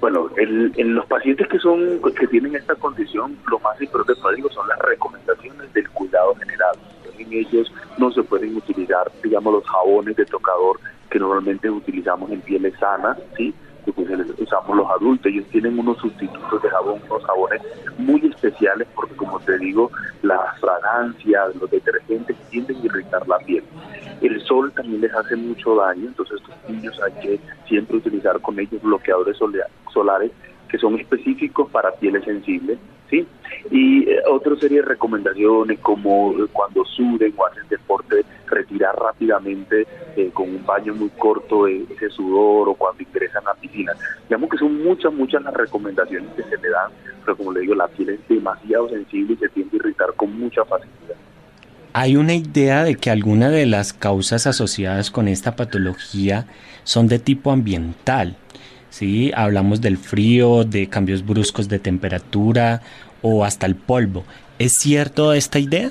Bueno, 0.00 0.30
en 0.36 0.94
los 0.94 1.06
pacientes 1.06 1.48
que 1.48 1.58
son 1.58 2.00
que 2.14 2.26
tienen 2.28 2.54
esta 2.54 2.74
condición, 2.76 3.36
lo 3.50 3.58
más 3.58 3.80
importante 3.80 4.20
son 4.20 4.68
las 4.68 4.78
recomendaciones 4.78 5.72
del 5.72 5.88
cuidado 5.90 6.34
general. 6.36 6.76
En 7.18 7.32
ellos 7.32 7.72
no 7.98 8.12
se 8.12 8.22
pueden 8.22 8.56
utilizar, 8.56 9.10
digamos, 9.22 9.54
los 9.54 9.66
jabones 9.66 10.14
de 10.16 10.24
tocador 10.24 10.78
que 11.10 11.18
normalmente 11.18 11.68
utilizamos 11.68 12.30
en 12.30 12.40
pieles 12.42 12.74
sanas, 12.78 13.18
¿sí? 13.36 13.52
Que 13.92 14.42
usamos 14.42 14.76
los 14.76 14.90
adultos. 14.90 15.26
Ellos 15.26 15.46
tienen 15.50 15.78
unos 15.78 15.98
sustitutos 15.98 16.62
de 16.62 16.70
jabón, 16.70 17.00
unos 17.08 17.24
jabones 17.24 17.62
muy 17.98 18.24
especiales 18.26 18.88
porque, 18.94 19.14
como 19.16 19.40
te 19.40 19.58
digo, 19.58 19.90
las 20.22 20.58
fragancias, 20.60 21.54
los 21.56 21.70
detergentes 21.70 22.36
tienden 22.50 22.76
a 22.76 22.86
irritar 22.86 23.26
la 23.28 23.38
piel. 23.38 23.64
El 24.20 24.40
sol 24.42 24.72
también 24.72 25.00
les 25.00 25.14
hace 25.14 25.36
mucho 25.36 25.76
daño, 25.76 26.06
entonces 26.08 26.40
estos 26.40 26.70
niños 26.70 27.00
hay 27.02 27.12
que 27.20 27.40
siempre 27.66 27.96
utilizar 27.98 28.40
con 28.40 28.58
ellos 28.58 28.82
bloqueadores 28.82 29.36
solares 29.92 30.32
que 30.68 30.78
son 30.78 30.98
específicos 30.98 31.70
para 31.70 31.92
pieles 31.92 32.24
sensibles, 32.24 32.78
¿sí? 33.10 33.26
Y 33.70 34.08
eh, 34.08 34.20
otra 34.30 34.56
serie 34.56 34.80
de 34.80 34.86
recomendaciones 34.86 35.78
como 35.80 36.32
eh, 36.32 36.46
cuando 36.52 36.84
suden 36.84 37.34
o 37.36 37.46
hacen 37.46 37.68
deporte, 37.68 38.24
retirar 38.46 38.96
rápidamente 38.96 39.86
eh, 40.16 40.30
con 40.32 40.48
un 40.48 40.64
baño 40.64 40.94
muy 40.94 41.10
corto 41.10 41.66
ese 41.66 42.08
sudor 42.10 42.68
o 42.68 42.74
cuando 42.74 43.02
ingresan 43.02 43.46
a 43.46 43.54
piscina. 43.54 43.92
Digamos 44.28 44.50
que 44.50 44.58
son 44.58 44.82
muchas, 44.82 45.12
muchas 45.12 45.42
las 45.42 45.54
recomendaciones 45.54 46.30
que 46.34 46.42
se 46.42 46.56
le 46.56 46.70
dan, 46.70 46.90
pero 47.24 47.36
como 47.36 47.52
le 47.52 47.60
digo, 47.60 47.74
la 47.74 47.88
piel 47.88 48.10
es 48.10 48.28
demasiado 48.28 48.88
sensible 48.88 49.34
y 49.34 49.36
se 49.36 49.48
tiende 49.48 49.76
a 49.76 49.76
irritar 49.76 50.14
con 50.14 50.38
mucha 50.38 50.64
facilidad. 50.64 51.16
Hay 51.94 52.16
una 52.16 52.34
idea 52.34 52.84
de 52.84 52.94
que 52.94 53.10
algunas 53.10 53.50
de 53.50 53.66
las 53.66 53.92
causas 53.92 54.46
asociadas 54.46 55.10
con 55.10 55.26
esta 55.26 55.56
patología 55.56 56.46
son 56.84 57.08
de 57.08 57.18
tipo 57.18 57.50
ambiental. 57.50 58.36
¿Sí? 58.90 59.32
Hablamos 59.34 59.80
del 59.80 59.96
frío, 59.96 60.64
de 60.64 60.88
cambios 60.88 61.24
bruscos 61.24 61.68
de 61.68 61.78
temperatura 61.78 62.82
o 63.22 63.44
hasta 63.44 63.66
el 63.66 63.76
polvo. 63.76 64.24
¿Es 64.58 64.72
cierto 64.74 65.32
esta 65.32 65.58
idea? 65.58 65.90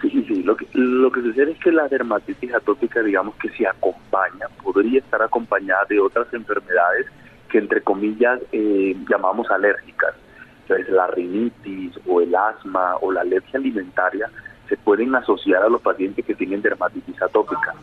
Sí, 0.00 0.10
sí, 0.10 0.24
sí. 0.28 0.42
Lo 0.42 0.56
que, 0.56 0.66
lo 0.74 1.10
que 1.10 1.22
sucede 1.22 1.52
es 1.52 1.58
que 1.58 1.72
la 1.72 1.88
dermatitis 1.88 2.54
atópica, 2.54 3.02
digamos 3.02 3.34
que 3.36 3.48
se 3.50 3.66
acompaña, 3.66 4.46
podría 4.62 4.98
estar 4.98 5.22
acompañada 5.22 5.84
de 5.88 5.98
otras 5.98 6.32
enfermedades 6.32 7.06
que 7.50 7.58
entre 7.58 7.80
comillas 7.80 8.40
eh, 8.52 8.96
llamamos 9.08 9.50
alérgicas. 9.50 10.14
Entonces 10.62 10.88
la 10.90 11.06
rinitis 11.06 11.92
o 12.06 12.20
el 12.20 12.34
asma 12.34 12.96
o 13.00 13.12
la 13.12 13.20
alergia 13.20 13.58
alimentaria 13.58 14.28
se 14.68 14.76
pueden 14.76 15.14
asociar 15.14 15.62
a 15.62 15.68
los 15.68 15.80
pacientes 15.80 16.24
que 16.24 16.34
tienen 16.34 16.62
dermatitis 16.62 17.20
atópica. 17.22 17.74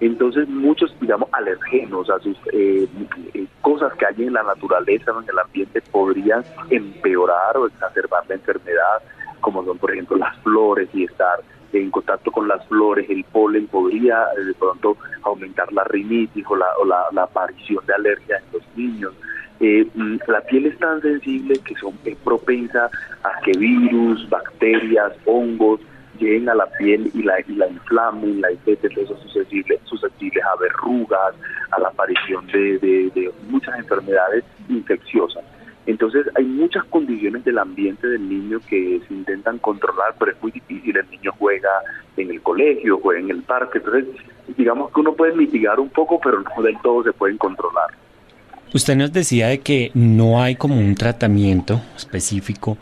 Entonces 0.00 0.48
muchos, 0.48 0.94
digamos, 0.98 1.28
alergenos, 1.32 2.08
a 2.08 2.18
sus 2.20 2.36
eh, 2.52 2.88
eh, 3.34 3.46
cosas 3.60 3.92
que 3.94 4.06
hay 4.06 4.26
en 4.26 4.32
la 4.32 4.42
naturaleza 4.42 5.12
en 5.22 5.28
el 5.28 5.38
ambiente 5.38 5.82
podrían 5.92 6.42
empeorar 6.70 7.58
o 7.58 7.66
exacerbar 7.66 8.24
la 8.28 8.36
enfermedad, 8.36 9.02
como 9.40 9.62
son, 9.64 9.76
por 9.76 9.92
ejemplo, 9.92 10.16
las 10.16 10.36
flores 10.38 10.88
y 10.94 11.04
estar 11.04 11.40
en 11.74 11.90
contacto 11.90 12.32
con 12.32 12.48
las 12.48 12.66
flores, 12.66 13.08
el 13.10 13.24
polen 13.24 13.66
podría 13.66 14.24
eh, 14.38 14.44
de 14.44 14.54
pronto 14.54 14.96
aumentar 15.22 15.70
la 15.72 15.84
rinitis 15.84 16.44
o 16.48 16.56
la, 16.56 16.66
o 16.80 16.86
la, 16.86 17.22
aparición 17.22 17.84
de 17.86 17.94
alergia 17.94 18.38
en 18.38 18.44
los 18.54 18.62
niños. 18.76 19.12
Mm, 19.60 20.16
la 20.26 20.40
piel 20.40 20.64
es 20.64 20.78
tan 20.78 21.02
sensible 21.02 21.58
que 21.58 21.74
son 21.74 21.92
es 22.06 22.16
propensa 22.24 22.90
a 23.22 23.40
que 23.44 23.52
virus, 23.58 24.26
bacterias, 24.30 25.12
hongos 25.26 25.80
lleguen 26.20 26.48
a 26.48 26.54
la 26.54 26.66
piel 26.78 27.10
y 27.14 27.22
la, 27.22 27.40
y 27.40 27.52
la 27.54 27.68
inflamen, 27.68 28.40
la 28.40 28.52
infecten, 28.52 28.92
eso 28.92 29.16
susceptibles, 29.22 29.80
susceptibles 29.84 30.44
a 30.44 30.56
verrugas, 30.60 31.34
a 31.70 31.80
la 31.80 31.88
aparición 31.88 32.46
de, 32.48 32.78
de, 32.78 33.30
muchas 33.48 33.78
enfermedades 33.78 34.44
infecciosas. 34.68 35.44
Entonces 35.86 36.26
hay 36.36 36.44
muchas 36.44 36.84
condiciones 36.84 37.44
del 37.44 37.58
ambiente 37.58 38.06
del 38.06 38.28
niño 38.28 38.60
que 38.68 39.00
se 39.08 39.14
intentan 39.14 39.58
controlar, 39.58 40.14
pero 40.18 40.32
es 40.32 40.42
muy 40.42 40.52
difícil. 40.52 40.96
El 40.96 41.10
niño 41.10 41.32
juega 41.38 41.70
en 42.16 42.30
el 42.30 42.40
colegio, 42.42 42.98
juega 43.02 43.20
en 43.20 43.30
el 43.30 43.42
parque, 43.42 43.78
entonces 43.78 44.04
digamos 44.56 44.92
que 44.92 45.00
uno 45.00 45.14
puede 45.14 45.34
mitigar 45.34 45.80
un 45.80 45.88
poco, 45.88 46.20
pero 46.22 46.40
no 46.42 46.62
del 46.62 46.76
todo 46.82 47.02
se 47.02 47.12
pueden 47.12 47.38
controlar. 47.38 47.88
Usted 48.72 48.94
nos 48.94 49.12
decía 49.12 49.48
de 49.48 49.60
que 49.60 49.90
no 49.94 50.40
hay 50.40 50.54
como 50.54 50.78
un 50.78 50.94
tratamiento 50.94 51.80
específico 51.96 52.78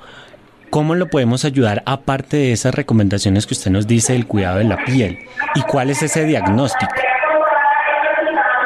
¿Cómo 0.71 0.95
lo 0.95 1.07
podemos 1.07 1.47
ayudar 1.47 1.83
aparte 1.87 2.37
de 2.37 2.53
esas 2.53 2.75
recomendaciones 2.75 3.47
que 3.47 3.55
usted 3.55 3.71
nos 3.71 3.87
dice 3.87 4.13
del 4.13 4.27
cuidado 4.27 4.59
de 4.59 4.65
la 4.65 4.77
piel? 4.85 5.19
¿Y 5.55 5.63
cuál 5.63 5.89
es 5.89 6.03
ese 6.03 6.25
diagnóstico? 6.25 6.93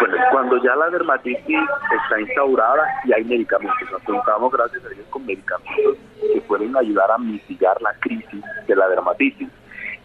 Bueno, 0.01 0.17
cuando 0.33 0.57
ya 0.65 0.75
la 0.75 0.91
dermatitis 0.91 1.59
está 2.03 2.21
instaurada 2.21 2.83
y 3.05 3.13
hay 3.13 3.25
medicamentos, 3.25 3.89
nos 3.93 4.03
contamos 4.03 4.53
gracias 4.53 4.85
a 4.85 4.89
Dios 4.89 5.07
con 5.11 5.25
medicamentos 5.25 5.97
que 6.21 6.41
pueden 6.41 6.77
ayudar 6.77 7.09
a 7.11 7.19
mitigar 7.19 7.81
la 7.81 7.95
crisis 8.01 8.43
de 8.67 8.75
la 8.75 8.89
dermatitis. 8.89 9.49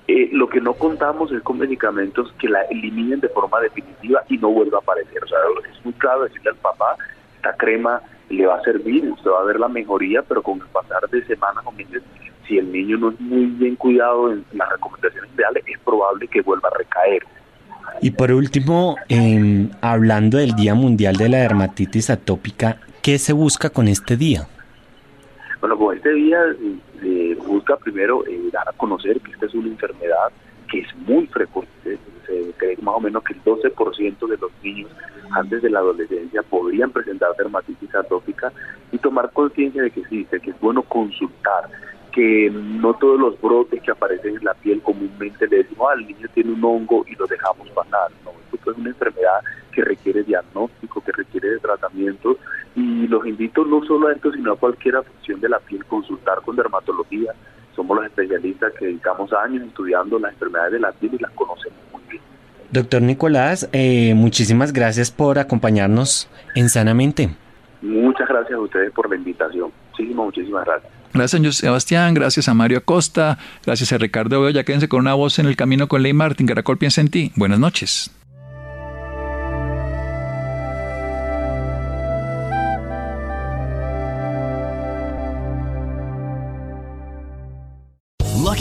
Eh, 0.07 0.29
lo 0.31 0.47
que 0.47 0.61
no 0.61 0.73
contamos 0.73 1.31
es 1.31 1.41
con 1.41 1.57
medicamentos 1.57 2.31
que 2.39 2.47
la 2.47 2.61
eliminen 2.69 3.19
de 3.21 3.29
forma 3.29 3.59
definitiva 3.59 4.23
y 4.29 4.37
no 4.37 4.49
vuelva 4.49 4.77
a 4.77 4.81
aparecer. 4.81 5.23
O 5.23 5.27
sea, 5.27 5.39
es 5.73 5.83
muy 5.83 5.93
claro 5.95 6.23
decirle 6.23 6.51
al 6.51 6.57
papá, 6.57 6.95
esta 7.37 7.53
crema 7.57 8.01
le 8.29 8.45
va 8.45 8.55
a 8.55 8.61
servir, 8.61 9.09
usted 9.09 9.29
va 9.31 9.41
a 9.41 9.45
ver 9.45 9.59
la 9.59 9.67
mejoría, 9.67 10.21
pero 10.21 10.41
con 10.41 10.59
el 10.59 10.67
pasar 10.67 11.09
de 11.09 11.23
semanas 11.25 11.63
o 11.65 11.71
meses, 11.71 12.03
si 12.47 12.57
el 12.57 12.71
niño 12.71 12.97
no 12.97 13.09
es 13.11 13.19
muy 13.19 13.45
bien 13.45 13.75
cuidado 13.75 14.31
en 14.31 14.43
las 14.53 14.69
recomendaciones 14.69 15.29
ideales, 15.35 15.63
es 15.67 15.79
probable 15.79 16.27
que 16.27 16.41
vuelva 16.41 16.69
a 16.69 16.77
recaer. 16.77 17.23
Y 18.01 18.11
por 18.11 18.31
último, 18.31 18.95
eh, 19.09 19.69
hablando 19.81 20.37
del 20.37 20.55
Día 20.55 20.75
Mundial 20.75 21.15
de 21.15 21.29
la 21.29 21.37
Dermatitis 21.39 22.09
Atópica, 22.09 22.79
¿qué 23.01 23.17
se 23.17 23.33
busca 23.33 23.69
con 23.69 23.87
este 23.87 24.17
día? 24.17 24.47
Bueno, 25.59 25.77
con 25.77 25.95
este 25.95 26.13
día 26.13 26.39
se 27.01 27.35
busca 27.47 27.75
primero 27.77 28.25
eh, 28.27 28.39
dar 28.51 28.67
a 28.69 28.73
conocer 28.73 29.19
que 29.21 29.31
esta 29.31 29.47
es 29.47 29.53
una 29.55 29.69
enfermedad 29.69 30.29
que 30.69 30.79
es 30.79 30.95
muy 31.07 31.25
frecuente. 31.27 31.97
Se 32.27 32.81
más 32.81 32.95
o 32.95 32.99
menos 32.99 33.23
que 33.23 33.33
el 33.33 33.43
12% 33.43 34.27
de 34.27 34.37
los 34.37 34.51
niños 34.61 34.91
antes 35.31 35.61
de 35.61 35.69
la 35.69 35.79
adolescencia 35.79 36.43
podrían 36.43 36.91
presentar 36.91 37.29
dermatitis 37.37 37.93
atópica 37.95 38.51
y 38.91 38.97
tomar 38.97 39.31
conciencia 39.31 39.81
de 39.81 39.91
que 39.91 40.01
existe, 40.01 40.39
que 40.39 40.51
es 40.51 40.59
bueno 40.59 40.81
consultar, 40.83 41.69
que 42.11 42.49
no 42.51 42.93
todos 42.95 43.19
los 43.19 43.39
brotes 43.41 43.81
que 43.81 43.91
aparecen 43.91 44.35
en 44.37 44.43
la 44.43 44.53
piel 44.55 44.81
comúnmente 44.81 45.47
le 45.47 45.57
decimos, 45.57 45.91
al 45.91 46.05
niño 46.05 46.27
tiene 46.33 46.51
un 46.51 46.63
hongo 46.63 47.05
y 47.07 47.15
lo 47.15 47.27
dejamos 47.27 47.69
pasar. 47.69 48.09
No, 48.25 48.31
esto 48.53 48.71
es 48.71 48.77
una 48.77 48.89
enfermedad 48.89 49.39
que 49.71 49.83
requiere 49.83 50.23
diagnóstico, 50.23 51.01
que 51.01 51.11
requiere 51.11 51.49
de 51.49 51.59
tratamiento 51.59 52.37
y 52.75 53.07
los 53.07 53.25
invito 53.25 53.65
no 53.65 53.83
solo 53.85 54.07
a 54.07 54.13
esto, 54.13 54.31
sino 54.31 54.53
a 54.53 54.57
cualquier 54.57 54.95
afección 54.95 55.39
de 55.39 55.49
la 55.49 55.59
piel, 55.59 55.85
consultar 55.85 56.41
con 56.41 56.55
dermatología. 56.55 57.33
Somos 57.77 57.95
los 57.95 58.07
especialistas 58.07 58.73
que 58.73 58.87
dedicamos 58.87 59.31
años 59.31 59.63
estudiando 59.67 60.17
las 60.17 60.33
enfermedades 60.33 60.73
de 60.73 60.79
la 60.79 60.91
piel 60.91 61.13
y 61.13 61.19
las 61.19 61.31
conocemos 61.33 61.77
muy 61.93 62.01
bien. 62.09 62.23
Doctor 62.71 63.03
Nicolás, 63.03 63.69
eh, 63.71 64.15
muchísimas 64.15 64.73
gracias 64.73 65.11
por 65.11 65.37
acompañarnos 65.37 66.27
en 66.55 66.69
Sanamente. 66.69 67.29
Muchas 67.83 68.27
gracias 68.27 68.53
a 68.53 68.59
ustedes 68.59 68.91
por 68.91 69.07
la 69.07 69.15
invitación. 69.15 69.71
Muchísimas, 69.91 70.25
muchísimas 70.25 70.65
gracias. 70.65 70.91
Gracias 71.13 71.45
a 71.45 71.51
Sebastián, 71.51 72.13
gracias 72.15 72.49
a 72.49 72.55
Mario 72.55 72.79
Acosta, 72.79 73.37
gracias 73.63 73.93
a 73.93 73.99
Ricardo 73.99 74.41
Beoya. 74.41 74.63
Quédense 74.63 74.89
con 74.89 75.01
una 75.01 75.13
voz 75.13 75.37
en 75.37 75.45
el 75.45 75.55
camino 75.55 75.87
con 75.87 76.01
Ley 76.01 76.13
Martin. 76.13 76.47
Caracol 76.47 76.79
piensa 76.79 77.01
en 77.01 77.09
ti. 77.09 77.31
Buenas 77.35 77.59
noches. 77.59 78.16